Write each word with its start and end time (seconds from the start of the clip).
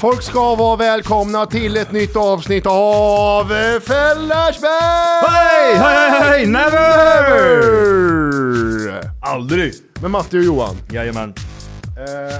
Folk 0.00 0.22
ska 0.22 0.54
vara 0.54 0.76
välkomna 0.76 1.46
till 1.46 1.76
ett 1.76 1.92
nytt 1.92 2.16
avsnitt 2.16 2.66
av 2.66 3.52
eh, 3.52 3.80
Flashback! 3.80 5.24
Hej, 5.28 5.74
hej, 5.76 6.10
hej, 6.10 6.20
hej, 6.30 6.46
never! 6.46 6.80
Aldrig! 9.22 9.72
Med 10.02 10.10
Matti 10.10 10.38
och 10.38 10.42
Johan. 10.42 10.76
Jajamän. 10.92 11.34
Eh, 11.96 12.36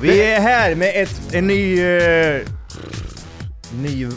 Vi 0.00 0.22
är 0.22 0.40
här 0.40 0.74
med 0.74 1.02
ett, 1.02 1.20
en 1.34 1.46
ny... 1.46 1.80
Eh, 1.80 2.42
ny 3.82 4.08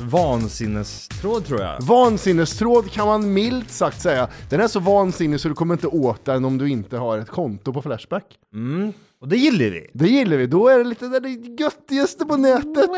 vansinnestråd 0.00 1.46
tror 1.46 1.60
jag. 1.60 1.80
vansinnestråd 1.80 2.90
kan 2.92 3.06
man 3.06 3.32
milt 3.32 3.70
sagt 3.70 4.00
säga. 4.00 4.28
Den 4.50 4.60
är 4.60 4.68
så 4.68 4.80
vansinnig 4.80 5.40
så 5.40 5.48
du 5.48 5.54
kommer 5.54 5.74
inte 5.74 5.86
åt 5.86 6.24
den 6.24 6.44
om 6.44 6.58
du 6.58 6.68
inte 6.68 6.96
har 6.96 7.18
ett 7.18 7.28
konto 7.30 7.72
på 7.72 7.82
Flashback. 7.82 8.24
Mm. 8.54 8.92
Och 9.22 9.28
det 9.28 9.36
gillar 9.36 9.70
vi. 9.70 9.90
Det 9.92 10.08
gillar 10.08 10.36
vi, 10.36 10.46
då 10.46 10.68
är 10.68 10.78
det 10.78 10.84
lite 10.84 11.08
det 11.08 11.28
göttigaste 11.62 12.26
på 12.26 12.36
nätet. 12.36 12.76
Eh, 12.76 12.94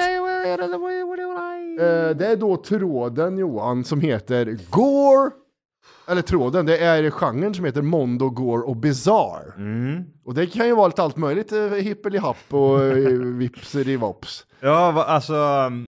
det 2.16 2.26
är 2.26 2.36
då 2.36 2.56
tråden 2.56 3.38
Johan 3.38 3.84
som 3.84 4.00
heter 4.00 4.58
Gore, 4.70 5.30
eller 6.08 6.22
tråden, 6.22 6.66
det 6.66 6.78
är 6.78 7.10
genren 7.10 7.54
som 7.54 7.64
heter 7.64 7.82
Mondo, 7.82 8.30
Gore 8.30 8.62
och 8.62 8.76
Bizarre. 8.76 9.52
Mm. 9.56 10.04
Och 10.24 10.34
det 10.34 10.46
kan 10.46 10.66
ju 10.66 10.74
vara 10.74 10.86
lite 10.86 11.02
allt 11.02 11.16
möjligt, 11.16 11.52
eh, 11.52 11.70
hippelihapp 11.70 12.54
och 12.54 12.82
eh, 12.82 13.08
vipserivops. 13.38 14.46
Ja, 14.60 14.90
va, 14.90 15.04
alltså... 15.04 15.34
um, 15.34 15.86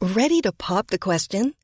Ready 0.00 0.42
to 0.42 0.52
pop 0.52 0.88
the 0.88 0.98
question? 0.98 1.52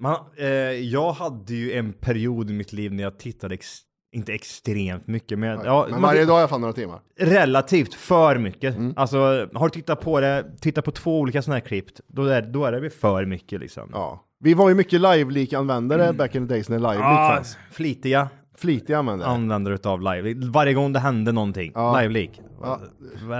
Man, 0.00 0.16
eh, 0.36 0.46
jag 0.70 1.12
hade 1.12 1.54
ju 1.54 1.72
en 1.72 1.92
period 1.92 2.50
i 2.50 2.52
mitt 2.52 2.72
liv 2.72 2.92
när 2.92 3.02
jag 3.02 3.18
tittade, 3.18 3.54
ex, 3.54 3.78
inte 4.12 4.32
extremt 4.32 5.06
mycket, 5.06 5.38
men, 5.38 5.60
ja, 5.64 5.82
Men 5.82 5.90
man- 5.92 6.02
varje 6.02 6.24
dag 6.24 6.36
i 6.36 6.38
alla 6.38 6.48
fall 6.48 6.60
några 6.60 6.72
timmar. 6.72 7.00
relativt 7.18 7.94
för 7.94 8.38
mycket. 8.38 8.76
Mm. 8.76 8.94
Alltså, 8.96 9.48
har 9.54 9.68
du 9.68 9.70
tittat 9.70 10.00
på 10.00 10.20
det, 10.20 10.44
tittat 10.60 10.84
på 10.84 10.90
två 10.90 11.20
olika 11.20 11.42
sådana 11.42 11.58
här 11.60 11.66
klipp, 11.66 11.86
då 12.08 12.24
är, 12.26 12.42
då 12.42 12.64
är 12.64 12.72
det 12.72 12.90
för 12.90 13.24
mycket 13.24 13.60
liksom. 13.60 13.90
Ja. 13.92 14.22
Vi 14.40 14.54
var 14.54 14.68
ju 14.68 14.74
mycket 14.74 15.00
live-leak-användare 15.00 16.12
back 16.12 16.34
in 16.34 16.48
the 16.48 16.54
days 16.54 16.68
när 16.68 16.78
live-leak 16.78 17.30
Ja, 17.30 17.34
fanns. 17.36 17.58
flitiga 17.72 18.28
Flitiga 18.58 18.98
användare. 18.98 19.28
användare 19.28 19.74
utav 19.74 20.00
live 20.00 20.34
Varje 20.50 20.74
gång 20.74 20.92
det 20.92 20.98
hände 20.98 21.32
någonting, 21.32 21.72
Ja. 21.74 22.00
live-leak. 22.00 22.40
Ja. 22.62 22.80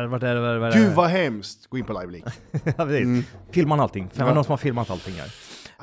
Vart 0.09 0.23
är 0.23 0.35
det? 0.35 0.41
Var, 0.41 0.57
var? 0.59 0.73
Gud 0.73 0.93
vad 0.95 1.09
hemskt, 1.09 1.67
gå 1.67 1.79
in 1.79 1.85
på 1.85 1.93
live-leak. 1.93 2.25
Ja, 2.65 2.73
precis. 2.85 3.01
Mm. 3.05 3.23
Filmar 3.51 3.69
man 3.77 3.81
allting? 3.81 4.09
För 4.11 4.19
det 4.19 4.25
var 4.25 4.35
någon 4.35 4.45
som 4.45 4.53
har 4.53 4.57
filmat 4.59 4.91
allting 4.91 5.15
här. 5.15 5.31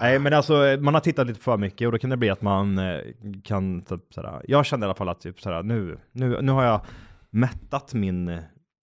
Nej 0.01 0.19
men 0.19 0.33
alltså 0.33 0.77
man 0.79 0.93
har 0.93 1.01
tittat 1.01 1.27
lite 1.27 1.39
för 1.39 1.57
mycket 1.57 1.85
och 1.85 1.91
då 1.91 1.97
kan 1.97 2.09
det 2.09 2.17
bli 2.17 2.29
att 2.29 2.41
man 2.41 2.77
eh, 2.77 2.99
kan 3.43 3.81
typ 3.81 4.13
såhär, 4.13 4.41
jag 4.47 4.65
kände 4.65 4.83
i 4.83 4.87
alla 4.87 4.95
fall 4.95 5.09
att 5.09 5.21
typ 5.21 5.41
såhär, 5.41 5.63
nu, 5.63 5.97
nu, 6.11 6.41
nu 6.41 6.51
har 6.51 6.63
jag 6.63 6.81
mättat 7.29 7.93
min, 7.93 8.27
eh, 8.29 8.39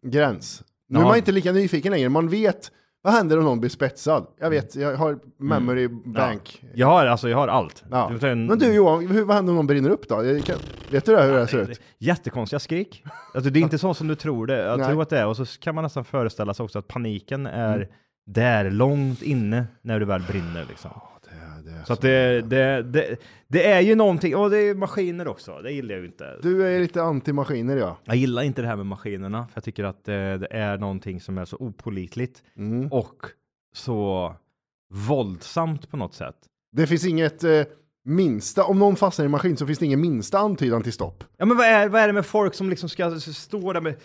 Gräns. 0.06 0.64
Nu 0.88 0.98
Ja. 0.98 1.02
är 1.04 1.08
man 1.08 1.16
inte 1.16 1.32
lika 1.32 1.52
nyfiken 1.52 1.92
längre, 1.92 2.08
man 2.08 2.28
vet 2.28 2.72
vad 3.02 3.12
händer 3.12 3.38
om 3.38 3.44
någon 3.44 3.60
blir 3.60 3.70
spetsad? 3.70 4.26
Jag 4.40 4.50
vet, 4.50 4.76
jag 4.76 4.96
har 4.96 5.18
memory 5.38 5.88
bank. 5.88 6.62
jag 6.74 6.86
har 6.86 7.06
alltså, 7.06 7.28
jag 7.28 7.36
har 7.36 7.48
allt. 7.48 7.84
Ja. 7.90 8.12
En- 8.22 8.46
Men 8.46 8.58
du 8.58 8.74
Johan, 8.74 9.06
hur, 9.06 9.24
vad 9.24 9.36
händer 9.36 9.50
om 9.52 9.56
någon 9.56 9.66
brinner 9.66 9.90
upp 9.90 10.08
då? 10.08 10.14
Kan, 10.16 10.56
vet 10.90 11.04
du 11.04 11.16
det, 11.16 11.22
hur 11.22 11.32
det 11.32 11.38
här 11.38 11.46
ser 11.46 11.70
ut? 11.70 11.80
Jättekonstiga 11.98 12.60
skrik. 12.60 13.04
Alltså 13.34 13.50
det 13.50 13.58
är 13.58 13.62
inte 13.62 13.78
så 13.78 13.94
som 13.94 14.08
du 14.08 14.14
tror 14.14 14.46
det. 14.46 14.58
Jag 14.64 14.78
Nej. 14.78 14.88
tror 14.88 15.02
att 15.02 15.08
det 15.10 15.18
är, 15.18 15.26
och 15.26 15.36
så 15.36 15.44
kan 15.60 15.74
man 15.74 15.84
nästan 15.84 16.04
föreställa 16.04 16.54
sig 16.54 16.64
också 16.64 16.78
att 16.78 16.88
paniken 16.88 17.46
är 17.46 17.76
Mm. 17.76 17.88
Där, 18.32 18.70
långt 18.70 19.22
inne, 19.22 19.66
när 19.82 20.00
du 20.00 20.06
väl 20.06 20.22
brinner 20.22 20.66
liksom. 20.68 20.90
Det, 21.22 21.70
det, 21.70 21.84
Så 21.86 21.92
att 21.92 22.00
det, 22.00 22.40
det, 22.40 22.82
det, 22.82 23.16
det 23.48 23.66
är 23.66 23.80
ju 23.80 23.94
någonting, 23.94 24.36
och 24.36 24.50
det 24.50 24.58
är 24.58 24.74
maskiner 24.74 25.28
också, 25.28 25.60
det 25.62 25.72
gillar 25.72 25.94
jag 25.94 26.00
ju 26.00 26.06
inte. 26.06 26.36
Du 26.42 26.66
är 26.66 26.80
lite 26.80 27.00
anti-maskiner 27.02 27.76
ja. 27.76 27.96
Jag 28.04 28.16
gillar 28.16 28.42
inte 28.42 28.62
det 28.62 28.68
här 28.68 28.76
med 28.76 28.86
maskinerna, 28.86 29.46
för 29.46 29.52
jag 29.54 29.64
tycker 29.64 29.84
att 29.84 30.04
det, 30.04 30.38
det 30.38 30.48
är 30.50 30.78
någonting 30.78 31.20
som 31.20 31.38
är 31.38 31.44
så 31.44 31.56
opolitligt 31.56 32.42
Mm. 32.56 32.88
och 32.92 33.16
så 33.74 34.34
våldsamt 35.08 35.90
på 35.90 35.96
något 35.96 36.14
sätt. 36.14 36.36
Det 36.72 36.86
finns 36.86 37.06
inget 37.06 37.44
eh, 37.44 37.62
minsta, 38.04 38.64
om 38.64 38.78
någon 38.78 38.96
fastnar 38.96 39.24
i 39.24 39.26
en 39.26 39.30
maskin 39.30 39.56
så 39.56 39.66
finns 39.66 39.78
det 39.78 39.86
ingen 39.86 40.00
minsta 40.00 40.38
antydan 40.38 40.82
till 40.82 40.92
stopp. 40.92 41.24
Ja 41.36 41.44
men 41.46 41.56
vad 41.56 41.66
är, 41.66 41.88
vad 41.88 42.00
är 42.00 42.06
det 42.06 42.12
med 42.12 42.26
folk 42.26 42.54
som 42.54 42.70
liksom 42.70 42.88
ska 42.88 43.20
stå 43.20 43.72
där 43.72 43.80
med 43.80 43.92
eh, 43.92 43.98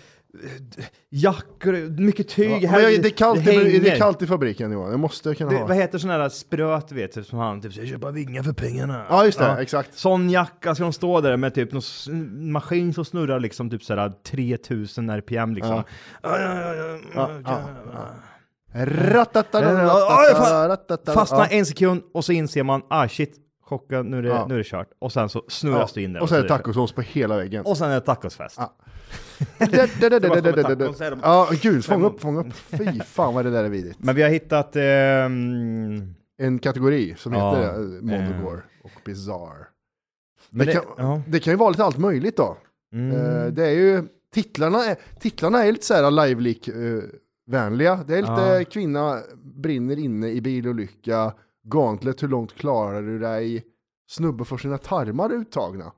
jackor, 1.09 1.99
mycket 2.01 2.29
tyg, 2.29 2.63
Ja, 2.63 2.69
här, 2.69 2.81
det, 2.81 3.07
är 3.07 3.09
kallt, 3.09 3.45
det, 3.45 3.79
det 3.79 3.89
är 3.89 3.97
kallt 3.97 4.21
i 4.21 4.27
fabriken 4.27 4.71
Johan, 4.71 4.91
jag 4.91 4.99
måste 4.99 5.35
kunna 5.35 5.49
Det, 5.49 5.57
ha. 5.57 5.67
vad 5.67 5.77
heter 5.77 5.97
sån 5.97 6.09
här 6.09 6.29
spröt 6.29 6.91
vet 6.91 7.13
du, 7.13 7.23
som 7.23 7.39
han 7.39 7.61
typ 7.61 7.73
säger 7.73 7.87
köpa 7.87 8.11
vingar 8.11 8.43
för 8.43 8.53
pengarna. 8.53 9.05
Ja 9.09 9.25
just 9.25 9.39
det, 9.39 9.57
exakt. 9.61 9.97
Sån 9.97 10.29
jacka 10.29 10.75
ska 10.75 10.83
de 10.83 10.93
stå 10.93 11.21
där 11.21 11.37
med 11.37 11.53
typ 11.53 11.71
någon 11.71 12.51
maskin 12.51 12.93
som 12.93 13.05
snurrar 13.05 13.39
liksom 13.39 13.69
typ 13.69 13.83
såhär 13.83 14.09
3000 14.09 15.09
RPM 15.09 15.55
liksom. 15.55 15.73
Ja. 15.75 15.83
Ja, 16.23 16.39
ja, 16.39 16.55
ja, 16.55 16.75
ja, 16.75 16.97
Ja, 17.15 17.29
ja, 17.29 17.29
ja, 17.45 17.59
ja. 17.93 18.05
Ja, 18.73 18.85
Ja. 21.37 21.45
en 21.45 21.65
sekund 21.65 22.01
och 22.13 22.25
så 22.25 22.31
inser 22.31 22.63
man, 22.63 22.81
ah 22.89 23.07
shit, 23.07 23.35
chockad, 23.65 24.05
nu 24.05 24.17
är 24.17 24.21
det, 24.21 24.29
Ja. 24.29 24.45
nu 24.47 24.53
är 24.53 24.57
det 24.57 24.63
kört. 24.63 24.89
Och 24.99 25.11
sen 25.11 25.29
så 25.29 25.43
snurras 25.47 25.93
du 25.93 26.03
in 26.03 26.13
där. 26.13 26.21
Och 26.21 26.29
så 26.29 26.35
är 26.35 26.41
det 26.41 26.47
tacosås 26.47 26.91
på 26.91 27.01
hela 27.01 27.37
väggen. 27.37 27.65
Och 27.65 27.77
sen 27.77 27.89
är 27.91 27.93
det 27.95 28.01
tacosfest. 28.01 28.55
Ja. 28.59 28.75
Ja, 31.21 31.49
gud, 31.61 31.85
fånga 31.85 32.05
upp, 32.07 32.21
fånga 32.21 32.39
upp. 32.39 32.53
Fy 32.53 32.99
fan 32.99 33.33
vad 33.33 33.45
det 33.45 33.51
där 33.51 33.63
är 33.63 33.69
vidrigt. 33.69 33.99
Men 33.99 34.15
vi 34.15 34.21
har 34.21 34.29
hittat, 34.29 34.75
ehm, 34.75 36.13
En 36.37 36.59
kategori 36.59 37.15
som 37.17 37.33
Ja, 37.33 37.55
heter 37.55 37.69
eh, 37.73 37.79
Mondogore 38.01 38.57
eh. 38.57 38.85
och 38.85 38.91
Bizarre. 39.05 39.65
men 40.49 40.65
Det 40.67 40.73
det, 40.73 40.79
kan, 40.79 40.83
ja. 40.97 41.21
det 41.27 41.39
kan 41.39 41.53
ju 41.53 41.57
vara 41.57 41.69
lite 41.69 41.83
allt 41.83 41.97
möjligt 41.97 42.37
då. 42.37 42.57
Mm. 42.93 43.11
Eh, 43.15 43.45
Det 43.47 43.65
är 43.65 43.71
ju, 43.71 44.03
titlarna 44.33 44.85
är, 44.85 44.95
titlarna 45.19 45.63
är 45.63 45.71
lite 45.71 45.85
så 45.85 45.93
här 45.93 46.11
live 46.27 46.55
uh, 46.73 47.03
vänliga. 47.47 47.99
Det 48.07 48.13
är 48.17 48.21
lite 48.21 48.57
Ja. 48.59 48.63
kvinna 48.71 49.19
brinner 49.43 49.99
inne 49.99 50.27
i 50.29 50.41
bilolycka, 50.41 51.33
Gauntlet, 51.65 52.23
hur 52.23 52.27
långt 52.27 52.53
klarar 52.55 53.01
du 53.01 53.19
dig? 53.19 53.63
Snubbe 54.07 54.45
får 54.45 54.57
sina 54.57 54.77
tarmar 54.77 55.29
uttagna. 55.33 55.91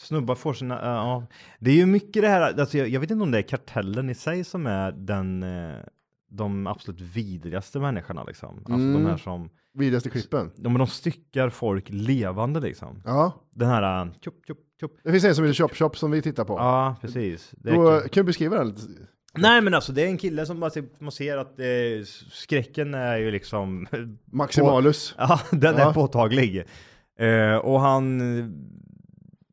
Snubbar 0.00 0.34
får 0.34 0.52
sina, 0.54 0.74
ja. 0.84 1.26
Det 1.60 1.70
är 1.70 1.74
ju 1.74 1.86
mycket 1.86 2.22
det 2.22 2.28
här, 2.28 2.60
alltså 2.60 2.78
jag, 2.78 2.88
jag 2.88 3.00
vet 3.00 3.10
inte 3.10 3.22
om 3.22 3.30
det 3.30 3.38
är 3.38 3.42
kartellen 3.42 4.10
i 4.10 4.14
sig 4.14 4.44
som 4.44 4.66
är 4.66 4.92
den, 4.92 5.42
eh, 5.42 5.76
de 6.30 6.66
absolut 6.66 7.00
vidrigaste 7.00 7.78
människorna 7.80 8.24
liksom. 8.24 8.56
Alltså 8.56 8.72
Mm. 8.72 8.92
de 9.02 9.08
här 9.10 9.16
som, 9.16 9.50
Vidrigaste 9.74 10.10
klippen. 10.10 10.50
de, 10.56 10.78
de 10.78 10.86
styckar 10.86 11.50
folk 11.50 11.86
levande 11.90 12.60
liksom. 12.60 13.02
Ja. 13.04 13.32
Den 13.50 13.68
här, 13.68 14.04
uh, 14.06 14.12
tjup, 14.20 14.34
tjup, 14.46 14.58
tjup. 14.80 14.92
Det 15.04 15.10
finns 15.12 15.24
en 15.24 15.34
som 15.34 15.44
heter 15.44 15.54
Chop 15.54 15.74
Chop 15.76 15.96
som 15.98 16.10
vi 16.10 16.22
tittar 16.22 16.44
på. 16.44 16.52
Ja, 16.58 16.96
precis. 17.00 17.50
Då, 17.56 18.00
kan 18.00 18.08
du 18.10 18.22
beskriva 18.24 18.56
den 18.58 18.68
lite? 18.68 18.80
Nej 19.34 19.60
men 19.60 19.74
alltså 19.74 19.92
det 19.92 20.02
är 20.02 20.06
en 20.06 20.18
kille 20.18 20.46
som 20.46 20.60
bara, 20.60 20.70
typ- 20.70 21.00
man 21.00 21.12
ser 21.12 21.36
att 21.36 21.58
eh, 21.58 21.66
skräcken 22.30 22.94
är 22.94 23.16
ju 23.16 23.30
liksom, 23.30 23.86
Maximalus. 24.24 25.14
ja 25.18 25.40
den 25.50 25.74
Ja. 25.78 25.88
är 25.88 25.92
påtaglig. 25.94 26.64
Eh, 27.18 27.56
och 27.56 27.80
han, 27.80 28.18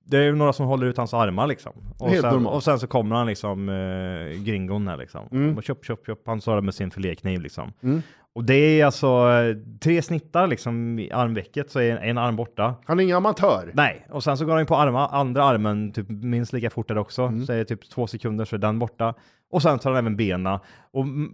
det 0.05 0.17
är 0.17 0.21
ju 0.21 0.35
några 0.35 0.53
som 0.53 0.65
håller 0.65 0.87
ut 0.87 0.97
hans 0.97 1.13
armar 1.13 1.47
liksom. 1.47 1.71
Och, 1.97 2.09
Helt 2.09 2.21
sen, 2.21 2.33
normalt. 2.33 2.55
och 2.55 2.63
sen 2.63 2.79
så 2.79 2.87
kommer 2.87 3.15
han 3.15 3.27
liksom, 3.27 3.69
eh, 3.69 4.43
gringon 4.43 4.87
här 4.87 4.97
liksom. 4.97 5.27
Mm. 5.31 5.57
Och 5.57 5.63
köp, 5.63 5.85
köp, 5.85 6.05
köp, 6.05 6.19
han 6.25 6.41
står 6.41 6.53
där 6.55 6.61
med 6.61 6.73
sin 6.75 6.91
filékniv 6.91 7.41
liksom. 7.41 7.73
Mm. 7.83 8.01
Och 8.33 8.43
det 8.43 8.53
är 8.81 8.85
alltså 8.85 9.07
eh, 9.07 9.55
tre 9.79 10.01
snittar 10.01 10.47
liksom 10.47 10.99
i 10.99 11.11
armvecket 11.11 11.71
så 11.71 11.79
är 11.79 11.91
en, 11.91 11.97
en 11.97 12.17
arm 12.17 12.35
borta. 12.35 12.75
Han 12.85 12.99
är 12.99 13.03
ingen 13.03 13.17
amatör. 13.17 13.71
Nej, 13.73 14.07
och 14.09 14.23
sen 14.23 14.37
så 14.37 14.45
går 14.45 14.51
han 14.51 14.59
in 14.61 14.65
på 14.67 14.75
arma, 14.75 15.07
andra 15.07 15.43
armen 15.43 15.91
typ 15.91 16.09
minst 16.09 16.53
lika 16.53 16.69
fort 16.69 16.87
där 16.87 16.97
också. 16.97 17.21
Mm. 17.23 17.45
Så 17.45 17.53
är 17.53 17.57
det 17.57 17.65
typ 17.65 17.89
två 17.89 18.07
sekunder 18.07 18.45
så 18.45 18.55
är 18.55 18.59
den 18.59 18.79
borta. 18.79 19.13
Och 19.51 19.61
sen 19.61 19.79
tar 19.79 19.89
han 19.89 19.99
även 19.99 20.15
bena. 20.17 20.59
Och 20.93 21.03
mm, 21.03 21.31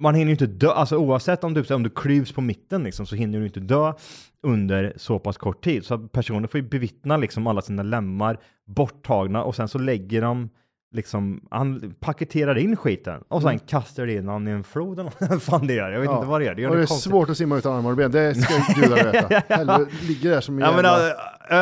man 0.00 0.14
hinner 0.14 0.26
ju 0.26 0.32
inte 0.32 0.46
dö, 0.46 0.70
alltså 0.70 0.96
oavsett 0.96 1.44
om 1.44 1.54
du, 1.54 1.74
om 1.74 1.82
du 1.82 1.90
klyvs 1.90 2.32
på 2.32 2.40
mitten 2.40 2.82
liksom, 2.82 3.06
så 3.06 3.16
hinner 3.16 3.38
du 3.38 3.44
inte 3.46 3.60
dö 3.60 3.92
under 4.42 4.92
så 4.96 5.18
pass 5.18 5.36
kort 5.36 5.64
tid. 5.64 5.84
Så 5.84 5.98
personen 5.98 6.48
får 6.48 6.60
ju 6.60 6.68
bevittna 6.68 7.16
liksom 7.16 7.46
alla 7.46 7.62
sina 7.62 7.82
lemmar 7.82 8.38
borttagna 8.66 9.42
och 9.44 9.56
sen 9.56 9.68
så 9.68 9.78
lägger 9.78 10.22
de 10.22 10.48
liksom, 10.94 11.46
han 11.50 11.94
paketerar 12.00 12.58
in 12.58 12.76
skiten 12.76 13.22
och 13.28 13.42
sen 13.42 13.58
kastar 13.58 14.06
det 14.06 14.12
in 14.12 14.28
han 14.28 14.48
i 14.48 14.50
en 14.50 14.64
flod 14.64 14.98
eller 15.00 15.12
vad 15.28 15.42
fan 15.42 15.66
det 15.66 15.74
gör. 15.74 15.90
Jag 15.90 16.00
vet 16.00 16.08
Mm. 16.08 16.14
Ja. 16.14 16.18
inte 16.20 16.30
vad 16.30 16.40
det 16.40 16.46
är. 16.48 16.54
Det 16.54 16.62
gör 16.62 16.70
och 16.70 16.76
det 16.76 16.82
är 16.82 16.86
konstigt. 16.86 17.10
svårt 17.10 17.30
att 17.30 17.36
simma 17.36 17.56
utan 17.58 17.74
armar 17.76 17.90
och 17.90 17.96
ben, 17.96 18.10
det 18.10 18.34
ska 18.34 18.80
gudarna 18.80 19.12
veta. 19.12 19.42
Helvete, 19.54 19.90
ligger 20.08 20.30
där 20.30 20.40
som 20.40 20.54
en 20.58 20.60
Ja, 20.64 20.72
men, 20.76 20.84
jävla... 20.84 21.08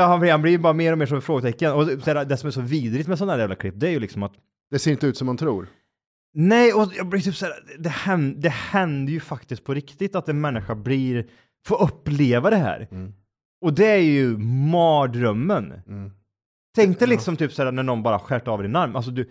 äh, 0.03 0.09
han, 0.09 0.21
blir, 0.21 0.31
han 0.31 0.43
blir 0.43 0.59
bara 0.59 0.73
mer 0.73 0.93
och 0.93 0.99
mer 0.99 1.07
som 1.07 1.19
ett 1.19 1.25
frågetecken. 1.25 1.73
Och 1.73 1.87
det 1.87 2.37
som 2.37 2.47
är 2.47 2.51
så 2.51 2.61
vidrigt 2.61 3.09
med 3.09 3.19
sådana 3.19 3.33
här 3.33 3.41
jävla 3.41 3.55
klipp, 3.55 3.75
det 3.77 3.87
är 3.87 3.91
ju 3.91 4.01
liksom 4.01 4.23
att 4.23 4.33
Det 4.71 4.79
ser 4.79 4.91
inte 4.91 5.07
ut 5.07 5.17
som 5.17 5.27
man 5.27 5.37
tror. 5.37 5.69
Nej, 6.35 6.73
och 6.73 6.93
jag 6.97 7.07
blir 7.07 7.21
typ 7.21 7.37
såhär, 7.37 7.55
det, 7.79 7.89
händer, 7.89 8.43
det 8.43 8.49
händer 8.49 9.13
ju 9.13 9.21
faktiskt 9.21 9.65
på 9.65 9.75
riktigt 9.75 10.17
att 10.17 10.29
en 10.29 10.41
människa 10.41 10.75
blir, 10.75 11.27
får 11.67 11.83
uppleva 11.83 12.51
det 12.51 12.57
här. 12.57 12.89
Mm. 12.91 13.13
Och 13.65 13.73
det 13.75 13.87
är 13.87 13.99
ju 14.03 14.39
mardrömmen. 14.39 15.73
Mm. 15.89 16.11
Tänk 16.75 16.99
dig 16.99 17.09
liksom 17.09 17.37
typ 17.37 17.53
såhär 17.53 17.73
när 17.73 17.83
någon 17.83 18.03
bara 18.03 18.19
skärt 18.19 18.49
av 18.49 18.63
din 18.63 18.77
arm. 18.77 18.97
Alltså 18.97 19.11
du, 19.11 19.31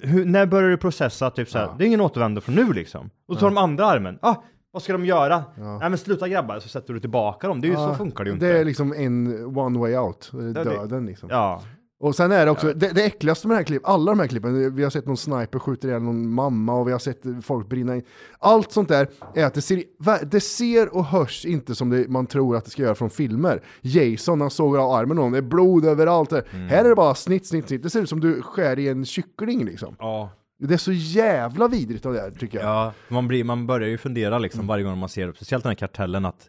hur, 0.00 0.24
när 0.24 0.46
börjar 0.46 0.70
du 0.70 0.76
processa 0.76 1.30
typ 1.30 1.48
såhär, 1.48 1.64
Ja. 1.64 1.74
det 1.78 1.84
är 1.84 1.86
ingen 1.86 2.00
återvändo 2.00 2.40
från 2.40 2.54
nu 2.54 2.72
liksom. 2.72 3.10
Och 3.28 3.34
så 3.34 3.40
tar 3.40 3.46
de 3.46 3.56
andra 3.58 3.86
armen, 3.86 4.18
ah, 4.22 4.34
vad 4.70 4.82
ska 4.82 4.92
de 4.92 5.04
göra? 5.04 5.44
Ja. 5.56 5.78
Nej 5.78 5.88
men 5.90 5.98
sluta 5.98 6.28
grabbar, 6.28 6.60
så 6.60 6.68
sätter 6.68 6.94
du 6.94 7.00
tillbaka 7.00 7.48
dem. 7.48 7.60
Det 7.60 7.66
är 7.66 7.70
ju 7.70 7.74
så 7.76 7.82
Ja, 7.82 7.94
funkar 7.94 8.24
det 8.24 8.28
ju 8.30 8.34
inte. 8.34 8.46
Det 8.46 8.58
är 8.58 8.64
liksom 8.64 8.92
en 8.92 9.44
one 9.58 9.78
way 9.78 9.96
out, 9.96 10.30
döden 10.54 11.06
liksom. 11.06 11.28
Ja, 11.32 11.62
Och 12.02 12.14
sen 12.14 12.32
är 12.32 12.44
det 12.44 12.50
också, 12.50 12.72
det, 12.72 12.88
det 12.88 13.04
äckligaste 13.04 13.48
med 13.48 13.54
det 13.54 13.58
här 13.58 13.64
klippet, 13.64 13.88
alla 13.88 14.12
de 14.12 14.20
här 14.20 14.26
klippen, 14.26 14.74
vi 14.74 14.82
har 14.82 14.90
sett 14.90 15.06
någon 15.06 15.16
sniper 15.16 15.58
skjuter 15.58 15.88
ihjäl 15.88 16.02
någon 16.02 16.32
mamma 16.32 16.74
och 16.74 16.88
vi 16.88 16.92
har 16.92 16.98
sett 16.98 17.22
folk 17.42 17.68
brinna 17.68 17.96
in. 17.96 18.02
Allt 18.38 18.72
sånt 18.72 18.88
där 18.88 19.08
är 19.34 19.44
att 19.44 19.54
det 19.54 19.62
ser, 19.62 19.84
det 20.24 20.40
ser 20.40 20.94
och 20.96 21.04
hörs 21.04 21.44
inte 21.44 21.74
som 21.74 21.90
det, 21.90 22.08
man 22.08 22.26
tror 22.26 22.56
att 22.56 22.64
det 22.64 22.70
ska 22.70 22.82
göra 22.82 22.94
från 22.94 23.10
filmer. 23.10 23.62
Jason, 23.80 24.40
han 24.40 24.50
sågar 24.50 24.80
av 24.80 24.90
armen 24.90 25.16
någon, 25.16 25.32
det 25.32 25.38
är 25.38 25.42
blod 25.42 25.84
överallt. 25.84 26.30
Där. 26.30 26.44
Här 26.68 26.84
är 26.84 26.88
det 26.88 26.94
bara 26.94 27.14
snitt, 27.14 27.46
snitt, 27.46 27.68
snitt. 27.68 27.82
Det 27.82 27.90
ser 27.90 28.02
ut 28.02 28.08
som 28.08 28.20
du 28.20 28.42
skär 28.42 28.78
i 28.78 28.88
en 28.88 29.04
kyckling 29.04 29.64
liksom. 29.64 29.96
ja. 29.98 30.30
Det 30.58 30.74
är 30.74 30.78
så 30.78 30.92
jävla 30.92 31.68
vidrigt 31.68 32.06
av 32.06 32.12
det 32.12 32.20
här 32.20 32.30
tycker 32.30 32.58
jag. 32.58 32.66
Ja, 32.66 32.92
man, 33.08 33.28
blir, 33.28 33.44
man 33.44 33.66
börjar 33.66 33.88
ju 33.88 33.98
fundera 33.98 34.38
liksom 34.38 34.66
varje 34.66 34.84
gång 34.84 34.98
man 34.98 35.08
ser, 35.08 35.32
speciellt 35.32 35.64
den 35.64 35.70
här 35.70 35.74
kartellen, 35.74 36.24
att 36.24 36.48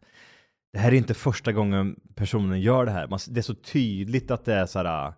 det 0.73 0.79
här 0.79 0.91
är 0.91 0.95
inte 0.95 1.13
första 1.13 1.51
gången 1.51 1.95
personen 2.15 2.61
gör 2.61 2.85
det 2.85 2.91
här. 2.91 3.07
Man, 3.07 3.19
det 3.27 3.39
är 3.39 3.41
så 3.41 3.55
tydligt 3.55 4.31
att 4.31 4.45
det 4.45 4.53
är 4.53 4.65
så 4.65 4.79
här. 4.79 5.13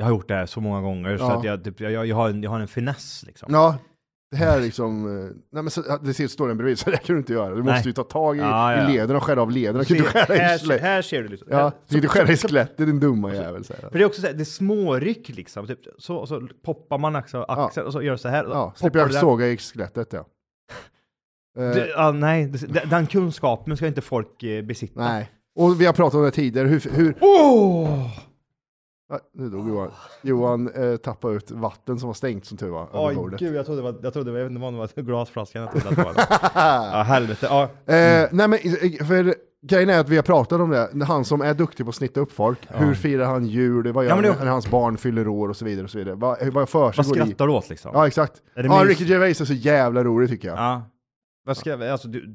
Jag 0.00 0.06
har 0.06 0.10
gjort 0.12 0.28
det 0.28 0.34
här 0.34 0.46
så 0.46 0.60
många 0.60 0.80
gånger 0.80 1.16
så 1.18 1.24
Ja. 1.24 1.38
att 1.38 1.44
jag, 1.44 1.64
typ, 1.64 1.80
jag, 1.80 2.06
jag, 2.06 2.16
har 2.16 2.28
en, 2.28 2.42
jag 2.42 2.50
har 2.50 2.60
en 2.60 2.68
finess 2.68 3.24
liksom. 3.26 3.48
Ja, 3.52 3.76
det 4.30 4.36
här 4.36 4.58
är 4.58 4.62
liksom, 4.62 5.06
eh, 5.18 5.24
nej 5.52 5.62
men 5.62 5.70
så, 5.70 5.82
det 6.02 6.14
ser 6.14 6.28
står 6.28 6.50
en 6.50 6.56
bredvid 6.56 6.78
så 6.78 6.90
det 6.90 6.96
kan 6.96 7.14
du 7.14 7.20
inte 7.20 7.32
göra. 7.32 7.48
Du 7.54 7.56
måste 7.62 7.70
Nej. 7.72 7.82
ju 7.86 7.92
ta 7.92 8.04
tag 8.04 8.36
i, 8.36 8.40
Ja, 8.40 8.72
ja. 8.76 8.90
i 8.90 8.92
lederna 8.92 9.16
och 9.16 9.22
skära 9.24 9.42
av 9.42 9.50
lederna. 9.50 9.78
Du 9.78 9.84
kan 9.84 9.96
inte 9.96 10.08
skära 10.10 10.34
i 10.36 10.38
här, 10.38 10.58
skelett. 10.58 10.80
här 10.80 11.02
ser 11.02 11.22
du 11.22 11.28
liksom. 11.28 11.48
Ja, 11.50 11.56
Här- 11.56 11.70
du 11.88 11.88
kan 11.88 11.96
inte 11.96 12.08
skära 12.08 12.32
i 12.32 12.36
skelettet 12.36 12.86
din 12.86 13.00
dumma 13.00 13.34
jävel. 13.34 13.64
Så 13.64 13.72
här. 13.72 13.80
För 13.90 13.98
det 13.98 14.04
är 14.04 14.06
också 14.06 14.20
så 14.20 14.26
här, 14.26 14.34
det 14.34 14.42
är 14.42 14.44
småryck 14.44 15.28
liksom. 15.28 15.66
Typ, 15.66 15.78
så, 15.98 16.26
så 16.26 16.48
poppar 16.64 16.98
man 16.98 17.16
axeln, 17.16 17.44
axeln 17.48 17.86
och 17.86 17.92
så 17.92 18.02
gör 18.02 18.16
så 18.16 18.28
här. 18.28 18.44
Ja, 18.44 18.64
poppar 18.64 18.78
slipper 18.78 18.98
jag 18.98 19.08
det 19.08 19.12
där. 19.12 19.20
såga 19.20 19.46
i 19.48 19.56
skelettet 19.56 20.12
ja. 20.12 20.26
Eh, 21.58 21.70
Det- 21.70 21.88
ja, 21.88 22.12
nej, 22.12 22.46
det, 22.46 22.90
den 22.90 23.06
kunskapen 23.06 23.76
ska 23.76 23.86
inte 23.86 24.00
folk 24.00 24.42
eh, 24.42 24.62
besitta. 24.64 25.00
nej. 25.00 25.30
Och 25.58 25.80
vi 25.80 25.86
har 25.86 25.92
pratat 25.92 26.14
om 26.14 26.22
det 26.24 26.30
tidigare, 26.30 26.68
hur... 26.68 26.90
hur 26.96 27.14
Åh! 27.20 28.08
Ah, 29.10 29.18
nu 29.34 29.48
dog 29.50 29.68
Johan. 29.68 29.90
Johan 30.22 30.68
eh, 30.74 30.96
tappade 30.96 31.34
ut 31.34 31.50
vatten 31.50 31.98
som 31.98 32.06
var 32.06 32.14
stängt 32.14 32.44
som 32.44 32.56
tur 32.58 32.68
var, 32.70 32.82
över 32.82 33.08
Oj 33.08 33.14
bordet. 33.14 33.40
gud, 33.40 33.54
jag 33.54 33.66
trodde 33.66 33.80
det 33.80 33.92
var, 33.92 34.00
jag 34.02 34.12
trodde 34.12 34.30
jag 34.30 34.38
vet 34.44 34.50
inte 34.50 34.62
vad 34.62 34.72
det 34.72 34.78
var, 34.78 35.02
glasflaskan. 35.02 35.62
Jag 35.62 35.70
trodde 35.72 35.88
att 35.88 35.96
det 35.96 36.02
var 36.04 36.14
det. 36.14 36.26
ja, 36.96 37.02
helvete. 37.02 37.46
Ja. 37.50 37.62
Eh, 37.94 38.28
nej 38.32 38.48
men, 38.48 38.52
eh, 38.52 39.06
för 39.06 39.34
grejen 39.62 39.90
är 39.90 39.98
att 40.00 40.08
vi 40.08 40.16
har 40.16 40.22
pratat 40.22 40.60
om 40.60 40.70
det, 40.70 41.04
han 41.04 41.24
som 41.24 41.40
är 41.40 41.54
duktig 41.54 41.86
på 41.86 41.90
att 41.90 41.94
snitta 41.96 42.20
upp 42.20 42.32
folk, 42.32 42.58
hur 42.68 42.94
firar 42.94 43.24
han 43.24 43.46
jul, 43.46 43.92
vad 43.92 44.04
gör 44.04 44.10
Ja, 44.16 44.22
det- 44.22 44.28
han 44.32 44.44
när 44.44 44.52
hans 44.52 44.70
barn 44.70 44.96
fyller 44.96 45.28
år 45.28 45.48
och 45.48 45.56
så 45.56 45.64
vidare 45.64 45.84
och 45.84 45.90
så 45.90 45.98
vidare. 45.98 46.14
Vad, 46.14 46.38
vad 46.42 46.52
Vad 46.54 46.68
försiggår 46.94 47.16
i... 47.16 47.20
skrattar 47.20 47.46
du 47.46 47.52
åt 47.52 47.68
liksom? 47.68 47.90
Ja 47.94 48.06
exakt. 48.06 48.32
Ja, 48.54 48.62
mys- 48.62 48.84
Ricky 48.84 49.04
Gervais 49.04 49.40
är 49.40 49.44
så 49.44 49.52
jävla 49.54 50.04
rolig 50.04 50.28
tycker 50.28 50.48
jag. 50.48 50.58
Ja. 50.58 50.82
Vad 51.46 51.56
ska 51.56 51.70
jag, 51.70 51.82
alltså 51.82 52.08
du, 52.08 52.34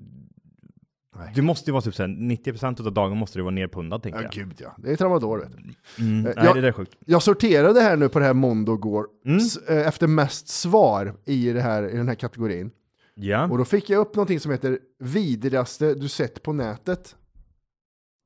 Nej. 1.18 1.32
du 1.36 1.42
måste 1.42 1.70
ju 1.70 1.72
vara 1.72 1.82
typ 1.82 1.96
såhär, 1.96 2.10
90% 2.10 2.86
av 2.88 2.94
dagen 2.94 3.18
måste 3.18 3.40
du 3.40 3.44
vara 3.44 3.52
nerpundad 3.54 4.04
tänker 4.04 4.20
Ja, 4.20 4.24
jag. 4.34 4.34
gud 4.48 4.54
ja. 4.58 4.76
Det 4.78 4.92
är 4.92 4.96
tramadol 4.96 5.40
vet 5.40 5.52
du. 5.52 5.58
Mm. 6.04 6.26
Eh, 6.28 6.34
Nej, 6.36 6.46
jag- 6.46 6.56
det 6.56 6.62
där 6.62 6.68
är 6.68 6.72
sjukt. 6.72 6.96
Jag 7.06 7.22
sorterade 7.24 7.82
här 7.82 7.98
nu 7.98 8.10
på 8.10 8.20
det 8.20 8.26
här 8.26 8.34
Mondo 8.34 8.78
går 8.78 9.08
Mm. 9.26 9.40
eh, 9.70 9.88
efter 9.88 10.08
mest 10.08 10.48
svar 10.48 11.14
i, 11.26 11.52
det 11.54 11.62
här, 11.62 11.90
i 11.94 11.98
den 11.98 12.08
här 12.08 12.16
kategorin. 12.16 12.72
Ja. 13.16 13.44
Och 13.52 13.58
då 13.58 13.66
fick 13.66 13.90
jag 13.90 14.00
upp 14.00 14.16
någonting 14.16 14.40
som 14.40 14.52
heter 14.52 14.80
vidrigaste 15.00 15.94
du 15.94 16.08
sett 16.08 16.44
på 16.44 16.54
nätet. 16.54 17.16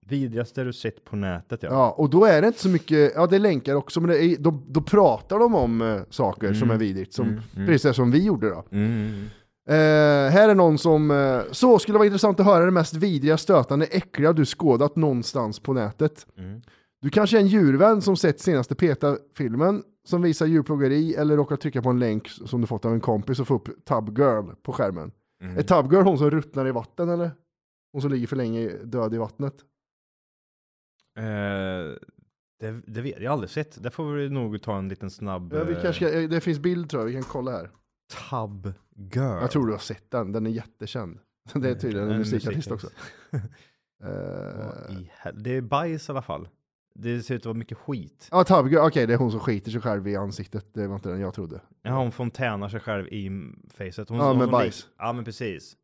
Vidrigaste 0.07 0.63
du 0.63 0.73
sett 0.73 1.05
på 1.05 1.15
nätet 1.15 1.63
ja. 1.63 1.69
Ja, 1.69 1.91
och 1.91 2.09
då 2.09 2.25
är 2.25 2.41
det 2.41 2.47
inte 2.47 2.59
så 2.59 2.69
mycket, 2.69 3.11
ja 3.15 3.27
det 3.27 3.39
länkar 3.39 3.75
också, 3.75 4.01
men 4.01 4.09
är, 4.11 4.37
då, 4.39 4.63
då 4.67 4.81
pratar 4.81 5.39
de 5.39 5.55
om 5.55 5.81
eh, 5.81 6.01
saker 6.09 6.53
som 6.53 6.71
är 6.71 6.77
vidrigt, 6.77 7.13
som, 7.13 7.27
Mm, 7.27 7.41
mm. 7.55 7.67
precis 7.67 7.95
som 7.95 8.11
vi 8.11 8.23
gjorde 8.25 8.49
då. 8.49 8.65
Eh, 9.69 10.31
här 10.31 10.49
är 10.49 10.55
någon 10.55 10.77
som, 10.77 11.11
eh, 11.11 11.41
så 11.51 11.79
skulle 11.79 11.97
vara 11.97 12.05
intressant 12.05 12.39
att 12.39 12.45
höra 12.45 12.65
det 12.65 12.71
mest 12.71 12.93
vidriga, 12.93 13.37
stötande, 13.37 13.85
äckliga 13.85 14.33
du 14.33 14.45
skådat 14.45 14.95
någonstans 14.95 15.59
på 15.59 15.73
nätet. 15.73 16.27
Mm. 16.37 16.61
Du 17.01 17.09
kanske 17.09 17.37
är 17.37 17.41
en 17.41 17.47
djurvän 17.47 18.01
som 18.01 18.17
sett 18.17 18.39
senaste 18.39 18.75
PETA-filmen 18.75 19.83
som 20.07 20.21
visar 20.21 20.45
djurplågeri 20.45 21.15
eller 21.15 21.37
råkar 21.37 21.55
trycka 21.55 21.81
på 21.81 21.89
en 21.89 21.99
länk 21.99 22.29
som 22.29 22.61
du 22.61 22.67
fått 22.67 22.85
av 22.85 22.93
en 22.93 22.99
kompis 22.99 23.39
och 23.39 23.47
få 23.47 23.55
upp 23.55 23.85
Tub 23.85 24.17
Girl 24.17 24.49
på 24.63 24.73
skärmen. 24.73 25.11
Mm. 25.43 25.57
Är 25.57 25.61
Tub 25.61 25.93
Girl 25.93 26.03
hon 26.03 26.17
som 26.17 26.29
ruttnar 26.29 26.67
i 26.67 26.71
vatten 26.71 27.09
eller? 27.09 27.31
Hon 27.91 28.01
som 28.01 28.11
ligger 28.11 28.27
för 28.27 28.35
länge 28.35 28.69
död 28.69 29.13
i 29.13 29.17
vattnet? 29.17 29.53
Eh, 31.17 31.23
det, 32.59 32.81
det 32.87 33.01
vet 33.01 33.21
jag 33.21 33.33
aldrig 33.33 33.49
sett. 33.49 33.83
Det 33.83 33.91
får 33.91 34.13
vi 34.13 34.29
nog 34.29 34.61
ta 34.61 34.77
en 34.77 34.89
liten 34.89 35.11
snabb... 35.11 35.53
Ja, 35.53 35.63
vi 35.63 35.75
kanske, 35.81 36.27
det 36.27 36.41
finns 36.41 36.59
bild 36.59 36.89
tror 36.89 37.01
jag, 37.01 37.07
vi 37.07 37.13
kan 37.13 37.23
kolla 37.23 37.51
här. 37.51 37.69
Tub 38.29 38.73
Girl. 38.95 39.41
Jag 39.41 39.51
tror 39.51 39.65
du 39.65 39.71
har 39.71 39.79
sett 39.79 40.11
den, 40.11 40.31
den 40.31 40.45
är 40.45 40.51
jättekänd. 40.51 41.19
Det 41.53 41.69
är 41.69 41.75
tydligen 41.75 42.09
en, 42.11 42.17
musikartist 42.17 42.71
också. 42.71 42.89
hel- 45.23 45.43
Det 45.43 45.57
är 45.57 45.61
bajs 45.61 46.09
i 46.09 46.11
alla 46.11 46.21
fall. 46.21 46.47
Det 46.95 47.21
ser 47.23 47.35
ut 47.35 47.41
att 47.41 47.45
vara 47.45 47.53
mycket 47.57 47.77
skit. 47.77 48.27
Ja, 48.31 48.43
Tub 48.43 48.67
Girl, 48.67 48.79
okej 48.85 49.07
det 49.07 49.13
är 49.13 49.17
hon 49.17 49.31
som 49.31 49.39
skiter 49.39 49.71
sig 49.71 49.81
själv 49.81 50.07
i 50.07 50.15
ansiktet, 50.15 50.65
det 50.73 50.87
var 50.87 50.95
inte 50.95 51.09
den 51.09 51.19
jag 51.19 51.33
trodde. 51.33 51.61
Ja, 51.81 51.91
hon 51.97 52.11
fontänar 52.11 52.69
sig 52.69 52.79
själv 52.79 53.07
i 53.07 53.31
facet. 53.69 54.09
Hon, 54.09 54.17
Ja, 54.17 54.27
hon 54.27 54.37
med 54.37 54.45
som 54.45 54.51
bajs. 54.51 54.87
Ja, 54.97 55.13
men 55.13 55.25
precis. 55.25 55.75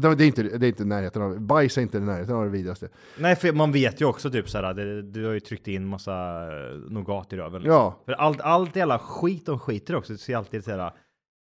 Det, 0.00 0.08
är 0.08 0.22
inte, 0.22 0.42
det 0.42 0.66
är 0.66 0.68
inte 0.68 0.84
närheten 0.84 1.22
av, 1.22 1.40
bajs 1.40 1.78
är 1.78 1.82
inte 1.82 2.00
närheten 2.00 2.34
av 2.34 2.44
det 2.44 2.50
vidrigaste. 2.50 2.88
Nej, 3.18 3.36
för 3.36 3.52
man 3.52 3.72
vet 3.72 4.00
ju 4.00 4.04
också 4.04 4.30
typ 4.30 4.48
såhär, 4.50 4.74
det, 4.74 5.02
du 5.02 5.26
har 5.26 5.32
ju 5.32 5.40
tryckt 5.40 5.68
in 5.68 5.86
massa 5.86 6.12
eh, 6.12 6.76
nougat 6.90 7.32
i 7.32 7.36
röven. 7.36 7.62
Liksom. 7.62 7.72
Ja, 7.74 8.02
För 8.04 8.12
allt, 8.12 8.40
allt 8.40 8.76
jävla 8.76 8.98
skit 8.98 9.46
de 9.46 9.58
skiter 9.58 9.96
också, 9.96 10.12
det 10.12 10.18
ser 10.18 10.36
alltid 10.36 10.64
såhär, 10.64 10.92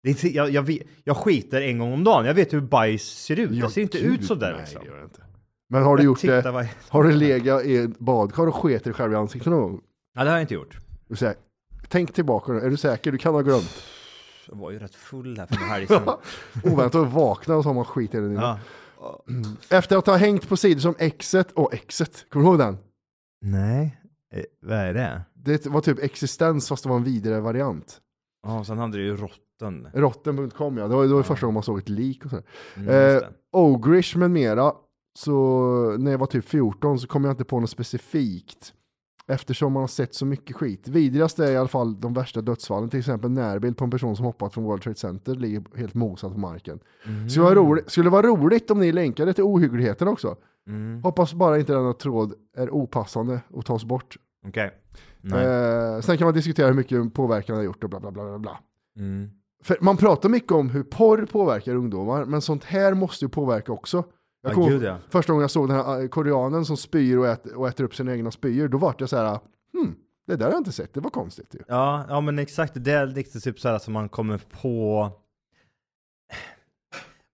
det 0.04 0.24
är, 0.24 0.36
jag, 0.36 0.50
jag, 0.50 0.78
jag 1.04 1.18
skiter 1.18 1.62
en 1.62 1.78
gång 1.80 1.94
om 1.94 2.04
dagen, 2.04 2.26
jag 2.26 2.34
vet 2.34 2.54
hur 2.54 2.62
bajs 2.62 3.04
ser 3.04 3.40
ut. 3.40 3.52
Ja, 3.52 3.66
det 3.66 3.72
ser 3.72 3.82
inte 3.82 4.00
gud, 4.02 4.20
ut 4.20 4.26
sådär 4.26 4.52
nej, 4.52 4.60
liksom. 4.62 4.82
det 4.84 4.90
gör 4.90 4.98
det 4.98 5.04
inte. 5.04 5.22
Men 5.70 5.84
har 5.84 5.98
du 5.98 6.04
gjort 6.04 6.22
det, 6.22 6.52
varje- 6.52 6.70
har 6.90 7.04
du 7.04 7.12
legat 7.12 7.66
i 7.66 7.78
ett 7.78 8.00
badkar 8.00 8.48
och 8.48 8.56
sket 8.56 8.84
dig 8.84 8.94
själv 8.94 9.14
i 9.14 9.16
ansiktet 9.16 9.52
någon 9.52 9.62
gång? 9.62 9.82
Ja, 10.16 10.24
det 10.24 10.30
har 10.30 10.38
jag 10.38 10.44
inte 10.44 10.54
gjort. 10.54 10.78
Säger, 11.16 11.36
tänk 11.88 12.14
tillbaka 12.14 12.52
nu, 12.52 12.60
är 12.60 12.70
du 12.70 12.78
säker? 12.78 13.12
Du 13.12 13.18
kan 13.18 13.34
ha 13.34 13.42
glömt. 13.42 13.84
Jag 14.52 14.58
var 14.58 14.72
ju 14.72 14.80
rätt 14.80 14.96
full 14.96 15.38
här 15.38 15.46
för 15.46 15.56
en 15.56 15.62
helg 15.70 15.88
sedan. 15.88 16.18
Oväntat 16.64 17.08
att 17.08 17.14
vakna 17.14 17.56
och 17.56 17.64
så 17.64 17.70
har 17.70 17.74
man 17.74 17.86
skit 17.86 18.14
i 18.14 18.18
den 18.18 18.34
ja. 18.34 18.60
Efter 19.70 19.98
att 19.98 20.08
ha 20.08 20.16
hängt 20.16 20.50
på 20.50 20.58
sidor 20.58 20.80
som 20.80 20.96
Exet 21.00 21.52
och 21.52 21.74
Exet, 21.74 22.30
kommer 22.30 22.46
du 22.46 22.50
ihåg 22.50 22.60
den? 22.60 22.78
Nej, 23.42 24.02
eh, 24.34 24.44
vad 24.62 24.78
är 24.78 24.94
det? 24.94 25.22
Det 25.34 25.66
var 25.66 25.82
typ 25.82 26.00
existens 26.00 26.70
fast 26.70 26.84
det 26.84 26.90
var 26.90 26.98
en 26.98 27.04
vidare 27.04 27.40
variant. 27.40 27.98
Ja, 28.44 28.64
sen 28.64 28.78
hade 28.78 28.98
du 28.98 29.04
ju 29.04 29.16
Rotten. 29.16 29.88
Rotten.com 29.94 30.78
ja, 30.78 30.88
det 30.88 30.96
var, 30.96 31.04
det 31.04 31.14
var 31.14 31.24
första 31.24 31.46
gången 31.46 31.54
man 31.54 31.64
såg 31.64 31.80
ett 31.80 31.90
lik 31.90 32.26
och 32.26 32.32
så. 32.32 32.42
Mm, 32.76 33.16
Eh. 33.18 33.22
Ogrish 33.52 34.18
med 34.18 34.32
mera, 34.32 34.74
så 35.20 35.96
när 36.00 36.12
jag 36.12 36.18
var 36.18 36.28
typ 36.28 36.46
14 36.46 37.00
så 37.00 37.08
kom 37.08 37.24
jag 37.24 37.34
inte 37.34 37.44
på 37.46 37.60
något 37.60 37.70
specifikt. 37.70 38.74
Eftersom 39.30 39.74
man 39.74 39.84
har 39.84 39.88
sett 39.88 40.16
så 40.16 40.26
mycket 40.26 40.56
skit. 40.56 40.88
Vidrigast 40.88 41.40
är 41.40 41.52
i 41.52 41.58
alla 41.58 41.68
fall 41.68 42.02
de 42.02 42.14
värsta 42.14 42.42
dödsfallen, 42.42 42.90
till 42.90 43.00
exempel 43.00 43.32
närbild 43.32 43.78
på 43.78 43.84
en 43.84 43.92
person 43.92 44.16
som 44.16 44.26
hoppat 44.26 44.54
från 44.54 44.64
World 44.64 44.82
Trade 44.82 44.98
Center, 44.98 45.36
ligger 45.36 45.64
helt 45.76 45.94
mosad 45.94 46.34
på 46.34 46.40
marken. 46.40 46.80
Mm. 47.06 47.30
Skulle, 47.30 47.44
vara 47.44 47.56
roligt, 47.56 47.92
skulle 47.92 48.10
vara 48.10 48.28
roligt 48.28 48.72
om 48.72 48.80
ni 48.80 48.92
länkade 48.92 49.34
till 49.34 49.44
ohyggligheten 49.44 50.08
också. 50.08 50.36
Mm. 50.68 51.04
Hoppas 51.04 51.34
bara 51.34 51.60
inte 51.60 51.74
denna 51.74 51.94
tråd 51.94 52.34
är 52.58 52.70
opassande 52.70 53.42
och 53.50 53.66
tas 53.66 53.86
bort. 53.86 54.18
Nej. 55.22 55.46
Eh, 55.46 56.00
sen 56.02 56.18
kan 56.18 56.26
man 56.26 56.34
diskutera 56.34 56.68
hur 56.68 56.74
mycket 56.74 57.14
påverkan 57.14 57.54
det 57.54 57.60
har 57.60 57.66
gjort 57.66 57.84
och 57.84 57.90
bla 57.90 58.00
bla 58.00 58.12
bla. 58.12 58.24
bla, 58.24 58.40
bla. 58.40 58.60
Mm. 58.98 59.30
För 59.64 59.78
man 59.82 59.98
pratar 59.98 60.30
mycket 60.30 60.52
om 60.52 60.70
hur 60.70 60.84
porr 60.84 61.26
påverkar 61.26 61.76
ungdomar, 61.76 62.26
men 62.26 62.42
sånt 62.42 62.64
här 62.64 62.94
måste 62.94 63.26
ju 63.26 63.30
påverka 63.30 63.72
också. 63.72 64.04
Jag 64.42 64.52
Ja, 64.52 64.56
kommer 64.56 64.70
gud, 64.70 64.84
ja. 64.84 64.98
Första 65.10 65.34
gången 65.34 65.42
jag 65.42 65.52
såg 65.52 65.68
den 65.68 65.78
här 65.78 66.02
eh, 66.02 66.08
koreanen 66.08 66.66
som 66.66 66.78
spyr 66.78 67.18
och 67.18 67.28
äter, 67.28 67.56
och 67.56 67.68
äter 67.68 67.84
upp 67.84 67.96
sina 67.96 68.14
egna 68.14 68.32
spyor, 68.32 68.68
då 68.68 68.78
var 68.78 68.96
jag 68.98 69.10
så 69.10 69.18
här, 69.18 69.40
hmm, 69.74 69.96
det 70.28 70.36
där 70.36 70.46
har 70.46 70.52
jag 70.52 70.60
inte 70.60 70.72
sett, 70.72 70.94
det 70.94 71.00
var 71.00 71.10
konstigt 71.10 71.56
ju. 71.56 71.60
Ja, 71.68 72.06
ja 72.10 72.22
men 72.22 72.40
exakt. 72.40 72.74
Det 72.76 72.92
är 72.92 73.08
riktigt 73.08 73.44
typ 73.44 73.60
såhär 73.60 73.80
som 73.80 73.94
man 73.94 74.10
kommer 74.10 74.38
på... 74.62 75.12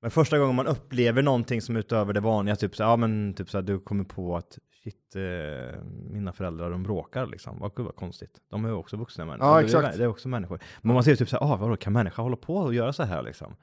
Men 0.01 0.11
första 0.11 0.39
gången 0.39 0.55
man 0.55 0.67
upplever 0.67 1.21
någonting 1.21 1.61
som 1.61 1.75
utöver 1.75 2.13
det 2.13 2.19
vanliga, 2.19 2.55
typ 2.55 2.75
såhär, 2.75 2.89
ja 2.89 2.95
men 2.97 3.33
typ 3.33 3.49
såhär, 3.49 3.63
du 3.63 3.79
kommer 3.79 4.03
på 4.03 4.37
att 4.37 4.57
shit, 4.85 5.15
eh, 5.15 5.79
mina 6.11 6.33
föräldrar 6.33 6.69
de 6.71 6.83
bråkar 6.83 7.25
liksom. 7.27 7.59
Vad, 7.59 7.75
gud 7.75 7.85
vad 7.85 7.95
konstigt. 7.95 8.31
De 8.51 8.65
är 8.65 8.69
ju 8.69 8.75
också 8.75 8.97
vuxna 8.97 9.25
människor. 9.25 9.47
Ja, 9.47 9.53
Det 9.55 9.61
är- 9.61 9.65
exakt. 9.65 9.97
Det 9.97 10.03
är 10.03 10.07
också 10.07 10.27
människor. 10.27 10.59
Men 10.81 10.93
man 10.93 11.03
ser 11.03 11.15
typ 11.15 11.29
såhär, 11.29 11.53
ah, 11.53 11.55
vadå, 11.55 11.75
kan 11.77 11.93
människa 11.93 12.21
hålla 12.21 12.35
på 12.35 12.55
och 12.55 12.73
göra 12.73 12.93
så 12.93 13.03
här 13.03 13.21
liksom? 13.23 13.55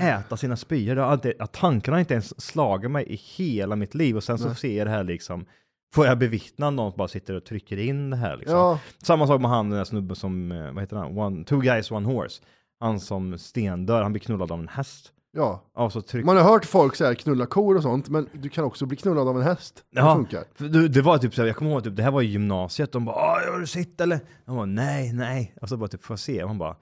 Äta 0.00 0.36
sina 0.36 0.56
spyor. 0.56 0.96
Att 1.38 1.52
tankarna 1.52 1.94
har 1.94 2.00
inte 2.00 2.14
ens 2.14 2.40
slagit 2.40 2.90
mig 2.90 3.04
i 3.08 3.14
hela 3.14 3.76
mitt 3.76 3.94
liv. 3.94 4.16
Och 4.16 4.24
sen 4.24 4.38
så 4.38 4.46
Nej. 4.46 4.56
ser 4.56 4.78
jag 4.78 4.86
det 4.86 4.90
här 4.90 5.04
liksom, 5.04 5.46
får 5.94 6.06
jag 6.06 6.18
bevittna 6.18 6.70
någon 6.70 6.90
som 6.92 6.98
bara 6.98 7.08
sitter 7.08 7.34
och 7.34 7.44
trycker 7.44 7.76
in 7.76 8.10
det 8.10 8.16
här 8.16 8.36
liksom. 8.36 8.56
Ja, 8.56 8.78
Samma 9.02 9.26
sak 9.26 9.40
med 9.40 9.50
han 9.50 9.68
den 9.70 9.76
där 9.78 9.84
snubben 9.84 10.16
som, 10.16 10.52
eh, 10.52 10.72
vad 10.72 10.82
heter 10.82 10.96
han? 10.96 11.18
One, 11.18 11.44
two 11.44 11.60
guys, 11.60 11.90
one 11.90 12.06
horse. 12.06 12.42
Han 12.80 13.00
som 13.00 13.38
stendör, 13.38 14.02
han 14.02 14.12
blir 14.12 14.20
knullad 14.20 14.52
av 14.52 14.60
en 14.60 14.68
häst. 14.68 15.12
Ja. 15.34 15.90
Så 15.90 16.00
tryck... 16.00 16.24
Man 16.24 16.36
har 16.36 16.44
hört 16.44 16.64
folk 16.64 16.96
så 16.96 17.04
här 17.04 17.14
knulla 17.14 17.46
kor 17.46 17.76
och 17.76 17.82
sånt, 17.82 18.08
men 18.08 18.28
du 18.32 18.48
kan 18.48 18.64
också 18.64 18.86
bli 18.86 18.96
knullad 18.96 19.28
av 19.28 19.36
en 19.36 19.42
häst. 19.42 19.84
Det 19.90 20.00
Ja. 20.00 20.14
funkar. 20.14 20.44
Det, 20.58 20.88
det 20.88 21.02
var 21.02 21.18
typ 21.18 21.34
så 21.34 21.40
här, 21.42 21.46
jag 21.46 21.56
kommer 21.56 21.70
ihåg 21.70 21.84
typ, 21.84 21.96
det 21.96 22.02
här 22.02 22.10
var 22.10 22.22
i 22.22 22.26
gymnasiet, 22.26 22.92
de 22.92 23.04
bara 23.04 23.16
"Ah, 23.16 23.40
har 23.52 23.58
du 23.60 23.66
sitt 23.66 24.00
eller?” 24.00 24.20
Han 24.46 24.56
bara 24.56 24.66
“Nej, 24.66 25.12
nej” 25.12 25.54
och 25.60 25.68
så 25.68 25.76
bara 25.76 25.88
typ 25.88 26.02
“Får 26.04 26.14
jag 26.14 26.18
se?” 26.20 26.46
man 26.46 26.58
bara 26.58 26.76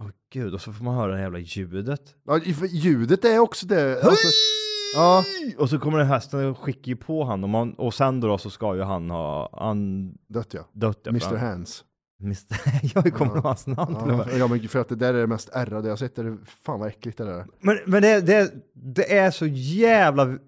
Åh 0.00 0.06
gud, 0.32 0.54
och 0.54 0.60
så 0.60 0.72
får 0.72 0.84
man 0.84 0.94
höra 0.96 1.12
det 1.14 1.20
jävla 1.20 1.38
ljudet. 1.38 2.14
Ja, 2.26 2.38
ljudet 2.70 3.24
är 3.24 3.38
också 3.38 3.66
det. 3.66 4.04
Alltså, 4.04 4.26
ja, 4.94 5.24
Och 5.58 5.70
så 5.70 5.78
kommer 5.78 5.98
den 5.98 6.06
hästen 6.06 6.44
och 6.50 6.58
skickar 6.58 6.88
ju 6.88 6.96
på 6.96 7.24
han 7.24 7.44
och, 7.44 7.50
man, 7.50 7.72
och 7.74 7.94
sen 7.94 8.20
då 8.20 8.38
så 8.38 8.50
ska 8.50 8.74
ju 8.76 8.82
han 8.82 9.10
ha 9.10 9.48
han 9.52 10.10
dött 10.28 10.54
ja. 10.54 10.60
dött. 10.72 11.00
ja, 11.02 11.10
Mr 11.10 11.24
han- 11.26 11.36
Hands. 11.38 11.84
Mr. 12.22 12.56
jag 12.94 13.14
kommer 13.14 13.34
ihåg 13.34 13.44
hans 13.44 13.66
namn 13.66 13.94
till 14.02 14.10
och 14.10 14.18
med. 14.18 14.26
Ja, 14.30 14.36
ja, 14.36 14.48
men 14.48 14.68
för 14.68 14.80
att 14.80 14.88
det 14.88 14.96
där 14.96 15.14
är 15.14 15.20
det 15.20 15.26
mest 15.26 15.48
ärrade 15.52 15.88
jag 15.88 15.98
sett. 15.98 16.16
Det 16.16 16.22
är, 16.22 16.36
fan 16.62 16.80
vad 16.80 16.88
äckligt 16.88 17.18
det 17.18 17.24
där 17.24 17.32
är. 17.32 17.46
Men, 17.60 17.78
men 17.86 18.02
det, 18.02 18.20
det, 18.20 18.54
det 18.72 19.16
är 19.18 19.30
så 19.30 19.46
jävla 19.46 20.38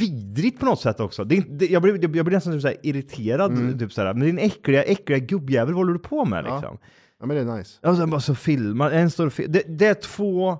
vidrigt 0.00 0.60
på 0.60 0.66
något 0.66 0.80
sätt 0.80 1.00
också. 1.00 1.24
Det, 1.24 1.40
det, 1.40 1.66
jag, 1.66 1.82
blir, 1.82 2.16
jag 2.16 2.24
blir 2.26 2.36
nästan 2.36 2.52
typ 2.52 2.62
så 2.62 2.72
irriterad. 2.82 3.52
Mm. 3.52 3.78
Typ 3.78 3.92
så 3.92 4.02
här. 4.02 4.14
Men 4.14 4.26
din 4.26 4.38
äckliga, 4.38 4.82
äckliga 4.82 5.18
gubbjävel, 5.18 5.74
vad 5.74 5.80
håller 5.80 5.92
du 5.92 5.98
på 5.98 6.24
med 6.24 6.44
Ja. 6.46 6.54
liksom? 6.54 6.78
Ja, 7.20 7.26
men 7.26 7.36
det 7.36 7.52
är 7.52 7.56
nice. 7.56 7.88
Och 7.88 7.96
sen 7.96 8.10
bara 8.10 8.20
så 8.20 8.34
filmar, 8.34 8.90
en 8.90 9.10
står 9.10 9.48
det, 9.48 9.62
det 9.78 9.86
är 9.86 9.94
två, 9.94 10.58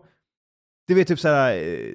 det 0.86 0.94
vet 0.94 1.08
typ 1.08 1.20
såhär, 1.20 1.56
eh, 1.56 1.94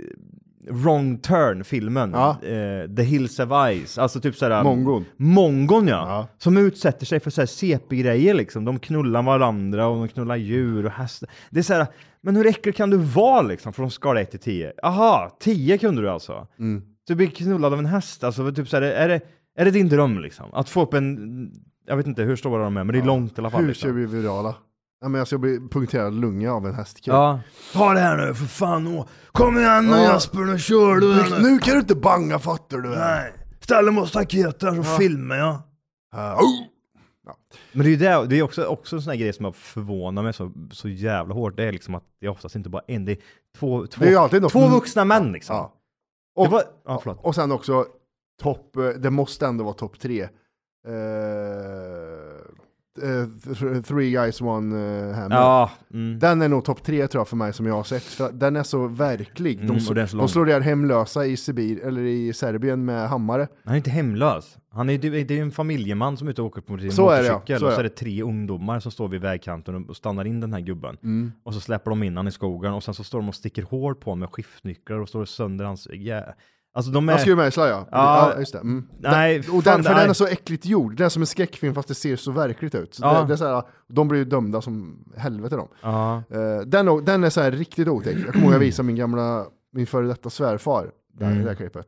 Wrong 0.70 1.18
Turn-filmen, 1.18 2.12
Ja. 2.14 2.30
eh, 2.44 2.96
The 2.96 3.04
Hills 3.04 3.40
of 3.40 3.50
Ice, 3.74 3.98
alltså 3.98 4.20
typ 4.20 4.36
såhär 4.36 4.64
Mongon. 4.64 5.06
Mongon 5.18 5.88
ja. 5.88 5.96
Ja. 6.08 6.28
Som 6.38 6.58
utsätter 6.58 7.06
sig 7.06 7.20
för 7.20 7.30
såhär 7.32 7.46
CP-grejer 7.46 8.34
liksom. 8.34 8.66
De 8.66 8.80
knullar 8.80 9.24
varandra 9.24 9.88
och 9.88 9.98
de 9.98 10.08
knullar 10.08 10.36
djur 10.36 10.86
och 10.86 10.92
hästar. 10.92 11.30
Det 11.50 11.60
är 11.60 11.64
såhär, 11.64 11.88
men 12.22 12.36
hur 12.36 12.48
äcklig 12.48 12.76
kan 12.76 12.90
du 12.90 12.98
vara 12.98 13.42
liksom 13.42 13.74
från 13.74 13.92
skala 13.92 14.22
1 14.22 14.32
till 14.32 14.40
10? 14.40 14.74
Aha, 14.84 15.38
10 15.40 15.78
kunde 15.78 16.02
du 16.02 16.10
alltså? 16.10 16.48
Mm. 16.60 16.84
Du 17.08 17.16
blir 17.16 17.28
knullad 17.28 17.74
av 17.74 17.80
en 17.80 17.86
häst, 17.86 18.24
alltså 18.24 18.52
typ 18.52 18.70
såhär, 18.70 18.82
är 18.84 19.08
det, 19.08 19.22
är 19.58 19.66
det 19.66 19.72
din 19.72 19.90
dröm 19.90 20.20
liksom? 20.20 20.54
Att 20.54 20.70
få 20.70 20.82
upp 20.82 20.94
en, 20.94 21.52
jag 21.88 21.98
vet 21.98 22.08
inte 22.08 22.24
hur 22.24 22.36
stora 22.36 22.64
de 22.64 22.78
är, 22.78 22.84
men 22.84 22.94
det 22.94 23.00
är 23.00 23.06
långt 23.06 23.38
i 23.38 23.42
alla 23.42 23.50
fall. 23.50 23.62
Hur 23.62 23.68
liksom. 23.68 23.90
ska 23.90 23.98
vi 23.98 24.06
virala? 24.06 24.56
Ja, 25.04 25.10
men 25.10 25.20
jag 25.20 25.28
ska 25.28 25.38
bli 25.38 25.60
punkterad 25.72 26.14
lunga 26.14 26.54
av 26.54 26.68
en 26.68 26.74
hästkul. 26.76 27.14
Ja. 27.14 27.40
Ta 27.74 27.94
det 27.94 28.00
här 28.00 28.18
nu 28.28 28.34
för 28.34 28.46
fan 28.46 28.98
och 28.98 29.10
kom 29.32 29.58
igen 29.58 29.86
nu 29.86 29.92
Ja. 29.92 30.04
Jasper, 30.04 30.40
nu 30.40 30.60
kör 30.60 30.96
du! 30.96 31.08
Nu, 31.16 31.50
nu 31.52 31.60
kan 31.60 31.74
du 31.74 31.80
inte 31.80 31.96
banga 31.96 32.40
fattar 32.40 32.78
du? 32.78 32.90
Nej, 32.90 33.34
ställ 33.60 33.86
dig 33.86 33.94
mot 33.94 34.10
staketet 34.10 34.60
så 34.62 34.76
Ja. 34.76 34.98
filmar 34.98 35.36
jag. 35.36 35.58
Ja, 36.12 36.36
oh! 36.36 36.68
Men 37.72 37.84
det 37.86 37.90
är 37.90 37.92
ju 37.92 37.96
det, 37.98 38.26
det 38.28 38.40
är 38.40 38.44
också, 38.44 38.66
också 38.66 38.96
en 38.96 39.02
sån 39.02 39.12
här 39.12 39.18
grej 39.18 39.34
som 39.34 39.46
jag 39.46 39.56
förvånar 39.56 40.24
mig 40.24 40.34
så, 40.34 40.52
så 40.72 40.90
jävla 40.90 41.34
hårt. 41.34 41.58
Det 41.58 41.64
är 41.64 41.72
liksom 41.72 41.96
att 41.96 42.04
det 42.20 42.26
är 42.26 42.30
oftast 42.30 42.56
inte 42.56 42.70
bara 42.70 42.84
en, 42.88 43.06
det 43.06 43.12
är 43.12 43.18
två, 43.58 43.88
två, 43.88 44.00
Det 44.02 44.06
är 44.08 44.12
ju 44.12 44.18
alltid 44.18 44.42
något- 44.42 44.52
två 44.52 44.68
vuxna 44.68 45.06
män 45.06 45.32
liksom. 45.32 45.56
Ja. 45.56 45.74
Och, 46.36 46.42
Och, 46.42 46.48
det 46.48 46.52
var, 46.52 46.64
ja, 46.86 47.00
förlåt. 47.04 47.20
och 47.24 47.36
sen 47.36 47.52
också 47.52 47.86
topp, 48.42 48.76
eh, 48.78 48.84
det 48.90 49.10
måste 49.10 49.46
ändå 49.46 49.64
vara 49.64 49.74
topp 49.74 50.00
tre. 50.00 50.22
Eh, 50.24 50.30
eh, 53.02 53.08
th- 53.08 53.82
three 53.82 54.12
guys, 54.12 54.42
one 54.42 54.76
uh, 54.76 55.14
hammer. 55.14 55.36
Ja, 55.36 55.72
mm. 55.94 56.20
Den 56.20 56.42
är 56.42 56.50
nog 56.50 56.66
topp 56.66 56.84
tre 56.84 57.08
tror 57.08 57.20
jag 57.20 57.28
för 57.28 57.36
mig 57.36 57.54
som 57.54 57.66
jag 57.66 57.74
har 57.74 57.84
sett. 57.84 58.04
För 58.04 58.32
den 58.32 58.56
är 58.56 58.64
så 58.64 58.88
verklig. 58.88 59.56
Mm, 59.56 59.68
De, 59.68 59.80
så 59.80 59.94
de 59.94 60.28
slår 60.28 60.50
ihjäl 60.50 60.62
hemlösa 60.62 61.26
i 61.26 61.38
Sibir, 61.38 61.84
eller 61.86 62.02
i 62.02 62.34
Serbien 62.34 62.86
med 62.86 63.10
hammare. 63.10 63.48
Han 63.64 63.74
är 63.74 63.78
inte 63.78 63.90
hemlös. 63.90 64.58
Han 64.70 64.90
är, 64.90 64.98
det 64.98 65.38
är 65.38 65.42
en 65.42 65.52
familjeman 65.52 66.18
som 66.18 66.28
är 66.28 66.32
ute 66.32 66.42
och 66.42 66.48
åker 66.48 66.62
på 66.62 66.78
sin 66.78 66.92
Så 66.92 67.10
är 67.10 67.22
det, 67.22 67.42
ja. 67.46 67.60
Så 67.60 67.68
och 67.68 67.74
så 67.74 67.80
är 67.80 67.84
det. 67.84 67.90
tre 67.90 68.22
ungdomar 68.24 68.80
som 68.80 68.92
står 68.92 69.08
vid 69.08 69.22
vägkanten 69.22 69.86
och 69.90 69.96
stannar 69.96 70.26
in 70.26 70.40
den 70.40 70.54
här 70.54 70.60
gubben. 70.60 70.98
Mm. 71.04 71.32
Och 71.44 71.54
så 71.54 71.60
släpper 71.60 71.92
de 71.92 72.04
in 72.04 72.18
han 72.18 72.28
i 72.28 72.32
skogen 72.32 72.74
och 72.74 72.84
sen 72.84 72.94
så 72.94 73.04
står 73.04 73.20
de 73.20 73.30
och 73.30 73.36
sticker 73.36 73.64
hår 73.64 73.94
på 73.94 74.10
honom 74.10 74.20
med 74.20 74.30
skiftnycklar 74.30 75.00
och 75.00 75.10
står 75.10 75.26
sönder 75.26 75.66
hans... 75.66 75.88
Yeah. 75.92 76.24
Alltså 76.76 76.92
de 76.92 77.10
är... 77.10 77.14
Jag 77.14 77.22
skulle 77.22 77.36
mejsla 77.36 77.68
ja. 77.70 77.88
Ja. 77.92 78.32
ja. 78.34 78.40
just. 78.40 78.56
Mm. 78.56 78.88
Nej, 79.00 79.40
Den, 79.40 79.52
och 79.56 79.64
den, 79.64 79.84
för 79.84 79.94
den 79.96 80.10
är 80.10 80.14
så 80.14 80.28
äckligt 80.28 80.66
gjord. 80.66 80.96
Den 80.96 81.06
är 81.06 81.10
som 81.10 81.22
en 81.22 81.28
skräckfilm 81.28 81.74
fast 81.76 81.88
det 81.88 81.96
ser 81.96 82.16
så 82.16 82.32
verkligt 82.32 82.76
ut. 82.76 82.94
Så 82.96 83.04
Ja. 83.04 83.22
det, 83.22 83.28
det 83.28 83.34
är 83.34 83.38
så 83.38 83.46
här, 83.56 83.64
de 83.88 84.08
blir 84.08 84.20
ju 84.20 84.26
dömda 84.26 84.62
som 84.62 85.04
helvete 85.18 85.56
de. 85.56 85.68
Ja. 85.82 86.24
Eh, 86.30 86.60
den, 86.66 87.06
den 87.06 87.24
är 87.24 87.30
så 87.30 87.42
här 87.42 87.52
riktigt 87.52 87.88
otäck. 87.88 88.18
Jag 88.26 88.34
kommer 88.34 88.46
ihåg 88.46 88.54
jag 88.54 88.60
visade 88.60 88.86
min 88.88 88.96
gamla, 88.96 89.46
min 89.72 89.88
före 89.88 90.08
detta 90.08 90.30
svärfar, 90.30 90.92
det 91.14 91.26
här, 91.26 91.32
Mm. 91.32 91.44
det 91.44 91.50
här 91.50 91.56
klippet. 91.56 91.88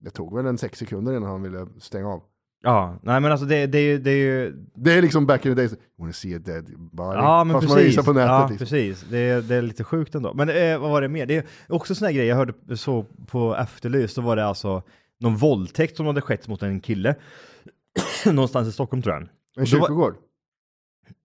Det 0.00 0.10
tog 0.10 0.36
väl 0.36 0.46
en 0.46 0.58
sex 0.58 0.78
sekunder 0.78 1.16
innan 1.16 1.30
han 1.30 1.42
ville 1.42 1.66
stänga 1.78 2.08
av. 2.08 2.22
Ja, 2.62 2.98
nej 3.02 3.20
men 3.20 3.30
alltså 3.32 3.46
det, 3.46 3.66
det, 3.66 3.78
är 3.78 3.82
ju- 3.82 3.98
det 3.98 4.10
är 4.10 4.16
ju... 4.16 4.52
Det 4.74 4.92
är 4.92 5.02
liksom 5.02 5.26
back 5.26 5.46
in 5.46 5.52
the 5.54 5.60
days, 5.62 5.74
wanna 5.98 6.12
see 6.12 6.34
a 6.36 6.38
dead 6.38 6.64
body? 6.92 7.16
Ja 7.18 7.44
men 7.44 7.54
Fast 7.54 7.68
man 7.68 7.76
precis. 7.76 7.92
visar 7.92 8.02
på 8.02 8.12
nätet. 8.12 8.28
ja, 8.30 8.48
liksom. 8.50 8.58
precis. 8.58 9.04
Det, 9.10 9.18
är, 9.18 9.42
det 9.42 9.54
är 9.54 9.62
lite 9.62 9.84
sjukt 9.84 10.14
ändå. 10.14 10.34
Men 10.34 10.48
eh, 10.48 10.78
vad 10.78 10.90
var 10.90 11.02
det 11.02 11.08
mer? 11.08 11.26
Det 11.26 11.36
är 11.36 11.44
också 11.68 11.94
såna 11.94 12.08
här 12.08 12.14
grejer 12.14 12.28
jag 12.28 12.36
hörde 12.36 12.76
så 12.76 13.06
på 13.26 13.56
Efterlyst, 13.56 14.16
då 14.16 14.22
var 14.22 14.36
det 14.36 14.46
alltså 14.46 14.82
någon 15.20 15.36
våldtäkt 15.36 15.96
som 15.96 16.06
hade 16.06 16.20
skett 16.20 16.48
mot 16.48 16.62
en 16.62 16.80
kille. 16.80 17.14
Någonstans 18.26 18.68
i 18.68 18.72
Stockholm 18.72 19.02
tror 19.02 19.14
jag. 19.14 19.28
En 19.58 19.66
kyrkogård? 19.66 20.14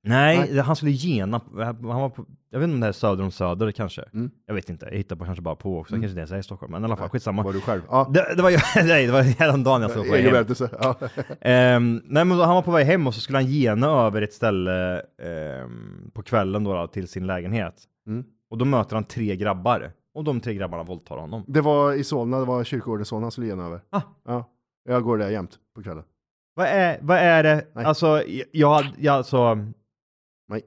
Nej, 0.03 0.37
Nej. 0.37 0.59
han 0.59 0.75
skulle 0.75 0.91
gena, 0.91 1.41
han 1.57 1.81
var 1.81 2.09
på, 2.09 2.25
jag 2.49 2.59
vet 2.59 2.63
inte 2.67 2.73
om 2.75 2.79
det 2.79 2.87
är 2.87 2.91
söder 2.91 3.23
om 3.23 3.31
Söder 3.31 3.71
kanske. 3.71 4.03
Mm. 4.13 4.31
Jag 4.45 4.53
vet 4.53 4.69
inte, 4.69 4.85
jag 4.85 4.97
hittar 4.97 5.15
på 5.15 5.25
kanske 5.25 5.41
bara 5.41 5.55
på 5.55 5.79
också, 5.79 5.95
Mm. 5.95 6.01
kanske 6.01 6.25
det 6.25 6.35
är 6.35 6.39
i 6.39 6.43
Stockholm, 6.43 6.71
men 6.71 6.81
i 6.81 6.85
alla 6.85 6.95
fall 6.97 7.09
skitsamma. 7.09 7.43
Var 7.43 7.53
du 7.53 7.61
själv? 7.61 7.81
Ja. 7.89 8.09
Det, 8.13 8.33
det 8.35 8.41
var 8.41 8.49
ju, 8.49 8.57
nej 8.75 9.05
det 9.05 9.11
var 9.11 9.21
häromdagen 9.21 9.81
jag 9.81 9.91
såg 9.91 10.05
på 10.05 10.11
berättelse. 10.11 10.69
Ja. 10.81 10.95
Ehm, 11.41 12.01
nej 12.05 12.25
men 12.25 12.39
han 12.39 12.55
var 12.55 12.61
på 12.61 12.71
väg 12.71 12.85
hem 12.85 13.07
och 13.07 13.13
så 13.13 13.21
skulle 13.21 13.37
han 13.37 13.47
gena 13.47 13.87
över 13.87 14.21
ett 14.21 14.33
ställe 14.33 15.01
ehm, 15.23 16.11
på 16.13 16.21
kvällen 16.23 16.63
då, 16.63 16.73
då 16.73 16.87
till 16.87 17.07
sin 17.07 17.27
lägenhet. 17.27 17.75
Mm. 18.07 18.23
Och 18.49 18.57
då 18.57 18.65
möter 18.65 18.95
han 18.95 19.03
tre 19.03 19.35
grabbar. 19.35 19.91
Och 20.13 20.23
de 20.23 20.39
tre 20.39 20.53
grabbarna 20.53 20.83
våldtar 20.83 21.17
honom. 21.17 21.43
Det 21.47 21.61
var 21.61 21.93
i 21.93 22.03
Solna, 22.03 22.39
det 22.39 22.45
var 22.45 22.63
kyrkogården 22.63 23.01
i 23.01 23.05
Solna 23.05 23.25
han 23.25 23.31
skulle 23.31 23.47
gena 23.47 23.65
över. 23.65 23.81
Ah. 23.89 24.01
Ja. 24.25 24.49
Jag 24.89 25.03
går 25.03 25.17
där 25.17 25.29
jämt 25.29 25.51
på 25.75 25.83
kvällen. 25.83 26.03
Vad 26.53 26.67
är, 26.67 26.99
vad 27.01 27.17
är 27.17 27.43
det? 27.43 27.65
Nej. 27.75 27.85
Alltså, 27.85 28.07
jag, 28.27 28.45
jag, 28.51 28.85
jag 28.97 29.15
alltså... 29.15 29.55
Nej. 30.47 30.61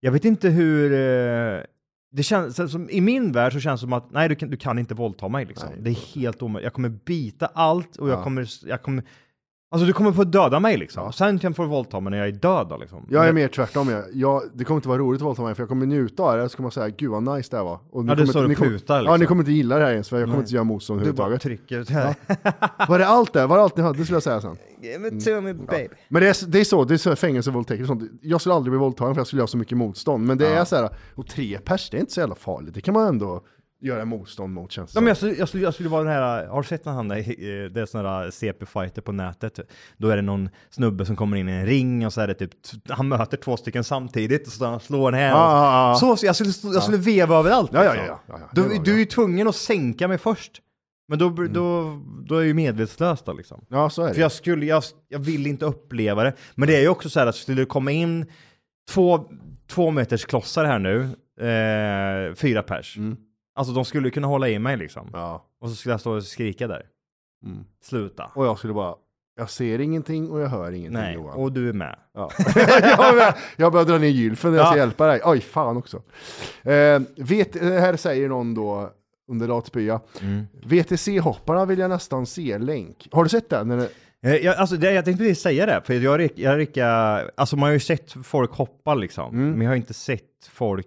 Jag 0.00 0.12
vet 0.12 0.24
inte 0.24 0.48
hur... 0.48 0.92
eh, 0.92 1.62
Det 2.12 2.22
känns, 2.22 2.72
som, 2.72 2.90
I 2.90 3.00
min 3.00 3.32
värld 3.32 3.52
så 3.52 3.60
känns 3.60 3.80
det 3.80 3.84
som 3.84 3.92
att 3.92 4.10
nej, 4.10 4.28
du 4.28 4.34
kan, 4.34 4.50
du 4.50 4.56
kan 4.56 4.78
inte 4.78 4.94
våldta 4.94 5.28
mig 5.28 5.44
liksom. 5.46 5.68
Nej. 5.68 5.78
Det 5.82 5.90
är 5.90 6.14
helt 6.20 6.42
omöjligt. 6.42 6.64
Jag 6.64 6.72
kommer 6.72 6.88
bita 6.88 7.46
allt 7.46 7.96
och 7.96 8.08
jag 8.08 8.18
Ja. 8.18 8.22
kommer... 8.22 8.48
Jag 8.68 8.82
kommer 8.82 9.04
Alltså 9.72 9.86
du 9.86 9.92
kommer 9.92 10.12
få 10.12 10.24
döda 10.24 10.60
mig 10.60 10.76
liksom. 10.76 11.12
Sen 11.12 11.38
kan 11.38 11.52
du 11.52 11.56
få 11.56 11.64
våldta 11.64 12.00
mig 12.00 12.10
när 12.10 12.18
jag 12.18 12.28
är 12.28 12.32
död 12.32 12.66
då, 12.70 12.76
liksom. 12.76 13.06
Jag 13.10 13.28
är 13.28 13.32
mer 13.32 13.48
tvärtom. 13.48 13.88
Jag, 13.88 14.04
jag, 14.12 14.42
det 14.54 14.64
kommer 14.64 14.78
inte 14.78 14.88
vara 14.88 14.98
roligt 14.98 15.20
att 15.22 15.26
våldta 15.26 15.42
mig 15.42 15.54
för 15.54 15.62
jag 15.62 15.68
kommer 15.68 15.86
njuta 15.86 16.22
av 16.22 16.38
det. 16.38 16.48
Så 16.48 16.56
kommer 16.56 16.64
man 16.64 16.72
säga, 16.72 16.88
gud 16.88 17.10
vad 17.10 17.22
nice 17.36 17.48
det 17.50 17.56
här 17.56 17.64
var. 17.64 17.78
Och 17.90 18.04
ni 18.04 18.10
Ja, 18.10 18.14
det 18.14 18.32
kommer 18.32 18.48
ni 18.48 18.54
kommer- 18.54 18.70
putar, 18.70 18.94
Ja, 18.94 19.00
liksom. 19.00 19.20
ni 19.20 19.26
kommer 19.26 19.42
inte 19.42 19.52
gilla 19.52 19.78
det 19.78 19.84
här 19.84 19.92
ens 19.92 20.08
för 20.08 20.16
jag 20.16 20.24
kommer 20.26 20.36
Nej. 20.36 20.42
inte 20.42 20.54
göra 20.54 20.64
motstånd 20.64 21.00
Du 21.00 21.12
bara 21.12 21.26
överhuvudtaget. 21.26 21.42
trycker 21.42 21.78
ut 21.78 21.90
här. 21.90 22.14
Var 22.88 22.98
det 22.98 23.06
allt 23.06 23.32
det? 23.32 23.46
Var 23.46 23.56
det 23.56 23.62
allt 23.62 23.76
ni 23.76 23.82
hade 23.82 24.02
skulle 24.04 24.16
jag 24.16 24.22
säga 24.22 24.40
sen? 24.40 24.56
Give 24.82 25.08
it 25.08 25.24
to 25.24 25.40
me 25.40 25.52
baby. 25.52 25.88
Men 26.08 26.22
det 26.22 26.28
är, 26.28 26.46
det 26.50 26.60
är 26.60 26.64
så, 26.64 26.84
det 26.84 26.94
är 26.94 26.98
så 26.98 27.16
fängelsevåldtäkter 27.16 27.82
och 27.82 27.86
sånt. 27.88 28.02
Jag 28.22 28.40
skulle 28.40 28.54
aldrig 28.54 28.72
bli 28.72 28.78
våldtagen 28.78 29.14
för 29.14 29.20
jag 29.20 29.26
skulle 29.26 29.40
göra 29.40 29.46
så 29.46 29.56
mycket 29.56 29.78
motstånd. 29.78 30.26
Men 30.26 30.38
det 30.38 30.46
är 30.48 30.64
så 30.64 30.76
här, 30.76 30.88
och 31.14 31.26
tre 31.26 31.58
pers, 31.64 31.90
det 31.90 31.96
är 31.96 32.00
inte 32.00 32.12
så 32.12 32.20
jävla 32.20 32.34
farligt. 32.34 32.74
Det 32.74 32.80
kan 32.80 32.94
man 32.94 33.06
ändå 33.06 33.40
göra 33.80 34.04
motstånd 34.04 34.54
mot 34.54 34.72
känns 34.72 34.92
det 34.92 34.96
Ja, 34.96 35.00
men 35.00 35.08
jag, 35.08 35.16
skulle, 35.16 35.34
jag, 35.34 35.48
skulle, 35.48 35.62
jag 35.64 35.74
skulle 35.74 35.88
vara 35.88 36.04
den 36.04 36.12
här, 36.12 36.46
har 36.46 36.62
du 36.62 36.68
sett 36.68 36.84
när 36.84 36.92
han 36.92 37.08
där, 37.08 37.18
eh, 37.18 37.70
det 37.70 37.80
är 37.80 37.86
sådana 37.86 38.20
där 38.20 38.30
CP-fighter 38.30 39.02
på 39.02 39.12
nätet? 39.12 39.60
Då 39.96 40.08
är 40.08 40.16
det 40.16 40.22
någon 40.22 40.48
snubbe 40.70 41.06
som 41.06 41.16
kommer 41.16 41.36
in 41.36 41.48
i 41.48 41.52
en 41.52 41.66
ring 41.66 42.06
och 42.06 42.12
så 42.12 42.20
är 42.20 42.26
det 42.28 42.34
typ, 42.34 42.52
han 42.88 43.08
möter 43.08 43.36
två 43.36 43.56
stycken 43.56 43.84
samtidigt 43.84 44.46
och 44.46 44.52
så 44.52 44.64
han 44.66 44.80
slår 44.80 45.12
den 45.12 45.20
här. 45.20 45.28
Ja, 45.28 45.34
ja, 45.36 45.90
ja. 45.90 45.94
Så, 45.94 46.16
så 46.16 46.26
jag 46.26 46.36
skulle, 46.36 46.74
jag 46.74 46.82
skulle 46.82 46.98
veva 46.98 47.36
överallt. 47.38 47.70
Ja, 47.72 47.84
ja, 47.84 47.92
liksom. 47.92 48.08
ja, 48.08 48.20
ja, 48.28 48.38
ja, 48.40 48.62
det 48.62 48.68
Du, 48.68 48.78
du 48.84 48.94
är 48.94 48.98
ju 48.98 49.04
tvungen 49.04 49.48
att 49.48 49.56
sänka 49.56 50.08
mig 50.08 50.18
först. 50.18 50.62
Men 51.08 51.18
då, 51.18 51.28
då, 51.28 51.98
då 52.24 52.34
är 52.34 52.38
jag 52.38 52.46
ju 52.46 52.54
medvetslös 52.54 53.22
då 53.22 53.32
liksom. 53.32 53.64
Ja, 53.68 53.90
så 53.90 54.02
är 54.02 54.08
För 54.08 54.14
det. 54.14 54.20
jag 54.20 54.32
skulle, 54.32 54.66
jag, 54.66 54.82
jag 55.08 55.18
vill 55.18 55.46
inte 55.46 55.64
uppleva 55.64 56.24
det. 56.24 56.32
Men 56.54 56.68
det 56.68 56.76
är 56.76 56.80
ju 56.80 56.88
också 56.88 57.10
så 57.10 57.20
här 57.20 57.26
att 57.26 57.36
skulle 57.36 57.62
det 57.62 57.66
komma 57.66 57.90
in 57.90 58.26
två, 58.90 59.24
två 59.70 59.90
meters 59.90 60.24
klossar 60.24 60.64
här 60.64 60.78
nu, 60.78 61.02
eh, 61.40 62.34
fyra 62.34 62.62
pers. 62.62 62.98
Alltså 63.54 63.74
de 63.74 63.84
skulle 63.84 64.10
kunna 64.10 64.26
hålla 64.26 64.48
i 64.48 64.58
mig 64.58 64.76
liksom. 64.76 65.10
Ja. 65.12 65.44
Och 65.60 65.68
så 65.68 65.74
skulle 65.74 65.92
jag 65.92 66.00
stå 66.00 66.16
och 66.16 66.24
skrika 66.24 66.66
där. 66.66 66.82
Mm. 67.46 67.64
Sluta. 67.82 68.30
Och 68.34 68.46
jag 68.46 68.58
skulle 68.58 68.72
bara, 68.74 68.94
jag 69.36 69.50
ser 69.50 69.78
ingenting 69.80 70.30
och 70.30 70.40
jag 70.40 70.48
hör 70.48 70.72
ingenting 70.72 71.00
Nej, 71.00 71.14
Johan. 71.14 71.34
och 71.36 71.52
du 71.52 71.68
är 71.68 71.72
med. 71.72 71.96
Ja. 72.14 72.30
jag, 72.82 73.14
börjar, 73.14 73.34
jag 73.56 73.72
börjar 73.72 73.86
dra 73.86 73.98
ner 73.98 74.08
gylfen 74.08 74.50
när 74.50 74.58
jag 74.58 74.66
Ja. 74.66 74.70
ska 74.70 74.78
hjälpa 74.78 75.06
dig. 75.06 75.20
Oj, 75.24 75.40
fan 75.40 75.76
också. 75.76 76.02
Eh, 76.62 77.00
vet, 77.16 77.60
här 77.62 77.96
säger 77.96 78.28
någon 78.28 78.54
då 78.54 78.90
under 79.28 79.48
latspya. 79.48 80.00
Mm. 80.20 80.46
VTC-hopparna 80.62 81.66
vill 81.66 81.78
jag 81.78 81.88
nästan 81.90 82.26
se 82.26 82.58
länk. 82.58 83.08
Har 83.12 83.24
du 83.24 83.30
sett 83.30 83.48
den? 83.50 83.70
Eh, 83.70 83.86
Jag, 84.36 84.56
alltså, 84.56 84.76
det, 84.76 84.92
jag 84.92 85.04
tänkte 85.04 85.24
precis 85.24 85.42
säga 85.42 85.66
det, 85.66 85.80
för 85.84 85.94
jag, 85.94 86.28
jag, 86.38 86.76
jag 86.76 87.30
alltså 87.34 87.56
man 87.56 87.66
har 87.66 87.72
ju 87.72 87.80
sett 87.80 88.12
folk 88.24 88.52
hoppa 88.52 88.94
liksom, 88.94 89.34
Mm. 89.34 89.50
men 89.50 89.60
jag 89.60 89.70
har 89.70 89.76
inte 89.76 89.94
sett 89.94 90.22
folk 90.50 90.86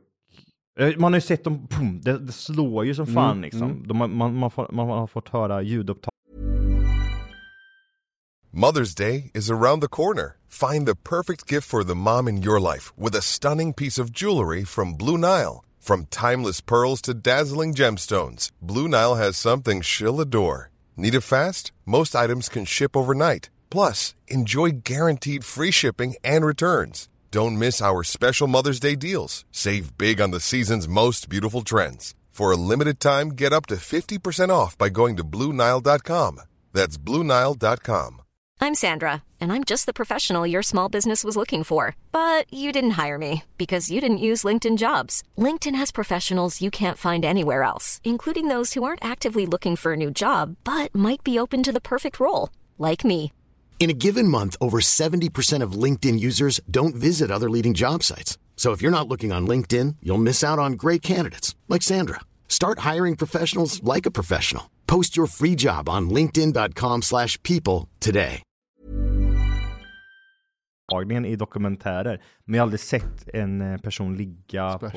man 0.97 1.13
har 1.13 1.17
ju 1.17 1.21
sett 1.21 1.43
dem, 1.43 1.67
pum, 1.67 2.01
det, 2.01 2.19
det 2.19 2.31
slår 2.33 2.85
ju 2.85 2.95
som 2.95 3.03
Mm, 3.05 3.15
fan 3.15 3.41
liksom. 3.41 3.83
De, 3.87 3.93
man, 3.97 4.11
man, 4.17 4.33
man, 4.35 4.51
får, 4.51 4.67
man 4.71 4.89
har 4.89 5.07
fått 5.07 5.29
höra 5.29 5.61
ljudupptag 5.61 6.09
Mother's 8.55 8.93
Day 8.95 9.31
is 9.33 9.49
around 9.49 9.81
the 9.81 9.87
corner. 9.87 10.37
Find 10.47 10.85
the 10.85 10.95
perfect 10.95 11.47
gift 11.47 11.67
for 11.67 11.83
the 11.83 11.95
mom 11.95 12.27
in 12.27 12.43
your 12.43 12.59
life 12.59 12.93
with 12.95 13.15
a 13.15 13.21
stunning 13.21 13.73
piece 13.73 13.97
of 13.97 14.11
jewelry 14.11 14.63
from 14.63 14.93
Blue 14.93 15.17
Nile. 15.17 15.63
From 15.79 16.05
timeless 16.11 16.61
pearls 16.61 17.01
to 17.01 17.13
dazzling 17.15 17.73
gemstones, 17.73 18.51
Blue 18.61 18.87
Nile 18.87 19.15
has 19.15 19.37
something 19.37 19.81
she'll 19.81 20.21
adore. 20.21 20.69
Need 20.95 21.15
it 21.15 21.21
fast? 21.21 21.71
Most 21.85 22.15
items 22.15 22.47
can 22.47 22.65
ship 22.65 22.95
overnight. 22.95 23.49
Plus, 23.71 24.13
enjoy 24.27 24.69
guaranteed 24.83 25.43
free 25.43 25.71
shipping 25.71 26.13
and 26.23 26.45
returns. 26.45 27.09
Don't 27.33 27.57
miss 27.57 27.81
our 27.81 28.03
special 28.03 28.45
Mother's 28.45 28.79
Day 28.79 28.95
deals. 28.95 29.43
Save 29.51 29.97
big 29.97 30.21
on 30.21 30.29
the 30.29 30.39
season's 30.39 30.87
most 30.87 31.29
beautiful 31.29 31.63
trends. 31.63 32.13
For 32.29 32.51
a 32.51 32.55
limited 32.55 32.99
time, 32.99 33.29
get 33.29 33.51
up 33.51 33.65
to 33.69 33.77
50% 33.77 34.49
off 34.49 34.77
by 34.77 34.89
going 34.89 35.17
to 35.17 35.23
BlueNile.com. 35.23 36.41
That's 36.73 36.99
BlueNile.com. 36.99 38.21
I'm 38.61 38.75
Sandra, 38.75 39.23
and 39.41 39.51
I'm 39.51 39.63
just 39.63 39.87
the 39.87 39.99
professional 39.99 40.45
your 40.45 40.61
small 40.61 40.89
business 40.89 41.23
was 41.23 41.35
looking 41.35 41.63
for. 41.63 41.95
But 42.11 42.45
you 42.53 42.71
didn't 42.71 42.99
hire 43.01 43.17
me 43.17 43.45
because 43.57 43.89
you 43.89 43.99
didn't 43.99 44.29
use 44.29 44.43
LinkedIn 44.43 44.77
jobs. 44.77 45.23
LinkedIn 45.35 45.73
has 45.73 45.91
professionals 45.91 46.61
you 46.61 46.69
can't 46.69 46.99
find 46.99 47.25
anywhere 47.25 47.63
else, 47.63 47.99
including 48.03 48.47
those 48.47 48.73
who 48.73 48.83
aren't 48.83 49.03
actively 49.03 49.47
looking 49.47 49.75
for 49.75 49.93
a 49.93 50.01
new 50.03 50.11
job 50.11 50.55
but 50.63 50.93
might 50.93 51.23
be 51.23 51.39
open 51.39 51.63
to 51.63 51.71
the 51.71 51.81
perfect 51.81 52.19
role, 52.19 52.49
like 52.77 53.03
me. 53.03 53.31
In 53.79 53.89
a 53.89 53.99
given 54.05 54.29
month, 54.29 54.55
over 54.61 54.79
70% 54.79 55.61
of 55.61 55.73
LinkedIn 55.73 56.17
users 56.17 56.61
don't 56.71 56.95
visit 56.95 57.29
other 57.29 57.49
leading 57.49 57.73
job 57.73 58.01
sites. 58.01 58.37
So 58.55 58.71
if 58.71 58.81
you're 58.81 58.97
not 58.97 59.09
looking 59.09 59.33
on 59.33 59.45
LinkedIn, 59.45 59.97
you'll 60.01 60.23
miss 60.23 60.41
out 60.41 60.57
on 60.57 60.73
great 60.73 61.01
candidates 61.01 61.53
like 61.67 61.81
Sandra. 61.81 62.21
Start 62.47 62.79
hiring 62.79 63.17
professionals 63.17 63.83
like 63.83 64.05
a 64.05 64.11
professional. 64.11 64.69
Post 64.87 65.17
your 65.17 65.27
free 65.27 65.55
job 65.55 65.89
on 65.89 66.09
linkedin.com/people 66.09 67.01
slash 67.01 67.37
people 67.43 67.89
today. 67.99 68.41
i 71.25 71.35
dokumentärer, 71.35 72.21
men 72.45 72.55
jag 72.55 72.61
har 72.61 72.65
aldrig 72.65 72.79
sett 72.79 73.29
en 73.33 73.61
eh, 73.61 73.81
person 73.81 74.15
ligga 74.15 74.77
på... 74.79 74.91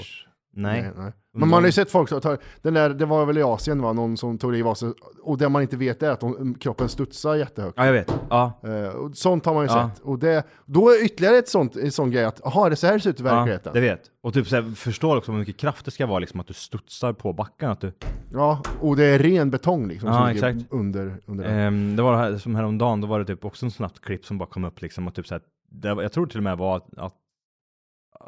Nej. 0.57 0.83
Nej, 0.83 0.91
nej. 0.97 1.13
Men 1.39 1.49
man 1.49 1.63
har 1.63 1.67
ju 1.69 1.73
sett 1.73 1.91
folk 1.91 2.09
som 2.09 2.21
tar, 2.21 2.39
den 2.63 2.75
där, 2.75 2.91
det 2.91 3.05
var 3.07 3.27
väl 3.27 3.39
i 3.39 3.43
Asien 3.43 3.83
va, 3.83 3.93
någon 3.93 4.17
som 4.17 4.39
tog 4.39 4.53
liv 4.53 4.69
av 4.69 4.75
sig, 4.75 4.93
och 5.23 5.39
det 5.39 5.49
man 5.49 5.63
inte 5.63 5.77
vet 5.77 6.03
är 6.03 6.11
att 6.11 6.21
de, 6.21 6.55
kroppen 6.55 6.89
studsar 6.89 7.35
jättehögt. 7.35 7.75
Ja, 7.77 7.87
jag 7.87 7.93
vet. 7.93 8.15
Ja. 8.31 8.61
Eh, 8.63 8.89
och 8.89 9.17
sånt 9.17 9.47
har 9.47 9.55
man 9.55 9.65
ju 9.67 9.71
Ja. 9.73 9.91
sett. 9.95 10.03
Och 10.03 10.19
det, 10.19 10.43
då 10.67 10.89
är 10.91 11.05
ytterligare 11.05 11.37
ett 11.39 11.49
sånt, 11.49 11.77
en 11.77 11.93
sån 11.93 12.11
grej 12.11 12.25
att, 12.25 12.41
jaha, 12.45 12.69
det 12.69 12.77
så 12.77 12.87
här 12.87 12.95
det 12.95 13.01
ser 13.01 13.11
ut 13.11 13.21
i 13.21 13.23
verkligheten. 13.23 13.73
Ja, 13.75 13.81
det 13.81 13.87
vet. 13.89 14.01
Och 14.23 14.35
typ 14.35 14.47
så 14.49 14.57
här, 14.57 14.75
förstår 14.75 15.17
också 15.17 15.33
hur 15.33 15.39
mycket 15.39 15.57
kraft 15.57 15.85
det 15.85 15.91
ska 15.91 16.07
vara, 16.07 16.19
liksom 16.19 16.41
att 16.41 16.47
du 16.47 16.55
studsar 16.55 17.13
på 17.13 17.33
backen. 17.33 17.71
Att 17.71 17.81
du, 17.81 17.93
Ja, 18.33 18.63
och 18.81 18.97
det 18.97 19.05
är 19.05 19.19
ren 19.19 19.51
betong 19.51 19.89
liksom, 19.89 20.09
Ja, 20.09 20.15
som 20.19 20.29
ligger 20.29 20.49
exakt. 20.49 20.73
under, 20.73 21.21
under 21.27 21.45
den. 21.45 21.59
Ehm, 21.59 21.97
det 21.97 22.03
var 22.03 22.13
det 22.13 22.19
här, 22.19 22.39
som 22.39 22.55
häromdagen, 22.55 23.01
då 23.01 23.07
var 23.07 23.19
det 23.19 23.25
typ 23.25 23.45
också 23.45 23.67
en 23.67 23.71
snabbt 23.71 24.01
klipp 24.01 24.25
som 24.27 24.39
bara 24.39 24.49
kom 24.49 24.65
upp 24.65 24.83
liksom, 24.83 25.07
och 25.09 25.15
typ 25.15 25.27
så 25.27 25.35
här, 25.35 25.43
det, 25.71 25.95
var- 25.95 26.03
jag 26.03 26.13
tror 26.13 26.27
till 26.27 26.39
och 26.39 26.45
med 26.45 26.59
var 26.59 26.77
att, 26.77 26.85
att 26.85 26.93
ja, 26.97 27.11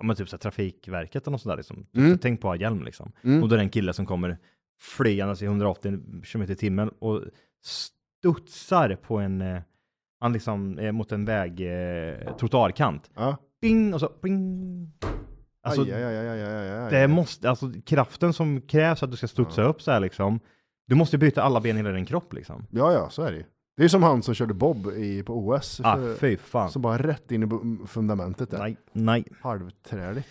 men 0.03 0.17
typ 0.17 0.29
så 0.29 0.37
här, 0.37 0.39
Trafikverket 0.39 1.27
och 1.27 1.33
något 1.33 1.41
sådär 1.41 1.57
liksom. 1.57 1.87
Mm. 1.97 2.19
Tänk 2.19 2.41
på 2.41 2.51
att 2.51 2.59
ha 2.59 2.63
hjälm 2.63 2.83
liksom. 2.83 3.13
Mm. 3.23 3.43
Och 3.43 3.49
då 3.49 3.55
är 3.55 3.57
det 3.57 3.65
en 3.65 3.71
kille 3.71 3.93
som 3.93 4.07
kommer 4.07 4.39
flygandes 4.81 5.43
i 5.43 5.45
180 5.45 6.01
km 6.33 6.43
i 6.43 6.57
timmen 6.57 6.89
och 6.89 7.23
studsar 7.65 8.95
på 8.95 9.19
en, 9.19 9.41
eh, 9.41 9.61
han 10.21 10.33
liksom, 10.33 10.79
eh, 10.79 10.93
mot 10.93 11.13
en 11.13 11.25
väg, 11.25 11.61
eh, 11.61 12.37
trottoarkant. 12.37 13.11
Ja. 13.15 13.37
Bing! 13.61 13.95
Och 13.95 14.01
så 14.01 14.13
bing! 14.23 14.93
Alltså, 15.63 15.83
aj, 15.83 16.05
aj, 16.05 16.43
aj, 16.73 16.91
det 16.91 17.09
måste, 17.09 17.51
alltså 17.51 17.73
kraften 17.87 18.33
som 18.33 18.61
krävs 18.61 19.03
att 19.03 19.11
du 19.11 19.17
ska 19.17 19.29
studsa 19.29 19.63
upp 19.63 19.83
så 19.83 19.91
här 19.91 20.01
liksom. 20.01 20.41
Du 20.87 20.95
måste 20.95 21.19
bryta 21.19 21.43
alla 21.43 21.61
ben 21.61 21.77
i 21.77 21.79
hela 21.79 21.91
din 21.91 22.07
kropp 22.07 22.33
liksom. 22.33 22.67
Ja, 22.71 22.93
ja, 22.93 23.11
så 23.11 23.23
är 23.23 23.31
det 23.31 23.37
ju. 23.37 23.45
Det 23.79 23.85
är 23.85 23.89
som 23.89 24.03
han 24.03 24.23
som 24.23 24.35
körde 24.35 24.55
Bob 24.55 24.87
i, 24.97 25.23
på 25.23 25.35
OS. 25.49 25.81
Ah, 25.85 25.97
för- 25.97 26.15
fy 26.15 26.37
fan. 26.37 26.71
Som 26.71 26.83
bara 26.83 26.99
rätt 26.99 27.31
in 27.33 27.43
i 27.43 27.87
fundamentet 27.87 28.51
där. 28.51 28.59
Nej, 28.59 28.77
nej. 28.93 29.25
Halvträligt. 29.43 30.29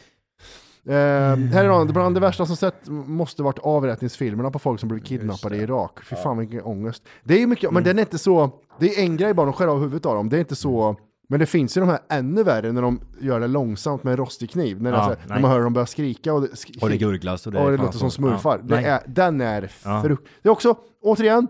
Eh, 0.86 0.94
här 0.94 1.64
är 1.64 1.68
någon, 1.68 1.88
bland 1.88 2.16
det 2.16 2.20
värsta 2.20 2.46
som 2.46 2.56
sett 2.56 2.88
måste 2.88 3.44
varit 3.44 3.60
avrättningsfilmerna 3.60 4.52
på 4.52 4.60
folk 4.60 4.80
som 4.80 4.90
blev 4.90 5.00
kidnappade 5.00 5.56
i 5.58 5.60
Irak. 5.62 6.04
Fy 6.04 6.16
fan 6.16 6.38
vilken 6.38 6.62
ångest. 6.62 7.04
Det 7.24 7.34
är 7.36 7.40
ju 7.40 7.48
mycket, 7.48 7.64
Mm. 7.64 7.74
men 7.74 7.84
den 7.84 7.98
är 7.98 8.02
inte 8.02 8.18
så, 8.18 8.52
det 8.80 8.96
är 8.96 9.04
en 9.04 9.18
grej 9.18 9.34
bara, 9.34 9.46
de 9.46 9.54
skär 9.54 9.68
av 9.68 9.80
huvudet 9.80 10.06
av 10.06 10.16
dem. 10.16 10.30
Det 10.30 10.38
är 10.38 10.40
inte 10.40 10.56
så, 10.56 10.96
men 11.30 11.40
det 11.40 11.46
finns 11.46 11.78
ju 11.78 11.82
de 11.82 11.90
här 11.90 12.00
ännu 12.10 12.44
värre 12.44 12.72
när 12.72 12.82
de 12.82 13.00
gör 13.20 13.40
det 13.40 13.48
långsamt 13.48 14.04
med 14.04 14.12
en 14.12 14.18
rostig 14.18 14.50
kniv. 14.50 14.82
När, 14.82 14.92
Ja, 14.92 14.98
så 15.04 15.10
här, 15.10 15.18
när 15.28 15.40
man 15.40 15.52
hör 15.52 15.62
dem 15.62 15.74
börja 15.74 15.86
skrika 15.86 16.34
och 16.34 16.42
det, 16.42 16.48
sk- 16.48 16.82
Och 16.84 16.90
det 16.90 16.98
gurglas 16.98 17.46
och 17.48 17.52
det, 17.54 17.60
och 17.66 17.72
det 17.72 17.78
låter 17.78 17.98
som 17.98 18.12
smurfar. 18.12 18.62
Ja, 18.70 18.78
är, 18.78 19.00
den 19.08 19.42
är 19.42 19.72
Ja. 19.86 20.02
frukt... 20.04 20.28
Det 20.42 20.50
är 20.50 20.52
också, 20.54 20.76
återigen, 21.02 21.48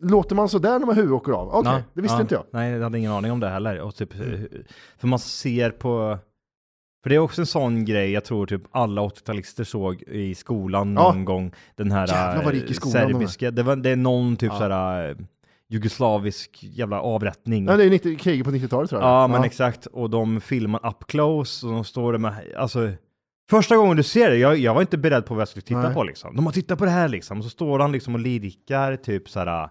låter 0.00 0.34
man 0.36 0.48
sådär 0.48 0.78
när 0.78 0.86
man 0.86 0.94
huvudet 0.96 1.16
åker 1.16 1.32
av? 1.32 1.48
Okej, 1.48 1.72
Ja, 1.72 1.82
det 1.94 2.00
visste 2.00 2.16
ja. 2.16 2.20
inte 2.20 2.34
jag. 2.34 2.44
Nej, 2.50 2.72
jag 2.72 2.82
hade 2.82 2.98
ingen 2.98 3.12
aning 3.12 3.32
om 3.32 3.40
det 3.40 3.48
heller. 3.48 3.80
Och 3.80 3.94
typ, 3.94 4.12
För 4.98 5.06
man 5.06 5.18
ser 5.18 5.70
på... 5.70 6.18
För 7.02 7.10
det 7.10 7.16
är 7.16 7.18
också 7.18 7.42
en 7.42 7.46
sån 7.46 7.84
grej 7.84 8.10
jag 8.10 8.24
tror 8.24 8.46
typ 8.46 8.62
alla 8.70 9.02
80-talister 9.02 9.64
såg 9.64 10.02
i 10.02 10.34
skolan 10.34 10.94
Ja. 10.94 11.02
någon 11.12 11.24
gång. 11.24 11.52
Den 11.76 11.90
här 11.90 12.34
eh, 12.34 12.72
skolan, 12.72 12.92
serbiska, 12.92 13.50
det, 13.50 13.62
var, 13.62 13.76
det 13.76 13.90
är 13.90 13.96
någon 13.96 14.36
typ 14.36 14.52
såhär 14.52 15.08
eh, 15.10 15.16
jugoslavisk 15.68 16.58
jävla 16.62 17.00
avrättning. 17.00 17.64
Nej, 17.64 17.76
det 17.76 17.84
är 17.84 17.90
90, 17.90 18.18
kriget 18.18 18.44
på 18.46 18.50
90-talet 18.52 18.90
tror 18.90 19.02
jag. 19.02 19.10
Ja, 19.10 19.26
men 19.26 19.44
exakt. 19.44 19.86
Och 19.86 20.10
de 20.10 20.40
filmar 20.40 20.86
up 20.88 21.06
close 21.06 21.66
och 21.66 21.72
de 21.72 21.84
står 21.84 22.12
där 22.12 22.18
med, 22.18 22.34
alltså 22.56 22.90
Första 23.50 23.76
gången 23.76 23.96
du 23.96 24.02
ser 24.02 24.30
det, 24.30 24.36
jag, 24.36 24.56
jag 24.58 24.74
var 24.74 24.80
inte 24.80 24.98
beredd 24.98 25.26
på 25.26 25.34
vad 25.34 25.40
jag 25.40 25.48
skulle 25.48 25.62
titta 25.62 25.82
Nej. 25.82 25.94
på 25.94 26.04
liksom. 26.04 26.36
De 26.36 26.46
har 26.46 26.52
tittat 26.52 26.78
på 26.78 26.84
det 26.84 26.90
här 26.90 27.08
liksom, 27.08 27.38
och 27.38 27.44
så 27.44 27.50
står 27.50 27.78
han 27.78 27.92
liksom 27.92 28.14
och 28.14 28.20
lirkar 28.20 28.96
typ 28.96 29.28
såhär 29.28 29.68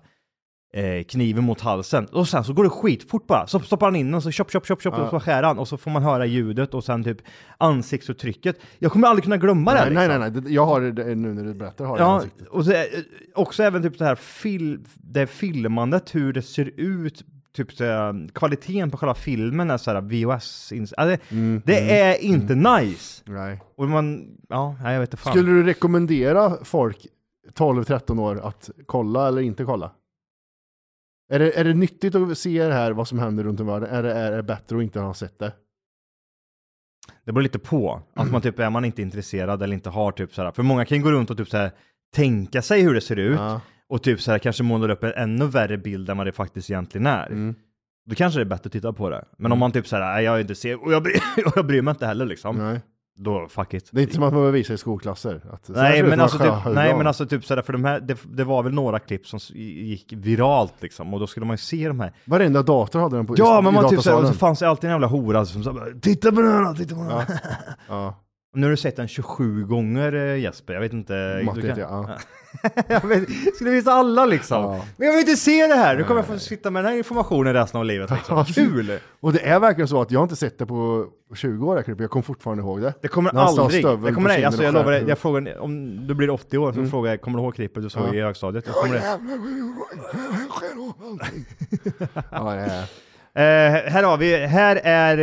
eh, 0.74 1.04
kniven 1.04 1.44
mot 1.44 1.62
halsen. 1.62 2.06
Och 2.06 2.28
sen 2.28 2.44
så 2.44 2.54
går 2.54 2.64
det 2.64 2.70
skitfort 2.70 3.28
bara. 3.28 3.48
Så 3.48 3.60
stoppar 3.60 3.88
han 3.88 3.96
in 3.96 4.12
den, 4.12 4.22
så 4.22 4.32
chop, 4.32 4.52
chop, 4.52 4.66
chop, 4.68 4.82
chop, 4.82 4.94
och 4.94 5.10
så 5.10 5.20
skär 5.20 5.44
han. 5.44 5.60
Och 5.60 5.68
så 5.68 5.78
får 5.78 5.92
man 5.92 6.04
höra 6.04 6.26
ljudet 6.26 6.74
och 6.74 6.84
sen 6.84 7.04
typ 7.04 7.18
ansiktsuttrycket. 7.58 8.60
Jag 8.80 8.92
kommer 8.92 9.08
aldrig 9.08 9.24
kunna 9.24 9.38
glömma 9.38 9.74
det. 9.74 9.78
Nej, 9.80 9.94
nej, 9.94 10.08
liksom. 10.08 10.22
nej, 10.22 10.32
nej, 10.32 10.42
det- 10.42 10.50
jag 10.50 10.66
har 10.66 10.82
det 10.82 11.16
nu 11.16 11.34
när 11.34 11.44
du 11.44 11.54
berättar. 11.54 11.86
Har 11.86 11.98
jag 11.98 12.06
Ja, 12.08 12.16
ansiktet. 12.16 12.48
och 12.48 12.66
så, 12.66 12.72
är- 12.72 12.88
också 13.36 13.64
även 13.64 13.82
typ 13.84 13.98
det 13.98 14.06
här 14.06 14.16
fil, 14.16 14.80
det 14.96 15.28
filmandet, 15.28 16.16
hur 16.16 16.34
det 16.34 16.42
ser 16.42 16.72
ut, 16.78 17.24
typ 17.56 17.72
så, 17.74 17.84
här, 17.84 18.30
kvaliteten 18.34 18.92
på 18.92 18.98
själva 18.98 19.14
filmen 19.16 19.72
är 19.72 19.78
såhär 19.78 20.02
VHS, 20.02 20.72
ins- 20.72 20.94
alltså, 20.98 21.18
Mm, 21.32 21.62
det 21.66 22.00
är 22.02 22.22
inte 22.24 22.56
nice. 22.56 23.24
Nej. 23.26 23.62
Och 23.78 23.90
man, 23.90 24.28
ja, 24.50 24.76
nej, 24.84 24.94
jag 24.94 25.00
vet 25.00 25.10
inte 25.14 25.24
fan. 25.24 25.34
Skulle 25.34 25.52
du 25.52 25.64
rekommendera 25.64 26.58
folk 26.64 27.08
12-13 27.54 28.20
år 28.20 28.40
att 28.48 28.70
kolla 28.86 29.28
eller 29.28 29.42
inte 29.42 29.64
kolla? 29.64 29.92
Är 31.30 31.40
det, 31.40 31.60
är 31.60 31.64
det 31.64 31.74
nyttigt 31.74 32.16
att 32.16 32.38
se 32.38 32.68
det 32.68 32.74
här, 32.74 32.92
vad 32.92 33.08
som 33.08 33.20
händer 33.20 33.44
runt 33.44 33.60
om 33.60 33.68
i 33.68 33.72
världen? 33.72 33.90
Är 33.90 34.04
det, 34.04 34.14
är 34.14 34.32
det 34.32 34.44
bättre 34.44 34.78
att 34.78 34.84
inte 34.84 35.00
ha 35.00 35.14
sett 35.14 35.40
det? 35.40 35.54
Det 37.26 37.32
beror 37.32 37.44
lite 37.44 37.60
på. 37.60 38.02
Att 38.14 38.32
man 38.32 38.42
typ, 38.42 38.60
är 38.60 38.70
man 38.70 38.86
inte 38.86 39.02
intresserad 39.02 39.64
eller 39.64 39.74
inte 39.74 39.90
har 39.90 40.12
typ 40.12 40.34
så 40.34 40.44
här, 40.44 40.52
för 40.52 40.64
många 40.64 40.86
kan 40.86 41.02
gå 41.02 41.12
runt 41.12 41.30
och 41.30 41.38
typ 41.38 41.50
så 41.50 41.58
här, 41.58 41.72
tänka 42.16 42.62
sig 42.62 42.82
hur 42.82 42.94
det 42.94 43.02
ser 43.02 43.16
ut 43.16 43.40
Ja. 43.40 43.62
och 43.90 44.04
typ 44.04 44.22
så 44.22 44.32
här 44.32 44.40
kanske 44.40 44.64
målar 44.64 44.90
upp 44.90 45.04
en 45.04 45.14
ännu 45.14 45.46
värre 45.48 45.78
bild 45.78 46.10
än 46.10 46.18
vad 46.18 46.28
det 46.28 46.32
faktiskt 46.32 46.70
egentligen 46.70 47.08
är. 47.08 47.28
Mm. 47.28 47.56
Då 48.10 48.16
kanske 48.16 48.40
det 48.40 48.44
är 48.44 48.46
bättre 48.46 48.68
att 48.68 48.72
titta 48.72 48.94
på 48.94 49.10
det. 49.10 49.26
Men 49.38 49.52
om 49.52 49.60
man 49.60 49.72
typ 49.72 49.88
så 49.88 49.96
här, 49.96 50.14
nej 50.14 50.24
jag 50.26 50.36
är 50.36 50.42
inte 50.42 50.56
ser 50.56 50.84
och 50.86 50.94
jag, 50.94 51.04
bryr, 51.04 51.16
och 51.46 51.54
jag 51.56 51.66
bryr 51.68 51.82
mig 51.82 51.92
inte 51.92 52.06
heller 52.06 52.26
liksom. 52.26 52.58
Nej. 52.58 52.82
Då 53.22 53.48
fuck 53.50 53.74
it. 53.74 53.90
Det 53.92 54.00
är 54.00 54.02
inte 54.02 54.14
som 54.14 54.24
att 54.24 54.34
man 54.34 54.42
behöver 54.42 54.58
visa 54.58 54.74
i 54.74 54.78
skolklasser. 54.78 55.42
Att, 55.52 55.70
Nej 55.70 55.98
ser 55.98 56.04
det 56.04 56.10
men, 56.10 56.22
alltså 56.22 56.38
typ, 56.38 56.76
nej 56.76 56.98
men 56.98 57.08
alltså 57.08 57.26
typ 57.26 57.46
sådär, 57.46 57.62
för 57.62 57.74
de 57.74 57.86
här, 57.86 58.00
det, 58.00 58.18
det 58.24 58.44
var 58.44 58.64
väl 58.64 58.74
några 58.74 59.00
klipp 59.00 59.28
som 59.28 59.40
gick 59.56 60.14
viralt 60.14 60.74
liksom, 60.80 61.14
och 61.14 61.20
då 61.20 61.28
skulle 61.28 61.46
man 61.46 61.54
ju 61.54 61.58
se 61.58 61.88
de 61.88 62.00
här. 62.00 62.14
Varenda 62.26 62.62
dator 62.62 63.00
hade 63.00 63.16
den 63.16 63.26
på 63.26 63.36
Ja 63.38 63.60
i, 63.60 63.64
men 63.64 63.74
i 63.74 63.76
man 63.76 63.90
typ 63.90 64.02
såhär, 64.02 64.22
och 64.22 64.28
så 64.28 64.34
fanns 64.34 64.60
det 64.60 64.70
alltid 64.70 64.90
en 64.90 64.92
jävla 64.92 65.08
hora 65.08 65.46
som 65.46 65.64
sa 65.64 65.76
titta 66.02 66.32
på 66.32 66.42
den 66.42 66.66
här, 66.66 66.74
titta 66.74 66.96
på 66.96 67.02
den 67.02 67.12
här. 67.12 67.40
Ja, 67.88 68.16
Nu 68.54 68.66
har 68.66 68.72
du 68.72 68.78
sett 68.78 68.96
den 68.96 69.08
27 69.08 69.66
gånger 69.66 70.14
eh, 70.14 70.40
Jesper, 70.40 70.74
jag 70.74 70.82
vet 70.82 70.94
inte. 70.94 71.42
Matte 71.46 71.68
jag. 71.68 71.78
Ja. 71.80 72.10
jag 72.88 73.08
vet, 73.08 73.56
skulle 73.56 73.70
visa 73.70 73.92
alla 73.92 74.26
liksom. 74.26 74.64
Ja. 74.64 74.86
Men 74.98 75.08
jag 75.08 75.14
vill 75.14 75.20
inte 75.22 75.36
se 75.36 75.68
det 75.68 75.76
här, 75.76 75.98
nu 75.98 76.04
kommer 76.04 76.20
jag 76.20 76.28
få 76.28 76.40
sitta 76.40 76.72
med 76.72 76.84
den 76.84 76.92
här 76.92 76.98
informationen 76.98 77.54
resten 77.54 77.80
av 77.80 77.86
livet 77.86 78.12
liksom. 78.12 78.46
Kul! 78.46 79.00
Och 79.20 79.34
det 79.34 79.48
är 79.48 79.60
verkligen 79.60 79.88
så 79.88 80.02
att 80.02 80.12
jag 80.12 80.24
inte 80.24 80.36
sett 80.36 80.60
det 80.60 80.66
på 80.66 81.08
20 81.36 81.68
år, 81.68 81.76
här 81.76 81.96
jag 82.00 82.10
kommer 82.10 82.24
fortfarande 82.24 82.64
ihåg 82.64 82.82
det. 82.82 82.94
Det 83.02 83.08
kommer 83.08 83.34
När 83.34 83.42
aldrig, 83.42 83.86
det 83.86 84.14
kommer 84.14 84.30
nej, 84.30 84.46
alltså 84.46 84.64
jag 84.64 84.74
lovar 84.74 84.92
dig, 84.92 85.04
jag 85.08 85.18
frågar, 85.18 85.60
om 85.60 86.08
du 86.08 86.14
blir 86.14 86.30
80 86.30 86.58
år 86.58 86.74
så 86.74 86.86
frågar 86.86 87.12
jag, 87.12 87.22
kommer 87.22 87.38
du 87.38 87.44
ihåg 87.44 87.56
klippet 87.56 87.84
du 87.84 87.90
såg 87.90 88.04
Ja. 88.08 88.14
i 88.14 88.22
högstadiet? 88.22 88.66
Jag 88.68 88.76
kommer. 88.76 89.02
Ja, 92.32 92.56
det. 92.56 92.84
Eh, 93.34 93.92
här 93.92 94.04
har 94.04 94.18
vi, 94.18 94.36
här 94.46 94.76
är 94.84 95.18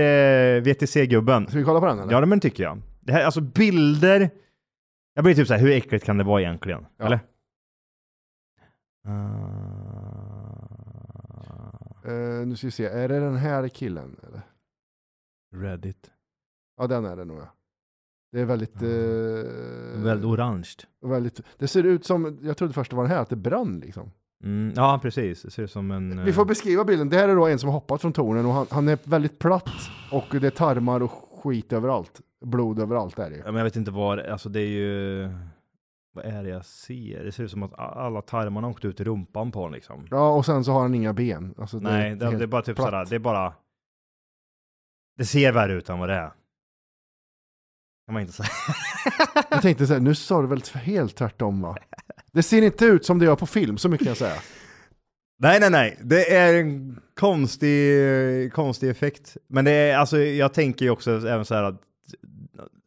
eh, 0.57 0.63
VTC-gubben. 0.63 1.47
Ska 1.49 1.59
vi 1.59 1.65
kolla 1.65 1.81
på 1.81 1.87
den 1.87 1.99
eller? 1.99 2.13
Ja, 2.13 2.27
men 2.27 2.41
tycker 2.41 2.63
jag. 2.63 2.83
Det 3.07 3.13
här, 3.13 3.25
alltså 3.25 3.41
bilder. 3.41 4.31
Jag 5.15 5.25
blir 5.25 5.35
typ 5.35 5.47
så 5.47 5.55
här, 5.55 5.61
hur 5.61 5.71
äckligt 5.71 6.05
kan 6.05 6.19
det 6.19 6.25
vara 6.25 6.41
egentligen? 6.41 6.87
Ja. 6.97 7.05
Eller? 7.07 7.21
Eh, 12.05 12.47
nu 12.47 12.57
ska 12.57 12.67
vi 12.67 12.71
se, 12.71 12.87
är 12.87 13.09
det 13.09 13.21
den 13.21 13.37
här 13.37 13.69
killen? 13.69 14.17
Eller? 14.29 14.41
Reddit. 15.55 16.11
Ja, 16.77 16.87
den 16.87 17.05
är 17.05 17.17
det 17.17 17.25
nog 17.25 17.39
ja. 17.39 17.53
Det 18.33 18.41
är 18.41 18.45
väldigt... 18.45 18.83
Eh, 18.83 20.03
Väldigt 20.05 20.27
orange. 20.27 20.69
väldigt... 21.03 21.41
Det 21.59 21.69
ser 21.69 21.85
ut 21.85 22.05
som, 22.05 22.39
jag 22.43 22.57
trodde 22.57 22.73
först 22.75 22.91
det 22.91 22.97
var 22.97 23.05
den 23.05 23.13
här, 23.13 23.21
att 23.23 23.29
det 23.29 23.37
brann 23.37 23.81
liksom. 23.81 24.11
Mm, 24.45 24.73
ja, 24.77 24.99
precis. 25.03 25.43
Det 25.43 25.51
ser 25.51 25.63
ut 25.63 25.71
som 25.71 25.91
en... 25.91 26.25
Vi 26.25 26.33
får 26.33 26.43
eh, 26.43 26.47
beskriva 26.47 26.85
bilden. 26.85 27.09
Det 27.09 27.17
här 27.17 27.29
är 27.29 27.37
då 27.37 27.47
en 27.47 27.59
som 27.59 27.71
hoppat 27.71 28.01
från 28.01 28.13
tornen 28.13 28.47
och 28.47 28.53
han, 28.53 28.67
han 28.71 28.89
är 28.89 28.99
väldigt 29.05 29.39
platt 29.39 29.71
och 30.13 30.27
det 30.41 30.47
är 30.47 30.51
tarmar 30.51 31.03
och 31.03 31.11
skit 31.43 31.73
överallt. 31.73 32.21
Blod 32.45 32.79
överallt 32.79 33.19
är 33.19 33.31
det 33.31 33.37
ju. 33.37 33.43
ja, 33.43 33.47
men 33.47 33.57
jag 33.57 33.65
vet 33.65 33.77
inte 33.77 33.91
vad, 33.91 34.21
alltså 34.21 34.49
det 34.49 34.61
är 34.61 34.69
ju... 34.69 35.29
Vad 36.13 36.25
är 36.25 36.43
det 36.43 36.49
jag 36.49 36.65
ser? 36.65 37.25
Det 37.25 37.33
ser 37.33 37.45
ut 37.45 37.51
som 37.51 37.63
att 37.63 37.79
alla 37.79 38.23
tarmarna 38.23 38.69
åkte 38.69 38.87
ut 38.89 39.01
i 39.01 39.05
rumpan 39.05 39.53
på 39.53 39.59
honom 39.59 39.73
liksom. 39.75 40.07
Ja, 40.11 40.31
och 40.33 40.47
sen 40.47 40.65
så 40.65 40.73
har 40.73 40.81
han 40.81 40.95
inga 40.95 41.13
ben. 41.13 41.55
Alltså, 41.59 41.79
Nej, 41.79 42.17
det, 42.17 42.25
helt 42.27 42.39
det 42.39 42.45
är 42.45 42.47
bara 42.47 42.63
typ 42.63 42.77
platt. 42.77 42.87
sådär, 42.87 43.07
det 43.11 43.15
är 43.15 43.19
bara... 43.19 43.55
Det 45.19 45.25
ser 45.25 45.53
värre 45.53 45.73
ut 45.73 45.89
än 45.89 45.99
vad 45.99 46.09
det 46.09 46.15
är. 46.15 46.33
Kan 48.07 48.13
man 48.13 48.21
inte 48.21 48.33
säga. 48.33 48.49
Jag 49.51 49.63
tänkte 49.63 49.87
säga, 49.87 50.01
nu 50.01 50.15
sa 50.15 50.41
du 50.43 50.47
väl 50.49 50.63
helt 50.75 51.17
tvärtom 51.17 51.63
va? 51.63 51.77
Det 52.33 52.43
ser 52.43 52.63
inte 52.63 52.85
ut 52.85 53.05
som 53.07 53.19
det 53.19 53.25
gör 53.25 53.37
på 53.37 53.47
film, 53.47 53.79
så 53.79 53.89
mycket 53.89 54.05
kan 54.05 54.11
jag 54.11 54.17
säga. 54.17 54.41
Nej, 55.39 55.61
nej, 55.61 55.71
nej. 55.71 55.99
Det 56.03 56.35
är 56.37 56.55
en 56.55 57.01
konstig, 57.15 58.53
konstig 58.53 58.91
effekt. 58.91 59.37
Men 59.49 59.65
det 59.65 59.71
är, 59.71 59.97
alltså, 59.97 60.19
jag 60.19 60.55
tänker 60.55 60.85
ju 60.85 60.91
också 60.91 61.29
även 61.29 61.45
så 61.45 61.55
här 61.55 61.63
att 61.63 61.83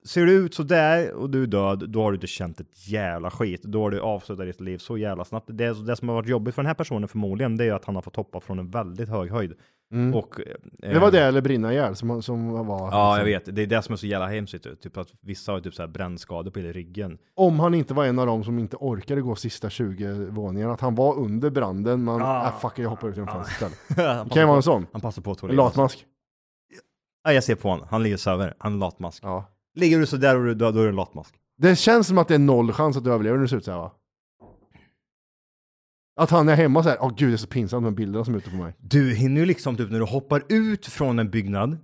ser 0.05 0.25
du 0.25 0.31
ut 0.33 0.53
så 0.53 0.63
där 0.63 1.13
och 1.13 1.29
du 1.29 1.43
är 1.43 1.47
död, 1.47 1.89
då 1.89 2.01
har 2.01 2.11
du 2.11 2.15
inte 2.15 2.27
känt 2.27 2.59
ett 2.59 2.87
jävla 2.87 3.31
skit. 3.31 3.63
Då 3.63 3.81
har 3.81 3.91
du 3.91 3.99
avslutat 3.99 4.45
ditt 4.45 4.61
liv 4.61 4.77
så 4.77 4.97
jävla 4.97 5.25
snabbt. 5.25 5.49
Det, 5.53 5.85
det 5.85 5.95
som 5.95 6.07
har 6.09 6.15
varit 6.15 6.29
jobbigt 6.29 6.55
för 6.55 6.61
den 6.61 6.67
här 6.67 6.73
personen 6.73 7.07
förmodligen, 7.07 7.57
det 7.57 7.65
är 7.65 7.73
att 7.73 7.85
han 7.85 7.95
har 7.95 8.01
fått 8.01 8.15
hoppa 8.15 8.39
från 8.39 8.59
en 8.59 8.69
väldigt 8.69 9.09
hög 9.09 9.31
höjd. 9.31 9.53
Mm. 9.91 10.15
Och, 10.15 10.39
eh, 10.39 10.45
Det 10.91 10.99
var 10.99 11.11
det 11.11 11.21
eller 11.21 11.41
brinna 11.41 11.73
ihjäl 11.73 11.95
som, 11.95 12.23
som 12.23 12.67
var... 12.67 12.91
Ja, 12.91 13.17
jag 13.17 13.25
vet. 13.25 13.55
Det 13.55 13.61
är 13.61 13.67
det 13.67 13.81
som 13.81 13.93
är 13.93 13.97
så 13.97 14.07
jävla 14.07 14.27
hemskt. 14.27 14.81
Typ 14.81 14.97
att 14.97 15.07
vissa 15.21 15.51
har 15.51 15.59
typ 15.59 15.73
så 15.73 15.81
här 15.81 15.87
brännskador 15.87 16.51
på 16.51 16.59
hela 16.59 16.71
ryggen. 16.71 17.17
Om 17.35 17.59
han 17.59 17.73
inte 17.73 17.93
var 17.93 18.05
en 18.05 18.19
av 18.19 18.25
dem 18.25 18.43
som 18.43 18.59
inte 18.59 18.77
orkade 18.79 19.21
gå 19.21 19.35
sista 19.35 19.69
20 19.69 20.13
våningarna, 20.29 20.73
att 20.73 20.81
han 20.81 20.95
var 20.95 21.17
under 21.17 21.49
branden, 21.49 22.03
men 22.03 22.21
Ah. 22.21 22.47
ah. 22.47 22.51
fuck 22.61 22.79
jag 22.79 22.89
hoppar 22.89 23.09
ut 23.09 23.15
genom 23.17 23.33
fönstret 23.33 23.71
istället. 23.71 24.07
han, 24.17 24.27
Det 24.27 24.33
kan 24.33 24.41
ju 24.41 24.45
vara 24.47 24.57
en 24.57 24.63
sån. 24.63 24.85
han 24.91 25.01
passar 25.01 25.21
på 25.21 25.31
att 25.31 25.53
latmask. 25.55 26.05
Ja, 27.23 27.33
jag 27.33 27.43
ser 27.43 27.55
på 27.55 27.69
honom. 27.69 27.87
Han 27.89 28.03
ligger 28.03 28.15
och 28.15 28.19
söver. 28.19 28.53
Han 28.57 28.73
är 28.73 28.77
latmask. 28.77 29.23
Ja. 29.23 29.45
Ligger 29.75 29.99
du 29.99 30.05
så 30.05 30.17
där 30.17 30.35
och 30.35 30.45
du 30.45 30.53
då 30.53 30.67
är 30.67 30.71
du 30.71 30.89
en 30.89 30.95
latmask. 30.95 31.35
Det 31.57 31.75
känns 31.75 32.07
som 32.07 32.17
att 32.17 32.27
det 32.27 32.35
är 32.35 32.39
noll 32.39 32.73
chans 32.73 32.97
att 32.97 33.03
du 33.03 33.13
överlever 33.13 33.37
när 33.37 33.43
det 33.43 33.49
ser 33.49 33.57
ut 33.57 33.65
så 33.65 33.71
här 33.71 33.77
va? 33.77 33.91
Att 36.19 36.29
han 36.29 36.49
är 36.49 36.55
hemma 36.55 36.83
så 36.83 36.89
här, 36.89 36.97
åh 37.01 37.13
gud 37.17 37.29
det 37.29 37.35
är 37.35 37.37
så 37.37 37.47
pinsamt 37.47 37.83
med 37.83 37.93
bilderna 37.93 38.25
som 38.25 38.33
är 38.33 38.37
ute 38.37 38.49
på 38.49 38.55
mig. 38.55 38.73
Du 38.79 39.13
hinner 39.13 39.41
ju 39.41 39.45
liksom 39.45 39.77
typ 39.77 39.91
när 39.91 39.99
du 39.99 40.05
hoppar 40.05 40.43
ut 40.49 40.85
från 40.85 41.19
en 41.19 41.29
byggnad. 41.29 41.77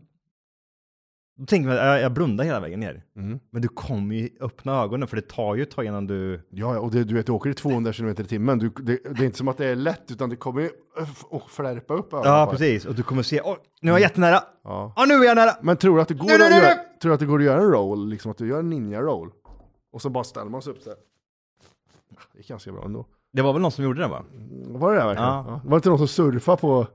Då 1.37 1.45
tänker 1.45 1.67
man, 1.67 1.77
jag, 1.77 2.01
jag 2.01 2.11
blundar 2.13 2.45
hela 2.45 2.59
vägen 2.59 2.79
ner. 2.79 3.03
Mm. 3.15 3.39
Men 3.51 3.61
du 3.61 3.67
kommer 3.67 4.15
ju 4.15 4.29
öppna 4.39 4.81
ögonen 4.81 5.07
för 5.07 5.15
det 5.15 5.27
tar 5.29 5.55
ju 5.55 5.63
ett 5.63 5.71
tag 5.71 5.85
innan 5.85 6.07
du... 6.07 6.47
Ja, 6.49 6.79
och 6.79 6.91
det, 6.91 7.03
du 7.03 7.13
vet, 7.13 7.25
du 7.25 7.31
åker 7.31 7.49
i 7.49 7.53
200 7.53 7.93
km 7.93 8.09
i 8.09 8.13
timmen. 8.15 8.59
Du, 8.59 8.69
det, 8.69 8.99
det 9.03 9.23
är 9.23 9.25
inte 9.25 9.37
som 9.37 9.47
att 9.47 9.57
det 9.57 9.65
är 9.65 9.75
lätt, 9.75 10.11
utan 10.11 10.29
det 10.29 10.35
kommer 10.35 10.61
ju 10.61 10.69
att 11.31 11.43
flärpa 11.49 11.93
upp 11.93 12.13
ögonen 12.13 12.31
Ja, 12.33 12.47
precis. 12.51 12.85
Och 12.85 12.95
du 12.95 13.03
kommer 13.03 13.23
se, 13.23 13.41
åh, 13.41 13.55
nu 13.81 13.91
är 13.91 13.93
jag 13.93 14.01
jättenära! 14.01 14.43
Ja. 14.63 14.93
Ja, 14.95 15.05
nu 15.05 15.13
är 15.13 15.23
jag 15.23 15.35
nära! 15.35 15.51
Men 15.61 15.77
tror 15.77 15.95
du 15.95 16.01
att 16.01 16.07
det 16.07 16.13
går, 16.13 16.27
Nu, 16.27 16.37
nu, 16.37 16.43
att, 16.43 16.51
nu, 16.51 16.57
göra, 16.57 16.67
nu! 16.75 16.99
tror 17.01 17.13
att 17.13 17.19
det 17.19 17.25
går 17.25 17.39
att 17.39 17.45
göra 17.45 17.61
en 17.61 17.71
roll, 17.71 18.09
liksom 18.09 18.31
att 18.31 18.37
du 18.37 18.47
gör 18.47 18.59
en 18.59 18.69
ninja-roll? 18.69 19.31
Och 19.91 20.01
så 20.01 20.09
bara 20.09 20.23
ställer 20.23 20.49
man 20.49 20.61
sig 20.61 20.73
upp 20.73 20.81
så 20.81 20.89
här. 20.89 20.99
Det 22.33 22.39
är 22.39 22.43
ganska 22.47 22.71
bra 22.71 22.85
ändå. 22.85 23.05
Det 23.33 23.41
var 23.41 23.53
väl 23.53 23.61
någon 23.61 23.71
som 23.71 23.83
gjorde 23.83 24.01
det 24.01 24.07
va? 24.07 24.23
Var 24.67 24.91
det 24.93 24.99
det 24.99 25.05
verkligen? 25.05 25.29
Ja. 25.29 25.45
Ja. 25.47 25.61
Var 25.63 25.69
det 25.69 25.75
inte 25.75 25.89
någon 25.89 25.97
som 25.97 26.07
surfade 26.07 26.57
på... 26.61 26.87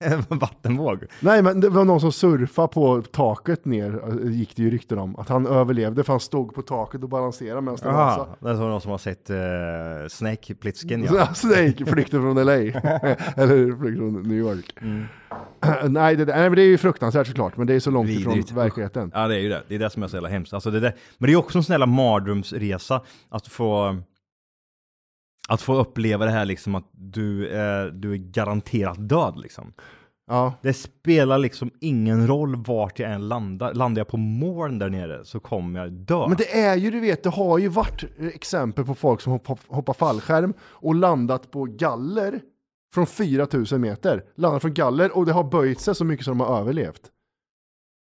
En 0.30 0.38
vattenvåg. 0.38 1.04
Nej, 1.20 1.42
men 1.42 1.60
det 1.60 1.68
var 1.68 1.84
någon 1.84 2.00
som 2.00 2.12
surfade 2.12 2.68
på 2.68 3.02
taket 3.02 3.64
ner, 3.64 4.02
gick 4.30 4.56
det 4.56 4.62
ju 4.62 4.70
rykten 4.70 4.98
om. 4.98 5.16
Att 5.16 5.28
han 5.28 5.46
överlevde 5.46 6.04
för 6.04 6.12
han 6.12 6.20
stod 6.20 6.54
på 6.54 6.62
taket 6.62 7.02
och 7.02 7.08
balanserade 7.08 7.60
medan 7.60 7.78
Jaha, 7.82 8.06
dansade. 8.16 8.36
det 8.40 8.50
är 8.50 8.54
så 8.54 8.60
någon 8.68 8.80
som 8.80 8.90
har 8.90 8.98
sett 8.98 9.30
uh, 9.30 10.08
Snake 10.08 10.54
Plissken 10.54 11.08
Ja. 11.12 11.26
Snake, 11.34 11.86
flykten 11.86 12.22
från 12.22 12.46
LA. 12.46 12.52
Eller 13.36 13.78
flykten 13.80 14.12
från 14.12 14.22
New 14.22 14.38
York. 14.38 14.74
Mm. 14.80 15.04
nej, 15.92 16.16
det, 16.16 16.24
nej, 16.24 16.42
men 16.50 16.56
det 16.56 16.62
är 16.62 16.66
ju 16.66 16.78
fruktansvärt 16.78 17.26
såklart, 17.26 17.56
men 17.56 17.66
det 17.66 17.74
är 17.74 17.80
så 17.80 17.90
långt 17.90 18.08
Vidrigt. 18.08 18.50
ifrån 18.50 18.56
verkligheten. 18.58 19.10
Ja 19.14 19.28
det 19.28 19.34
är 19.34 19.40
ju 19.40 19.48
det, 19.48 19.62
det 19.68 19.74
är 19.74 19.78
det 19.78 19.90
som 19.90 20.02
är 20.02 20.08
så 20.08 20.16
jävla 20.16 20.28
hemskt. 20.28 20.52
Alltså 20.52 20.70
det 20.70 20.80
där. 20.80 20.94
Men 21.18 21.26
det 21.26 21.32
är 21.32 21.36
också 21.36 21.58
en 21.58 21.64
sån 21.64 21.72
jävla 21.72 21.86
mardrömsresa 21.86 23.00
att 23.30 23.48
få 23.48 23.96
att 25.48 25.62
få 25.62 25.74
uppleva 25.74 26.24
det 26.24 26.30
här 26.30 26.44
liksom 26.44 26.74
att 26.74 26.88
du 26.92 27.48
är, 27.48 27.90
du 27.90 28.12
är 28.12 28.16
garanterat 28.16 29.08
död 29.08 29.38
liksom. 29.38 29.72
Ja, 30.30 30.54
Det 30.62 30.72
spelar 30.72 31.38
liksom 31.38 31.70
ingen 31.80 32.26
roll 32.26 32.56
vart 32.56 32.98
jag 32.98 33.12
än 33.12 33.28
landar. 33.28 33.74
Landar 33.74 34.00
jag 34.00 34.08
på 34.08 34.16
moln 34.16 34.78
där 34.78 34.90
nere 34.90 35.24
så 35.24 35.40
kommer 35.40 35.80
jag 35.80 35.92
dö. 35.92 36.28
men 36.28 36.36
det 36.36 36.60
är 36.60 36.76
ju, 36.76 36.90
du 36.90 37.00
vet, 37.00 37.22
det 37.22 37.30
har 37.30 37.58
ju 37.58 37.68
varit 37.68 38.04
exempel 38.34 38.84
på 38.84 38.94
folk 38.94 39.20
som 39.20 39.32
hoppar, 39.68 39.94
fallskärm 39.94 40.54
och 40.60 40.94
landat 40.94 41.50
på 41.50 41.64
galler 41.64 42.40
från 42.94 43.06
4000 43.06 43.80
meter. 43.80 44.24
Landat 44.34 44.62
från 44.62 44.74
galler 44.74 45.16
och 45.16 45.26
det 45.26 45.32
har 45.32 45.44
böjt 45.44 45.80
sig 45.80 45.94
så 45.94 46.04
mycket 46.04 46.24
som 46.24 46.38
de 46.38 46.46
har 46.46 46.60
överlevt. 46.60 47.00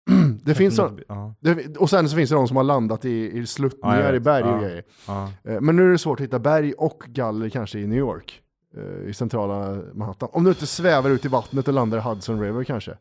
Det 0.44 0.56
finns 0.56 0.76
så, 0.76 1.00
Ja, 1.08 1.34
det, 1.40 1.78
och 1.78 1.90
sen 1.90 2.10
så 2.10 2.16
finns 2.16 2.30
det 2.30 2.36
de 2.36 2.48
som 2.48 2.58
har 2.58 2.64
landat 2.64 3.06
i, 3.06 3.10
i 3.10 3.40
Ja, 3.40 3.46
sluttningar 3.46 4.02
jag 4.02 4.16
i 4.16 4.20
berg 4.20 4.44
och 4.44 4.50
Ja. 4.50 4.60
grejer. 4.62 4.84
ja. 5.08 5.32
Eh, 5.44 5.62
Men 5.62 5.76
nu 5.76 5.88
är 5.88 5.92
det 5.92 5.98
svårt 5.98 6.20
att 6.20 6.24
hitta 6.24 6.40
berg 6.40 6.74
och 6.74 7.04
galler 7.08 7.50
kanske 7.50 7.80
i 7.80 7.88
New 7.88 8.00
York. 8.00 8.42
eh, 8.78 9.10
I 9.10 9.14
centrala 9.14 9.82
Manhattan. 9.94 10.30
Om 10.32 10.44
du 10.44 10.50
inte 10.50 10.68
svävar 10.68 11.10
ut 11.10 11.26
i 11.26 11.28
vattnet 11.28 11.68
och 11.68 11.74
landar 11.74 11.98
i 11.98 12.02
Hudson 12.02 12.42
River 12.42 12.64
kanske. 12.64 12.92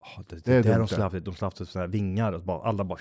Ja, 0.00 0.22
det, 0.28 0.36
det, 0.36 0.42
Det 0.44 0.54
är 0.54 0.62
där 0.62 0.78
de 0.78 0.88
skulle 0.88 1.02
haft, 1.02 1.24
de 1.24 1.34
skulle 1.34 1.46
haft 1.46 1.68
sådana 1.68 1.86
vingar 1.86 2.32
och 2.32 2.42
bara, 2.42 2.62
alla 2.68 2.84
bara... 2.84 2.98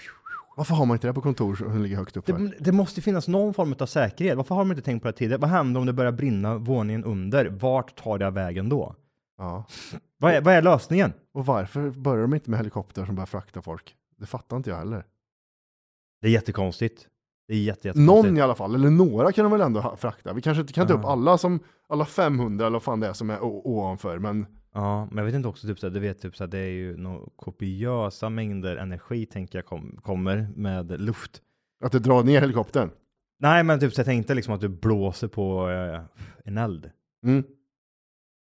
Varför 0.58 0.76
har 0.76 0.86
man 0.86 0.96
inte 0.96 1.08
det 1.08 1.14
på 1.14 1.22
kontor 1.22 1.56
som 1.56 1.84
ligger 1.84 1.98
högt 1.98 2.18
upp? 2.18 2.26
för? 2.26 2.34
Det, 2.34 2.52
det 2.60 2.72
måste 2.72 3.02
finnas 3.02 3.28
någon 3.28 3.54
form 3.54 3.76
av 3.80 3.86
säkerhet. 3.86 4.38
Varför 4.38 4.56
har 4.56 4.62
de 4.62 4.72
inte 4.72 4.82
tänkt 4.84 5.02
på 5.02 5.08
det 5.08 5.14
tidigare? 5.14 5.42
Vad 5.42 5.50
händer 5.50 5.80
om 5.80 5.86
det 5.86 5.94
börjar 5.94 6.12
brinna 6.12 6.58
våningen 6.58 7.04
under? 7.04 7.46
Vart 7.46 7.96
tar 8.04 8.18
det 8.18 8.30
vägen 8.30 8.70
då? 8.70 8.96
Ja. 9.38 9.66
Vad 10.18 10.34
är, 10.34 10.42
vad 10.42 10.54
är 10.54 10.62
lösningen? 10.62 11.14
Och 11.32 11.46
varför 11.46 11.90
börjar 11.90 12.22
de 12.22 12.34
inte 12.34 12.50
med 12.50 12.60
helikopter 12.60 13.06
som 13.06 13.16
börjar 13.16 13.26
frakta 13.26 13.62
folk? 13.62 13.96
Det 14.18 14.26
fattar 14.26 14.58
inte 14.58 14.70
jag 14.70 14.78
heller. 14.78 15.06
Det 16.22 16.28
är 16.28 16.32
jättekonstigt. 16.32 17.08
Det 17.48 17.54
är 17.54 17.58
jätte, 17.58 17.88
jättekonstigt. 17.88 18.26
Någon 18.26 18.38
i 18.38 18.42
alla 18.42 18.56
fall, 18.56 18.76
eller 18.76 18.90
några 18.90 19.32
kan 19.32 19.44
de 19.44 19.52
väl 19.52 19.62
ändå 19.62 19.80
ha- 19.80 19.96
frakta. 19.96 20.34
Vi 20.34 20.42
kanske 20.42 20.62
inte 20.62 20.74
kan 20.74 20.88
ta 20.88 20.94
Ja. 20.94 21.00
upp 21.00 21.06
alla 21.06 21.38
som, 21.38 21.60
alla 21.88 22.06
500 22.06 22.66
eller 22.66 22.74
vad 22.76 22.84
fan 22.84 23.00
det 23.00 23.08
är 23.08 23.14
som 23.14 23.30
är 23.30 23.44
o- 23.44 23.62
ovanför, 23.66 24.20
men 24.20 24.46
Ja, 24.76 25.06
men 25.06 25.18
jag 25.18 25.26
vet 25.26 25.36
inte 25.36 25.48
också, 25.48 25.68
typ, 25.68 25.80
så 25.80 25.88
här, 25.88 25.94
du 25.94 26.00
vet, 26.00 26.22
typ, 26.22 26.36
så 26.36 26.44
här, 26.44 26.52
det 26.52 26.58
är 26.58 26.70
ju 26.72 26.98
några 26.98 27.26
kopiösa 27.36 28.30
mängder 28.30 28.76
energi, 28.78 29.26
tänker 29.26 29.58
jag, 29.58 29.66
kom, 29.66 30.00
kommer 30.04 30.48
med 30.56 31.02
luft. 31.02 31.42
att 31.84 31.92
det 31.92 32.00
drar 32.00 32.24
ner 32.24 32.42
helikoptern. 32.42 32.90
Nej, 33.40 33.64
men 33.64 33.80
typ, 33.80 33.94
så 33.94 34.00
jag 34.00 34.06
tänkte 34.06 34.34
liksom 34.34 34.54
att 34.54 34.62
du 34.62 34.68
blåser 34.70 35.28
på 35.28 35.70
eh, 35.70 36.02
en 36.46 36.58
eld. 36.58 36.92
Mm. 37.26 37.44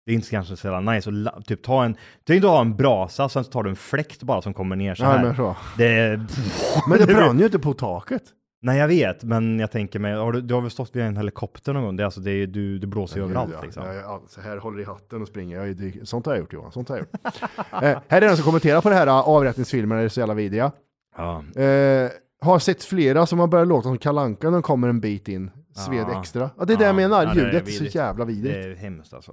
Det 0.06 0.12
är 0.12 0.14
inte 0.14 0.30
kanske 0.30 0.56
så 0.56 0.66
jävla 0.66 0.92
nice 0.92 1.10
att 1.34 1.46
typ 1.46 1.62
ta 1.62 1.84
en, 1.84 1.96
tänk 2.26 2.42
du 2.42 2.48
har 2.48 2.60
en 2.60 2.76
brasa, 2.76 3.28
sen 3.28 3.44
tar 3.44 3.62
du 3.62 3.70
en 3.70 3.76
fläkt 3.76 4.22
bara 4.22 4.42
som 4.42 4.54
kommer 4.54 4.76
ner 4.76 4.94
så 4.94 5.04
här. 5.04 5.24
men 5.24 5.36
så. 5.36 5.56
Det, 5.78 6.20
Men 6.88 6.98
det 6.98 7.06
brann 7.14 7.38
ju 7.38 7.44
inte 7.44 7.58
på 7.58 7.72
taket. 7.74 8.22
nej 8.62 8.78
jag 8.78 8.88
vet, 8.88 9.22
men 9.24 9.58
jag 9.58 9.70
tänker 9.70 9.98
mig, 9.98 10.14
har 10.14 10.32
du, 10.32 10.40
du 10.40 10.54
har 10.54 10.60
väl 10.60 10.70
stått 10.70 10.96
vid 10.96 11.02
en 11.02 11.16
helikopter 11.16 11.72
någon 11.72 11.82
gång? 11.84 11.96
Det, 11.96 12.02
är 12.02 12.04
alltså, 12.04 12.20
det, 12.20 12.30
är, 12.30 12.46
du, 12.46 12.78
det 12.78 12.86
blåser 12.86 13.16
ju 13.16 13.22
överallt 13.24 13.52
Ja, 13.54 13.62
liksom. 13.62 13.86
ja, 13.86 13.94
ja, 13.94 14.22
så 14.28 14.40
här 14.40 14.56
håller 14.56 14.80
i 14.80 14.84
hatten 14.84 15.22
och 15.22 15.28
springer. 15.28 15.64
Jag, 15.66 15.76
det, 15.76 16.08
sånt 16.08 16.26
har 16.26 16.32
jag 16.32 16.40
gjort 16.40 16.52
Johan, 16.52 16.72
sånt 16.72 16.88
har 16.88 16.96
jag 16.96 17.02
gjort. 17.12 17.42
eh, 17.72 17.80
här 17.80 18.02
är 18.08 18.20
den 18.20 18.36
som 18.36 18.44
kommenterar 18.44 18.80
på 18.80 18.88
det 18.88 18.94
här 18.94 19.06
uh, 19.06 19.12
avrättningsfilmerna, 19.28 20.00
det 20.00 20.04
är 20.06 20.08
så 20.08 20.20
jävla 20.20 20.34
vidriga. 20.34 20.72
Ja. 21.16 21.42
Eh, 21.62 22.10
har 22.40 22.58
sett 22.58 22.84
flera 22.84 23.26
som 23.26 23.38
har 23.38 23.46
börjat 23.46 23.68
låta 23.68 23.82
som 23.82 23.98
kalanka 23.98 24.46
när 24.46 24.52
de 24.56 24.62
kommer 24.62 24.88
en 24.88 25.00
bit 25.00 25.28
in. 25.28 25.50
Sved 25.74 26.06
Ja. 26.12 26.20
extra. 26.20 26.50
Ja, 26.58 26.64
det 26.64 26.72
är 26.72 26.76
det 26.76 26.84
jag 26.84 26.88
Ja, 26.92 26.96
menar, 26.96 27.22
ja, 27.22 27.34
det 27.34 27.40
är 27.40 27.44
ljudet 27.44 27.54
är 27.62 27.66
så 27.66 27.70
vidrigt. 27.72 27.94
jävla 27.94 28.24
Det 28.24 28.32
vidrigt. 28.32 28.56
är 28.66 28.74
hemskt 28.74 29.14
alltså. 29.14 29.32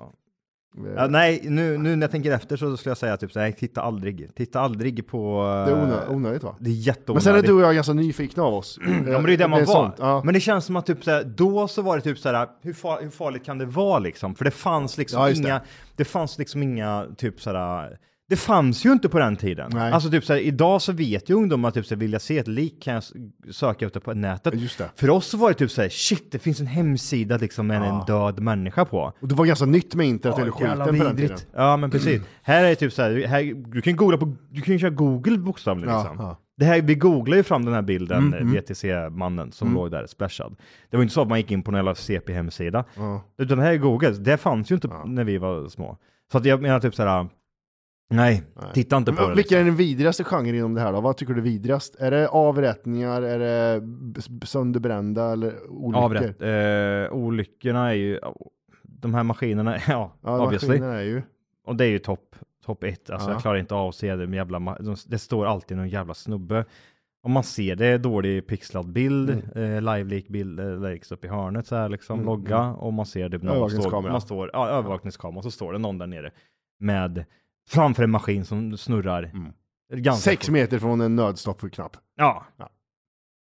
Eh, 0.77 0.93
Ja, 0.95 1.07
nej, 1.07 1.41
nu, 1.43 1.77
nu 1.77 1.95
när 1.95 2.03
jag 2.03 2.11
tänker 2.11 2.31
efter 2.31 2.57
så 2.57 2.77
skulle 2.77 2.91
jag 2.91 2.97
säga 2.97 3.17
typ 3.17 3.31
så 3.31 3.39
här, 3.39 3.51
titta 3.51 3.81
aldrig. 3.81 4.35
Titta 4.35 4.59
aldrig 4.59 5.07
på... 5.07 5.43
det 5.67 5.71
är 5.71 5.75
onö- 5.75 6.09
onödigt 6.09 6.43
va? 6.43 6.55
Det 6.59 6.69
är 6.69 6.73
jätteonödigt. 6.73 7.13
Men 7.13 7.21
sen 7.21 7.35
är 7.43 7.47
du 7.47 7.53
och 7.53 7.61
jag 7.61 7.75
ganska 7.75 7.93
nyfikna 7.93 8.43
av 8.43 8.53
oss. 8.53 8.79
Ja 8.85 8.91
men 8.91 9.23
det 9.23 9.27
är 9.29 9.31
ju 9.31 9.37
det 9.37 9.47
man 9.47 9.59
var. 9.65 9.73
sånt, 9.73 9.95
ja. 9.99 10.21
Men 10.25 10.33
det 10.33 10.39
känns 10.39 10.65
som 10.65 10.75
att 10.75 10.85
typ 10.85 11.03
såhär, 11.03 11.23
då 11.23 11.67
så 11.67 11.81
var 11.81 11.95
det 11.97 12.01
typ 12.03 12.17
såhär, 12.19 12.47
hur, 12.61 12.73
far, 12.73 13.01
hur 13.01 13.09
farligt 13.09 13.45
kan 13.45 13.57
det 13.57 13.65
vara 13.65 13.99
liksom? 13.99 14.35
För 14.35 14.45
det 14.45 14.51
fanns 14.51 14.97
liksom 14.97 15.19
Ja, 15.21 15.31
inga, 15.31 15.53
det. 15.53 15.61
det. 15.95 16.05
fanns 16.05 16.37
liksom 16.37 16.63
inga 16.63 17.05
typ 17.17 17.41
såhär, 17.41 17.97
det 18.29 18.35
fanns 18.35 18.85
ju 18.85 18.91
inte 18.91 19.09
på 19.09 19.19
den 19.19 19.35
tiden. 19.35 19.71
Nej. 19.73 19.91
Alltså 19.91 20.09
typ 20.09 20.25
såhär, 20.25 20.39
idag 20.39 20.81
så 20.81 20.91
vet 20.91 21.29
ju 21.29 21.33
ungdomar 21.33 21.71
typ 21.71 21.85
såhär, 21.85 21.99
vill 21.99 22.13
jag 22.13 22.21
se 22.21 22.37
ett 22.37 22.47
lik 22.47 22.83
kan 22.83 22.93
jag 22.93 23.03
söka 23.55 23.85
efter 23.85 23.99
på 23.99 24.13
nätet. 24.13 24.53
För 24.95 25.09
oss 25.09 25.27
så 25.27 25.37
var 25.37 25.49
det 25.49 25.55
typ 25.55 25.71
såhär, 25.71 25.89
shit 25.89 26.31
det 26.31 26.39
finns 26.39 26.59
en 26.59 26.67
hemsida 26.67 27.37
liksom 27.37 27.67
med 27.67 27.81
en 27.81 28.05
död 28.05 28.39
människa 28.39 28.85
på. 28.85 29.13
Och 29.19 29.27
det 29.27 29.35
var 29.35 29.45
ganska 29.45 29.65
nytt 29.65 29.95
med 29.95 30.07
internet 30.07 30.39
eller 30.39 30.51
jävla 30.61 30.85
skiten 30.85 30.99
på 30.99 31.03
den 31.03 31.15
tiden. 31.17 31.37
Ja 31.53 31.77
men 31.77 31.91
precis. 31.91 32.21
Här 32.41 32.63
är 32.63 32.69
det 32.69 32.75
typ 32.75 32.93
såhär, 32.93 33.27
här, 33.27 33.53
du 33.71 33.81
kan 33.81 33.95
googla 33.95 34.17
på, 34.17 34.35
du 34.49 34.61
kan 34.61 34.79
köra 34.79 34.89
google 34.89 35.37
bokstavligen 35.37 35.93
Ja, 35.93 35.99
liksom. 35.99 36.17
ja. 36.19 36.37
Det 36.57 36.65
här, 36.65 36.81
vi 36.81 36.95
googlade 36.95 37.37
ju 37.37 37.43
fram 37.43 37.65
den 37.65 37.73
här 37.73 37.81
bilden, 37.81 38.33
Mm, 38.33 38.51
VTC-mannen 38.53 39.51
som 39.51 39.73
låg 39.73 39.91
där 39.91 40.07
splashad. 40.07 40.55
Det 40.89 40.97
var 40.97 41.03
inte 41.03 41.13
så 41.13 41.21
att 41.21 41.27
man 41.27 41.37
gick 41.37 41.51
in 41.51 41.63
på 41.63 41.71
någon 41.71 41.95
CP-hemsida. 41.95 42.85
Ja. 42.95 43.23
Utan 43.37 43.57
det 43.57 43.63
här 43.63 43.71
är 43.73 43.77
Google, 43.77 44.09
det 44.09 44.37
fanns 44.37 44.71
ju 44.71 44.75
inte 44.75 44.89
när 45.05 45.23
vi 45.23 45.37
var 45.37 45.67
små. 45.67 45.97
Så 46.31 46.37
att 46.37 46.45
jag 46.45 46.61
menar 46.61 46.79
typ 46.79 46.95
såhär, 46.95 47.27
nej, 48.15 48.43
titta 48.73 48.97
inte 48.97 49.11
på 49.13 49.21
Men 49.21 49.29
det. 49.29 49.35
Vilken 49.35 49.57
är 49.57 49.61
Liksom. 49.63 49.67
den 49.77 49.87
vidrigaste 49.87 50.23
genren 50.23 50.55
inom 50.55 50.73
det 50.73 50.81
här 50.81 50.93
då? 50.93 51.01
Vad 51.01 51.17
tycker 51.17 51.33
du 51.33 51.39
är 51.39 51.43
vidrigast? 51.43 51.95
Är 51.99 52.11
det 52.11 52.27
avrättningar, 52.27 53.21
är 53.21 53.39
det 53.39 53.81
sönderbrända 54.45 55.31
eller 55.31 55.53
olyckor? 55.71 56.03
Avrätt. 56.03 56.41
Eh, 56.41 57.13
olyckorna 57.17 57.89
är 57.89 57.93
ju, 57.93 58.19
de 58.83 59.13
här 59.13 59.23
maskinerna, 59.23 59.77
ja, 59.87 60.13
Ja, 60.23 60.43
obviously. 60.45 60.67
maskinerna 60.69 60.99
är 60.99 61.03
ju... 61.03 61.21
Och 61.65 61.75
det 61.75 61.85
är 61.85 61.89
ju 61.89 61.99
topp 61.99 62.35
top 62.65 62.83
ett. 62.83 63.09
Alltså 63.09 63.29
Ja. 63.29 63.33
jag 63.33 63.41
klarar 63.41 63.57
inte 63.57 63.75
av 63.75 63.89
att 63.89 63.95
se 63.95 64.15
det 64.15 64.27
med 64.27 64.37
jävla, 64.37 64.77
det 65.07 65.17
står 65.19 65.45
alltid 65.45 65.77
någon 65.77 65.89
jävla 65.89 66.13
snubbe. 66.13 66.65
Om 67.23 67.31
man 67.31 67.43
ser 67.43 67.75
det 67.75 67.85
är 67.85 67.97
dålig 67.97 68.47
pixlad 68.47 68.89
bild, 68.91 69.29
Mm. 69.29 69.71
eh, 69.73 69.81
live-lik 69.95 70.27
bild 70.29 70.59
eh, 70.59 70.79
läggs 70.79 71.11
upp 71.11 71.25
i 71.25 71.27
hörnet 71.27 71.67
så 71.67 71.75
här 71.75 71.89
liksom, 71.89 72.23
logga, 72.25 72.59
och 72.67 72.93
man 72.93 73.05
ser 73.05 73.29
det 73.29 73.43
någon 73.43 73.69
står, 73.69 74.01
man 74.01 74.21
står, 74.21 74.49
ja, 74.53 74.69
övervakningskamera, 74.69 75.37
och 75.37 75.43
så 75.43 75.51
står 75.51 75.73
det 75.73 75.79
någon 75.79 75.97
där 75.97 76.07
nere 76.07 76.31
med, 76.79 77.25
framför 77.69 78.03
en 78.03 78.11
maskin 78.11 78.45
som 78.45 78.77
snurrar. 78.77 79.21
Ganska 79.93 80.09
Mm. 80.09 80.15
Sex 80.15 80.45
fort. 80.45 80.53
meter 80.53 80.79
från 80.79 81.01
en 81.01 81.15
nödstoppknapp. 81.15 81.97
Ja. 82.15 82.45
Ja. 82.57 82.69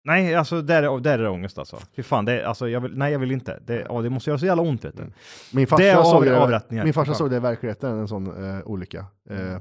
Nej, 0.04 0.34
alltså 0.34 0.62
där 0.62 0.82
är, 0.82 1.00
där 1.00 1.18
är 1.18 1.22
det 1.22 1.28
ångest 1.30 1.58
alltså. 1.58 1.78
Fy 1.96 2.02
fan, 2.02 2.24
det, 2.24 2.40
är- 2.40 2.44
alltså, 2.44 2.68
jag 2.68 2.80
vill, 2.80 2.96
nej 2.96 3.12
jag 3.12 3.18
vill 3.18 3.32
inte. 3.32 3.60
Det, 3.66 3.86
ja, 3.88 4.02
det 4.02 4.10
måste 4.10 4.30
göra 4.30 4.38
så 4.38 4.46
jävla 4.46 4.62
ont 4.62 4.84
vet 4.84 4.96
du. 4.96 5.12
Min 5.52 5.66
farsa, 5.66 5.82
Det 5.82 5.88
är 5.88 6.02
såg, 6.02 6.14
av- 6.14 6.24
det, 6.24 6.40
avrättningar. 6.40 6.84
min 6.84 6.94
farsa 6.94 7.10
Ja. 7.10 7.14
såg 7.14 7.30
det 7.30 7.36
i 7.36 7.40
verkligheten, 7.40 7.98
en 7.98 8.08
sån 8.08 8.44
eh, 8.44 8.60
olycka. 8.66 9.06
Eh, 9.30 9.56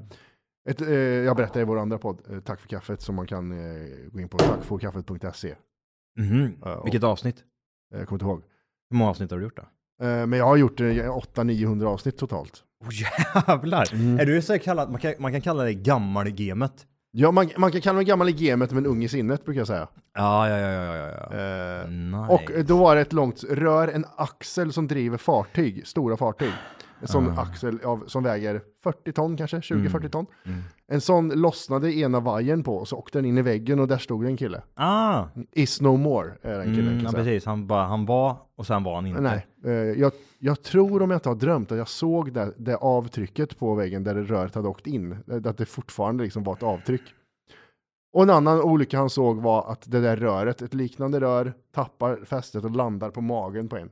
ett, 0.69 0.81
eh, 0.81 0.89
jag 0.99 1.35
berättade 1.37 1.61
i 1.61 1.63
vår 1.63 1.79
andra 1.79 1.97
podd, 1.97 2.21
eh, 2.29 2.39
Tack 2.39 2.59
för 2.59 2.67
kaffet, 2.67 3.01
som 3.01 3.15
man 3.15 3.27
kan 3.27 3.51
eh, 3.51 3.87
gå 4.11 4.19
in 4.19 4.29
på 4.29 4.37
tackforkaffet.se. 4.37 5.55
Mhm. 6.19 6.51
Ja, 6.61 6.75
och- 6.75 6.85
Vilket 6.85 7.03
avsnitt? 7.03 7.43
Eh, 7.95 8.03
kommer 8.05 8.15
inte 8.15 8.25
ihåg. 8.25 8.43
Hur 8.89 8.97
många 8.97 9.09
avsnitt 9.09 9.31
har 9.31 9.37
du 9.37 9.43
gjort 9.43 9.57
då? 9.57 10.05
Eh, 10.05 10.25
men 10.25 10.33
jag 10.39 10.45
har 10.45 10.55
gjort 10.57 10.79
eh, 10.79 10.85
800-900 10.85 11.85
avsnitt 11.85 12.17
totalt. 12.17 12.63
Oh, 12.85 12.89
jävlar! 12.91 13.93
Mm. 13.93 14.19
Är 14.19 14.25
du 14.25 14.41
så 14.41 14.59
kallat, 14.59 14.91
man 14.91 14.99
kan, 15.01 15.13
man 15.19 15.31
kan 15.31 15.41
kalla 15.41 15.63
det 15.63 15.73
gammal-gamet? 15.73 16.85
Ja, 17.11 17.31
man, 17.31 17.49
man 17.57 17.71
kan 17.71 17.81
kalla 17.81 17.95
mig 17.95 18.05
gammal 18.05 18.29
i 18.29 18.31
gamet 18.31 18.71
men 18.71 18.85
ung 18.85 19.03
i 19.03 19.07
sinnet 19.07 19.45
brukar 19.45 19.59
jag 19.61 19.67
säga. 19.67 19.87
Ja, 20.15 20.49
ja, 20.49 20.57
ja, 20.57 20.95
ja, 20.95 21.07
ja. 21.07 21.37
Eh, 21.37 21.87
Nice. 21.89 22.33
Och 22.33 22.65
då 22.65 22.77
var 22.77 22.95
det 22.95 23.01
ett 23.01 23.13
långt 23.13 23.43
rör, 23.43 23.87
en 23.87 24.05
axel 24.17 24.73
som 24.73 24.87
driver 24.87 25.17
fartyg, 25.17 25.87
stora 25.87 26.17
fartyg. 26.17 26.51
En 27.01 27.07
sån 27.07 27.29
Ah. 27.37 27.41
axel 27.41 27.79
av, 27.83 28.03
som 28.07 28.23
väger 28.23 28.61
40 28.83 29.11
ton 29.11 29.37
kanske, 29.37 29.57
20-40 29.61 29.97
Mm. 29.99 30.11
ton. 30.11 30.25
En 30.87 31.01
sån 31.01 31.29
lossnade 31.29 31.93
ena 31.93 32.19
vajern 32.19 32.63
på 32.63 32.75
och 32.77 32.87
så 32.87 32.97
åkte 32.97 33.17
den 33.17 33.25
in 33.25 33.37
i 33.37 33.41
väggen 33.41 33.79
och 33.79 33.87
där 33.87 33.97
stod 33.97 34.25
en 34.25 34.37
kille. 34.37 34.61
Ah! 34.75 35.25
Is 35.51 35.81
no 35.81 35.97
more 35.97 36.31
är 36.41 36.57
den 36.57 36.75
killen. 36.75 36.93
Mm, 36.93 37.05
ja, 37.05 37.11
precis. 37.11 37.45
Han, 37.45 37.67
bara, 37.67 37.83
han 37.85 38.05
var 38.05 38.35
och 38.55 38.65
sen 38.67 38.83
var 38.83 38.95
han 38.95 39.05
inte. 39.07 39.21
Nej, 39.21 39.45
eh, 39.65 39.71
jag, 39.73 40.11
jag 40.39 40.61
tror 40.63 41.01
om 41.01 41.09
jag 41.11 41.17
inte 41.17 41.29
har 41.29 41.35
drömt 41.35 41.71
att 41.71 41.77
jag 41.77 41.87
såg 41.87 42.33
det, 42.33 42.53
det 42.57 42.75
avtrycket 42.77 43.59
på 43.59 43.75
väggen 43.75 44.03
där 44.03 44.15
det 44.15 44.23
röret 44.23 44.55
hade 44.55 44.67
åkt 44.67 44.87
in. 44.87 45.11
eh, 45.11 45.49
Att 45.49 45.57
det 45.57 45.65
fortfarande 45.65 46.23
liksom 46.23 46.43
var 46.43 46.53
ett 46.53 46.63
avtryck. 46.63 47.03
Och 48.13 48.23
en 48.23 48.29
annan 48.29 48.61
olycka 48.61 48.97
han 48.97 49.09
såg 49.09 49.41
var 49.41 49.71
att 49.71 49.91
det 49.91 50.01
där 50.01 50.17
röret, 50.17 50.61
ett 50.61 50.73
liknande 50.73 51.19
rör, 51.19 51.53
tappar 51.75 52.25
fästet 52.25 52.63
och 52.63 52.71
landar 52.71 53.09
på 53.11 53.21
magen 53.21 53.69
på 53.69 53.77
en. 53.77 53.89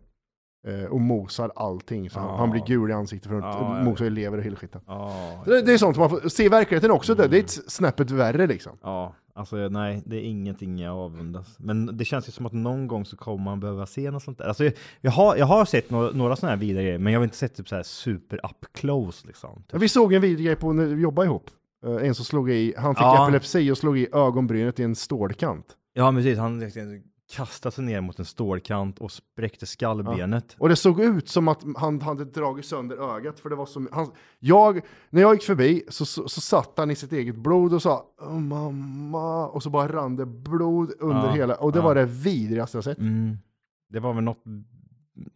Eh, 0.68 0.86
och 0.86 1.02
mosar 1.02 1.52
allting. 1.56 2.10
Så 2.10 2.20
han, 2.20 2.40
han 2.40 2.52
blir 2.52 2.62
gul 2.66 2.90
i 2.90 2.94
ansiktet 2.94 3.30
för 3.32 3.38
att 3.38 3.44
ja, 3.44 3.84
mosar 3.84 4.06
i 4.06 4.10
lever 4.10 4.38
och 4.38 4.44
hela 4.44 4.56
skiten. 4.56 4.82
Så 4.86 5.12
Det, 5.52 5.62
det 5.62 5.74
är 5.74 5.78
sånt 5.78 5.98
man 5.98 6.10
får 6.10 6.30
se 6.30 6.50
verkligheten 6.50 6.92
också. 6.92 7.16
Det, 7.16 7.28
det 7.28 7.38
är 7.38 7.44
ett 7.44 7.72
snäppet 7.72 8.12
värre 8.12 8.48
liksom. 8.48 8.78
ja, 8.84 9.16
alltså 9.36 9.56
nej, 9.56 10.04
det 10.06 10.16
är 10.16 10.22
ingenting 10.22 10.80
jag 10.80 10.96
avundas. 10.98 11.56
Men 11.60 11.98
det 11.98 12.06
känns 12.06 12.28
ju 12.28 12.32
som 12.32 12.46
att 12.46 12.54
någon 12.54 12.88
gång 12.88 13.06
så 13.06 13.18
kommer 13.18 13.44
man 13.44 13.60
behöva 13.60 13.86
se 13.86 14.12
något 14.12 14.24
sånt 14.24 14.38
där. 14.38 14.46
Alltså, 14.46 14.64
jag, 14.64 14.74
jag, 15.02 15.12
har, 15.12 15.36
jag 15.36 15.46
har 15.46 15.66
sett 15.66 15.90
några, 15.90 16.12
några 16.12 16.36
sådana 16.36 16.56
här 16.56 16.60
vidare 16.62 16.84
grejer, 16.84 16.98
men 17.00 17.14
jag 17.14 17.20
har 17.20 17.24
inte 17.24 17.38
sett 17.38 17.56
typ 17.56 17.70
så 17.70 17.76
här 17.76 17.84
super 17.84 18.38
up 18.46 18.66
close 18.74 19.28
liksom. 19.28 19.64
Ja, 19.72 19.78
Vi 19.78 19.90
såg 19.90 20.14
en 20.14 20.22
video 20.22 20.56
på 20.56 20.74
när 20.74 20.86
vi 20.86 21.02
jobbade 21.02 21.26
ihop. 21.26 21.50
Eh, 21.86 22.08
En 22.08 22.16
som 22.16 22.26
slog 22.26 22.50
i, 22.52 22.74
han 22.78 22.96
fick 22.96 23.02
Ja. 23.04 23.24
epilepsi 23.26 23.72
och 23.72 23.78
slog 23.78 23.98
i 24.00 24.08
ögonbrynet 24.14 24.80
i 24.80 24.84
en 24.84 24.96
stålkant. 24.96 25.66
Ja, 25.94 26.12
men 26.12 26.24
precis. 26.24 26.40
Han 26.40 26.60
liksom 26.60 27.04
kastade 27.30 27.76
sig 27.76 27.84
ner 27.84 28.02
mot 28.02 28.20
en 28.20 28.26
stålkant 28.26 29.00
och 29.00 29.12
spräckte 29.12 29.66
skallbenet. 29.66 30.56
Och 30.60 30.70
det 30.70 30.76
såg 30.76 31.00
ut 31.00 31.30
som 31.30 31.48
att 31.48 31.64
han 31.76 32.02
hade 32.02 32.26
dragit 32.26 32.66
sönder 32.66 33.16
ögat, 33.16 33.40
för 33.40 33.50
det 33.50 33.56
var 33.56 33.66
som, 33.66 33.90
han, 33.92 34.12
jag, 34.40 34.82
när 35.10 35.22
jag 35.22 35.34
gick 35.34 35.44
förbi 35.44 35.84
så, 35.90 36.06
så, 36.06 36.30
så 36.30 36.42
satt 36.42 36.74
han 36.78 36.92
i 36.92 36.96
sitt 36.96 37.12
eget 37.14 37.36
blod 37.36 37.74
och 37.74 37.82
sa 37.82 38.06
"Åh, 38.22 38.40
mamma, 38.40 39.48
och 39.48 39.64
så 39.64 39.70
bara 39.70 39.88
rann 39.88 40.16
det 40.16 40.26
blod 40.26 40.92
under 41.00 41.28
Ja, 41.28 41.32
hela, 41.32 41.56
och 41.56 41.72
det 41.72 41.80
ja. 41.80 41.84
var 41.86 41.96
det 41.96 42.06
vidrigaste 42.06 42.78
jag 42.78 42.84
sett. 42.84 42.98
Mm. 42.98 43.38
Det 43.90 44.00
var 44.00 44.14
väl 44.14 44.24
något... 44.24 44.44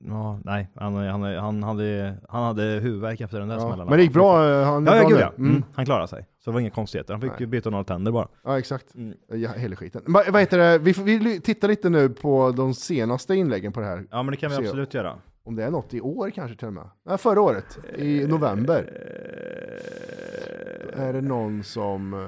Ja, 0.08 0.40
nej, 0.44 0.70
han, 0.76 0.94
han, 0.96 1.24
han, 1.24 1.64
hade, 1.64 2.18
han 2.30 2.44
hade 2.44 2.64
huvudvärk 2.64 3.22
efter 3.22 3.40
den 3.40 3.48
där 3.48 3.56
Ja. 3.56 3.62
smällen. 3.68 3.88
Men 3.88 3.98
det 3.98 4.04
gick 4.04 4.14
bra, 4.14 4.50
eh, 4.50 4.66
han 4.66 4.86
Ja, 4.86 4.96
ja, 4.96 5.08
bra 5.10 5.20
ja. 5.20 5.34
Mm. 5.38 5.64
Han 5.74 5.86
klarade 5.86 6.08
sig. 6.08 6.26
Så 6.40 6.50
det 6.50 6.54
var 6.54 6.60
inga 6.62 6.70
konstigheter. 6.70 7.14
Han 7.14 7.22
fick 7.22 7.40
Nej. 7.40 7.48
byta 7.48 7.70
några 7.70 7.84
tänder 7.84 8.12
bara. 8.12 8.28
Ja, 8.44 8.60
exakt. 8.60 8.96
Mm. 8.96 9.14
Ja, 9.28 9.50
hela 9.52 9.76
skiten. 9.76 10.02
Va, 10.08 10.24
vad 10.32 10.42
heter 10.42 10.58
det? 10.58 10.78
Vi, 10.78 10.92
vi 11.20 11.40
tittar 11.42 11.68
lite 11.68 11.90
nu 11.90 12.10
på 12.10 12.52
de 12.52 12.74
senaste 12.74 13.36
inläggen 13.36 13.74
på 13.74 13.80
det 13.80 13.86
här. 13.86 14.06
Ja, 14.12 14.24
men 14.24 14.32
det 14.32 14.38
kan 14.38 14.50
vi 14.50 14.56
Se. 14.56 14.62
absolut 14.64 14.94
göra. 14.94 15.16
Om 15.44 15.56
det 15.56 15.64
är 15.64 15.72
något 15.72 15.94
i 15.94 16.02
år 16.02 16.30
kanske 16.30 16.58
till 16.58 16.68
och 16.68 16.74
med. 16.74 16.90
Nej, 17.06 17.18
förra 17.18 17.42
året, 17.42 17.80
i 17.98 18.28
november. 18.28 18.90
Är 20.94 21.14
det 21.14 21.22
någon 21.22 21.64
som... 21.64 22.14
eh, 22.14 22.20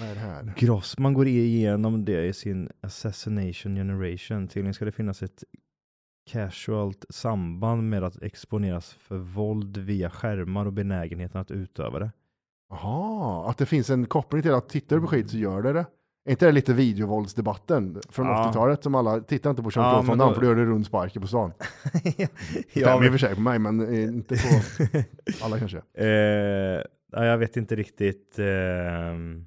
vad 0.00 0.08
är 0.08 0.14
det 0.14 0.20
här? 0.20 0.52
Grossman 0.56 1.14
går 1.14 1.26
igenom 1.26 2.04
det 2.04 2.24
i 2.26 2.32
sin 2.32 2.68
Assassination 2.80 3.74
Generation. 3.76 4.48
Tydligen 4.48 4.74
ska 4.74 4.84
det 4.84 4.92
finnas 4.92 5.22
ett 5.22 5.44
casualt 6.30 7.04
samband 7.10 7.90
med 7.90 8.04
att 8.04 8.22
exponeras 8.22 8.92
för 8.92 9.16
våld 9.16 9.76
via 9.76 10.10
skärmar 10.10 10.66
och 10.66 10.72
benägenheten 10.72 11.40
att 11.40 11.50
utöva 11.50 11.98
det. 11.98 12.10
Jaha, 12.70 13.50
att 13.50 13.58
det 13.58 13.66
finns 13.66 13.90
en 13.90 14.06
koppling 14.06 14.42
till 14.42 14.54
att 14.54 14.68
tittar 14.68 14.96
du 14.96 15.02
på 15.02 15.08
skit 15.08 15.30
så 15.30 15.36
gör 15.36 15.62
det 15.62 15.72
det. 15.72 15.86
Är 16.24 16.30
inte 16.30 16.46
det 16.46 16.52
lite 16.52 16.72
videovåldsdebatten 16.72 18.00
från 18.10 18.26
Ja. 18.26 18.48
80-talet 18.50 18.82
som 18.82 18.94
alla, 18.94 19.20
tittar 19.20 19.50
inte 19.50 19.62
på 19.62 19.70
Jean 19.74 19.86
Ja, 19.86 20.02
Damme 20.14 20.24
då- 20.28 20.34
för 20.34 20.40
du 20.40 20.46
gör 20.46 20.56
det 20.56 20.64
runt 20.64 20.86
sparken 20.86 21.22
på 21.22 21.28
stan. 21.28 21.52
ja, 22.16 22.26
Stämmer 22.70 23.04
i 23.04 23.08
och 23.08 23.12
för 23.12 23.18
sig 23.18 23.34
på 23.34 23.40
mig 23.40 23.58
men 23.58 23.80
eh, 23.94 24.02
inte 24.04 24.34
på 24.34 25.02
alla 25.44 25.58
kanske. 25.58 25.82
Eh, 25.94 26.06
ja, 27.12 27.24
jag 27.24 27.38
vet 27.38 27.56
inte 27.56 27.76
riktigt. 27.76 28.38
ehm, 28.38 29.46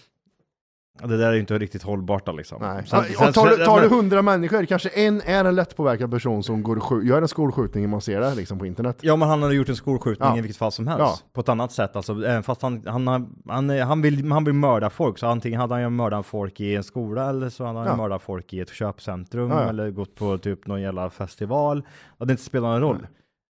Ja, 1.01 1.07
Det 1.07 1.17
där 1.17 1.27
är 1.27 1.33
ju 1.33 1.39
inte 1.39 1.57
riktigt 1.57 1.83
hållbart 1.83 2.25
då, 2.25 2.31
liksom. 2.31 2.57
Nej. 2.61 2.83
Sen- 2.87 2.99
och 2.99 3.05
sen- 3.05 3.33
tar, 3.33 3.49
du- 3.49 3.65
tar 3.65 3.89
hundra 3.89 4.21
människor, 4.21 4.65
kanske 4.65 4.89
en 4.89 5.21
är 5.21 5.45
en 5.45 5.55
lättpåverkad 5.55 6.11
person 6.11 6.43
som 6.43 6.63
går 6.63 6.91
och 6.93 7.03
gör 7.05 7.21
en 7.21 7.27
skolskjutning 7.27 7.83
och 7.83 7.89
man 7.89 8.01
ser 8.01 8.21
det 8.21 8.35
liksom 8.35 8.59
på 8.59 8.65
internet. 8.65 8.97
Ja 9.01 9.15
men 9.15 9.29
han 9.29 9.41
hade 9.41 9.55
gjort 9.55 9.69
en 9.69 9.75
skolskjutning 9.75 10.29
Ja. 10.29 10.37
i 10.37 10.41
vilket 10.41 10.57
fall 10.57 10.71
som 10.71 10.87
helst. 10.87 10.99
Ja. 10.99 11.29
På 11.33 11.41
ett 11.41 11.49
annat 11.49 11.71
sätt 11.71 11.95
alltså, 11.95 12.13
även 12.13 12.43
fast 12.43 12.61
han, 12.61 12.83
han, 12.87 13.07
har- 13.07 13.25
han, 13.47 13.69
han, 13.69 14.01
vill, 14.01 14.31
han 14.31 14.43
vill 14.43 14.53
mörda 14.53 14.89
folk, 14.89 15.17
så 15.17 15.27
antingen 15.27 15.59
hade 15.61 15.73
han 15.73 15.81
ju 15.81 15.89
mördat 15.89 16.25
folk 16.25 16.59
i 16.59 16.75
en 16.75 16.83
skola 16.83 17.29
eller 17.29 17.49
så 17.49 17.65
hade 17.65 17.79
han 17.79 17.87
Ja. 17.87 17.95
mördat 17.95 18.21
folk 18.21 18.53
i 18.53 18.59
ett 18.59 18.69
köpcentrum 18.73 19.49
Ja, 19.49 19.61
ja. 19.63 19.69
eller 19.69 19.91
gått 19.91 20.15
på 20.15 20.37
typ 20.37 20.67
någon 20.67 20.81
jävla 20.81 21.09
festival. 21.09 21.83
Det 22.19 22.31
inte 22.31 22.43
spelat 22.43 22.69
någon 22.71 22.81
roll. 22.81 23.07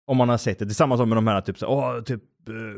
Om 0.07 0.17
man 0.17 0.29
har 0.29 0.37
sett 0.37 0.59
det. 0.59 0.65
Det 0.65 0.71
är 0.71 0.73
samma 0.73 0.97
som 0.97 1.09
med 1.09 1.17
de 1.17 1.27
här 1.27 1.41
typ 1.41 1.57
så, 1.57 1.67
åh, 1.67 2.01
typ 2.01 2.21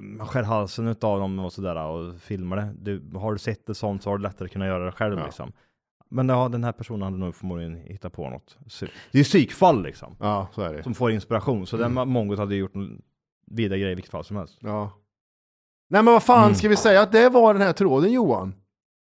man 0.01 0.27
skär 0.27 0.43
halsen 0.43 0.87
utav 0.87 1.19
dem 1.19 1.39
och 1.39 1.53
sådär 1.53 1.75
och 1.87 2.15
filmar 2.21 2.57
det. 2.57 2.73
Du, 2.81 3.17
har 3.17 3.31
du 3.33 3.39
sett 3.39 3.65
det 3.67 3.75
sånt 3.75 4.03
så 4.03 4.09
har 4.09 4.17
du 4.17 4.23
lättare 4.23 4.45
att 4.45 4.51
kunna 4.51 4.67
göra 4.67 4.85
det 4.85 4.91
själv 4.91 5.19
Ja. 5.19 5.25
liksom. 5.25 5.51
Men 6.09 6.29
ja, 6.29 6.49
den 6.49 6.63
här 6.63 6.71
personen 6.71 7.01
hade 7.01 7.17
nog 7.17 7.35
förmodligen 7.35 7.75
hittat 7.75 8.13
på 8.13 8.29
något. 8.29 8.57
Det 8.79 8.85
är 8.85 9.17
ju 9.17 9.23
psykfall 9.23 9.83
liksom 9.83 10.15
Ja, 10.19 10.47
så 10.53 10.61
är 10.61 10.73
det. 10.73 10.83
som 10.83 10.93
får 10.93 11.11
inspiration. 11.11 11.67
Så 11.67 11.77
Mm. 11.77 11.95
den 11.95 12.09
mongot 12.09 12.39
hade 12.39 12.55
gjort 12.55 12.75
en 12.75 13.01
vidare 13.51 13.79
grej 13.79 13.91
i 13.91 13.95
vilket 13.95 14.11
fall 14.11 14.23
som 14.23 14.37
helst. 14.37 14.57
Ja. 14.61 14.91
Nej 15.89 16.03
men 16.03 16.13
vad 16.13 16.23
fan 16.23 16.43
Mm. 16.43 16.55
ska 16.55 16.69
vi 16.69 16.75
säga 16.75 17.01
att 17.01 17.11
det 17.11 17.29
var 17.29 17.53
den 17.53 17.61
här 17.63 17.73
tråden 17.73 18.11
Johan? 18.11 18.55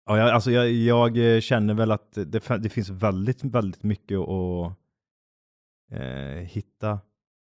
Ja, 0.06 0.18
jag, 0.18 0.28
alltså 0.30 0.50
jag, 0.50 0.70
jag 0.70 1.34
eh, 1.34 1.40
känner 1.40 1.74
väl 1.74 1.90
att 1.90 2.12
det, 2.12 2.58
det 2.58 2.68
finns 2.68 2.88
väldigt, 2.90 3.44
väldigt 3.44 3.82
mycket 3.82 4.18
att 4.18 4.72
eh, 5.92 6.42
hitta 6.46 6.98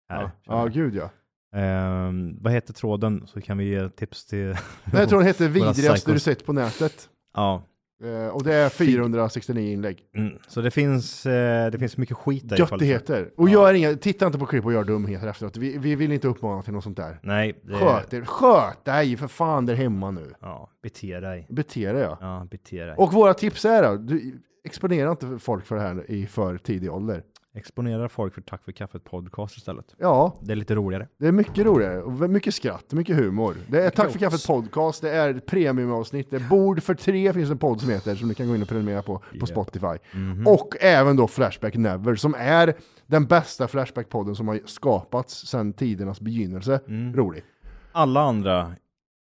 här. 0.09 0.21
Ja, 0.21 0.31
ja 0.45 0.65
gud 0.65 0.95
ja. 0.95 1.09
Ehm, 1.53 2.37
vad 2.41 2.53
heter 2.53 2.73
tråden? 2.73 3.23
Så 3.27 3.41
kan 3.41 3.57
vi 3.57 3.65
ge 3.65 3.89
tips 3.89 4.25
till... 4.25 4.45
Den 4.85 4.99
här 4.99 5.05
tråden 5.05 5.27
heter 5.27 5.47
vidrigaste 5.47 6.11
du 6.11 6.19
sett 6.19 6.45
på 6.45 6.53
nätet. 6.53 7.09
Ja, 7.33 7.63
Eh, 8.03 8.27
och 8.27 8.43
det 8.43 8.53
är 8.53 8.69
469 8.69 9.73
inlägg. 9.73 10.03
mm. 10.15 10.37
så 10.47 10.61
det 10.61 10.71
finns, 10.71 11.25
eh, 11.25 11.71
det 11.71 11.79
finns 11.79 11.97
mycket 11.97 12.17
skit 12.17 12.49
där. 12.49 12.57
Göttigheter. 12.57 13.31
Och 13.37 13.49
gör 13.49 13.73
inga, 13.73 13.93
titta 13.95 14.25
inte 14.25 14.39
på 14.39 14.45
klipp 14.45 14.65
och 14.65 14.73
gör 14.73 14.83
dumheter 14.83 15.27
efteråt. 15.27 15.57
Vi, 15.57 15.77
vi 15.77 15.95
vill 15.95 16.11
inte 16.11 16.27
uppmana 16.27 16.61
till 16.61 16.73
något 16.73 16.83
sånt 16.83 16.97
där. 16.97 17.19
Nej, 17.23 17.61
det, 17.63 17.73
Sköt 17.73 18.13
er, 18.13 18.25
sköt 18.25 18.85
dig 18.85 19.17
för 19.17 19.27
fan 19.27 19.65
där 19.65 19.75
hemma 19.75 20.11
nu. 20.11 20.33
Ja, 20.41 20.69
bete 20.83 21.19
dig. 21.19 21.47
Bete 21.49 21.93
dig 21.93 22.01
ja. 22.01 22.17
Ja, 22.21 22.47
bete 22.51 22.85
dig. 22.85 22.95
Och 22.97 23.13
våra 23.13 23.33
tips 23.33 23.65
är 23.65 23.83
då, 23.83 23.95
du, 23.95 24.39
exponera 24.63 25.11
inte 25.11 25.39
folk 25.39 25.65
för 25.65 25.75
det 25.75 25.81
här 25.81 26.11
i 26.11 26.25
för 26.25 26.57
tidig 26.57 26.91
ålder. 26.91 27.23
Exponera 27.55 28.09
folk 28.09 28.33
för 28.33 28.41
Tack 28.41 28.63
för 28.63 28.71
kaffet 28.71 29.03
podcast 29.03 29.57
istället. 29.57 29.85
Ja, 29.97 30.35
Det 30.41 30.51
är 30.51 30.55
lite 30.55 30.75
roligare. 30.75 31.07
det 31.19 31.27
är 31.27 31.31
mycket 31.31 31.65
roligare 31.65 32.01
och 32.01 32.11
mycket 32.29 32.53
skratt, 32.55 32.91
mycket 32.93 33.15
humor. 33.15 33.55
Det 33.67 33.85
är 33.85 33.89
Tack 33.89 34.11
för 34.11 34.19
kaffet 34.19 34.47
podcast, 34.47 35.01
det 35.01 35.09
är 35.11 35.33
premiumavsnitt, 35.39 36.29
det 36.29 36.35
är 36.35 36.49
Bord 36.49 36.83
för 36.83 36.93
tre 36.95 37.33
finns 37.33 37.49
en 37.51 37.57
podd 37.57 37.81
som 37.81 37.89
heter 37.89 38.15
som 38.15 38.27
du 38.27 38.33
kan 38.35 38.47
gå 38.47 38.55
in 38.55 38.61
och 38.61 38.67
prenumerera 38.67 39.01
på 39.01 39.17
på 39.17 39.23
Japp. 39.35 39.47
Spotify. 39.49 39.97
Mhm. 40.13 40.47
Och 40.47 40.75
även 40.81 41.15
då 41.15 41.27
Flashback 41.27 41.75
Never 41.75 42.15
som 42.15 42.35
är 42.37 42.73
den 43.07 43.25
bästa 43.25 43.67
Flashback-podden 43.67 44.33
som 44.33 44.47
har 44.47 44.59
skapats 44.65 45.47
sedan 45.47 45.73
tidernas 45.73 46.21
begynnelse. 46.21 46.79
Mm. 46.87 47.15
Rolig. 47.15 47.43
Alla 47.91 48.21
andra 48.21 48.73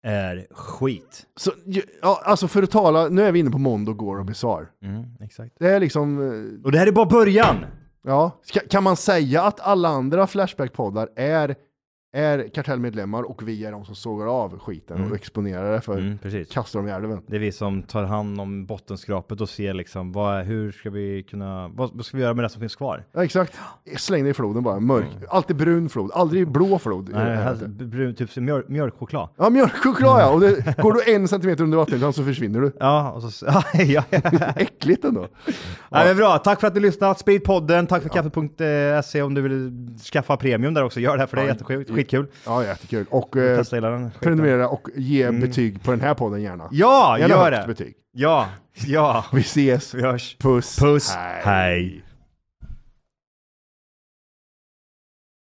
är 0.02 0.46
skit. 0.50 1.26
Så, 1.36 1.50
ja, 2.02 2.20
alltså 2.24 2.48
för 2.48 2.62
att 2.62 2.70
tala, 2.70 3.08
nu 3.08 3.22
är 3.22 3.32
vi 3.32 3.38
inne 3.38 3.50
på 3.50 3.58
Mondo, 3.58 3.92
Gore 3.92 4.20
och 4.20 4.26
Bizarre. 4.26 4.66
Mm, 4.82 5.04
exakt. 5.20 5.54
Det 5.58 5.68
är 5.70 5.80
liksom, 5.80 6.18
eh, 6.22 6.64
Och 6.64 6.72
det 6.72 6.78
här 6.78 6.86
är 6.86 6.92
bara 6.92 7.06
början! 7.06 7.56
Ja, 8.06 8.40
ska, 8.42 8.60
kan 8.60 8.82
man 8.82 8.96
säga 8.96 9.42
att 9.42 9.60
alla 9.60 9.88
andra 9.88 10.26
Flashback-poddar 10.26 11.08
är, 11.16 11.56
är 12.16 12.48
kartellmedlemmar 12.54 13.22
och 13.22 13.48
vi 13.48 13.64
är 13.64 13.72
de 13.72 13.84
som 13.84 13.94
sågar 13.94 14.26
av 14.26 14.58
skiten 14.58 14.96
Mm. 14.96 15.10
och 15.10 15.16
exponerar 15.16 15.72
det 15.72 15.80
för, 15.80 15.98
Mm, 15.98 16.18
kastar 16.50 16.78
dem 16.78 16.88
i 16.88 16.92
älven. 16.92 17.20
Det 17.26 17.36
är 17.36 17.40
vi 17.40 17.52
som 17.52 17.82
tar 17.82 18.04
hand 18.04 18.40
om 18.40 18.66
bottenskrapet 18.66 19.40
och 19.40 19.48
ser 19.48 19.74
liksom 19.74 20.12
vad, 20.12 20.44
hur 20.44 20.72
ska 20.72 20.90
vi 20.90 21.22
kunna, 21.22 21.68
vad, 21.68 21.90
vad 21.94 22.04
ska 22.06 22.16
vi 22.16 22.22
göra 22.22 22.34
med 22.34 22.44
det 22.44 22.48
som 22.48 22.60
finns 22.60 22.76
kvar? 22.76 23.04
Ja, 23.12 23.24
exakt. 23.24 23.58
Släng 23.96 24.24
det 24.24 24.30
i 24.30 24.34
floden 24.34 24.62
bara, 24.62 24.80
mörk. 24.80 25.06
Alltid 25.28 25.56
brun 25.56 25.88
flod, 25.88 26.10
aldrig 26.14 26.48
blå 26.48 26.78
flod. 26.78 27.08
Mm. 27.08 27.24
Nej, 27.24 27.36
här, 27.36 27.54
brun, 27.68 28.14
typ 28.14 28.30
som 28.30 28.44
mjölk, 28.44 28.68
mjölkchoklad. 28.68 29.28
Ja, 29.36 29.50
mjölkchoklad 29.50 30.20
ja, 30.20 30.30
och 30.32 30.40
det, 30.40 30.76
går 30.82 30.92
du 30.92 31.14
en 31.14 31.28
centimeter 31.28 31.64
under 31.64 31.78
vattenytan 31.78 32.12
så 32.12 32.24
försvinner 32.24 32.60
du. 32.60 32.72
Ja, 32.80 33.10
och 33.12 33.22
så, 33.22 33.46
ja, 33.48 33.62
ja, 33.74 34.02
ja. 34.10 34.20
Äckligt 34.56 35.04
ändå. 35.04 35.28
Nej, 35.90 36.06
men 36.08 36.16
bra, 36.16 36.38
tack 36.38 36.60
för 36.60 36.66
att 36.66 36.74
du 36.74 36.80
lyssnat. 36.80 37.18
Sprid 37.18 37.44
podden, 37.44 37.86
tack 37.86 38.02
för 38.02 38.08
kaffet.se 38.08 39.22
om 39.22 39.34
du 39.34 39.40
vill 39.42 39.88
skaffa 40.12 40.36
premium 40.36 40.74
där 40.74 40.84
också. 40.84 41.00
Gör 41.00 41.16
det 41.18 41.26
för 41.26 41.36
det 41.36 41.42
är 41.42 41.46
Ja. 41.46 41.52
jättesjukt, 41.52 41.90
skitkul. 42.06 42.26
Ja, 42.46 42.64
jättekul. 42.64 43.06
Och 43.10 43.36
eh, 43.36 43.62
prenumerera 44.20 44.68
och 44.68 44.88
ge 44.96 45.22
Mm. 45.22 45.40
betyg 45.40 45.82
på 45.82 45.90
den 45.90 46.00
här 46.00 46.14
podden 46.14 46.42
gärna. 46.42 46.68
Ja, 46.70 47.16
Gärna 47.18 47.34
gör 47.34 47.50
det! 47.50 47.64
betyg. 47.66 47.94
Ja, 48.12 48.48
ja. 48.86 49.24
Vi 49.32 49.40
ses. 49.40 49.94
Vi 49.94 50.02
hörs. 50.02 50.36
Puss. 50.40 50.76
Puss. 50.78 51.14
Hej. 51.44 52.02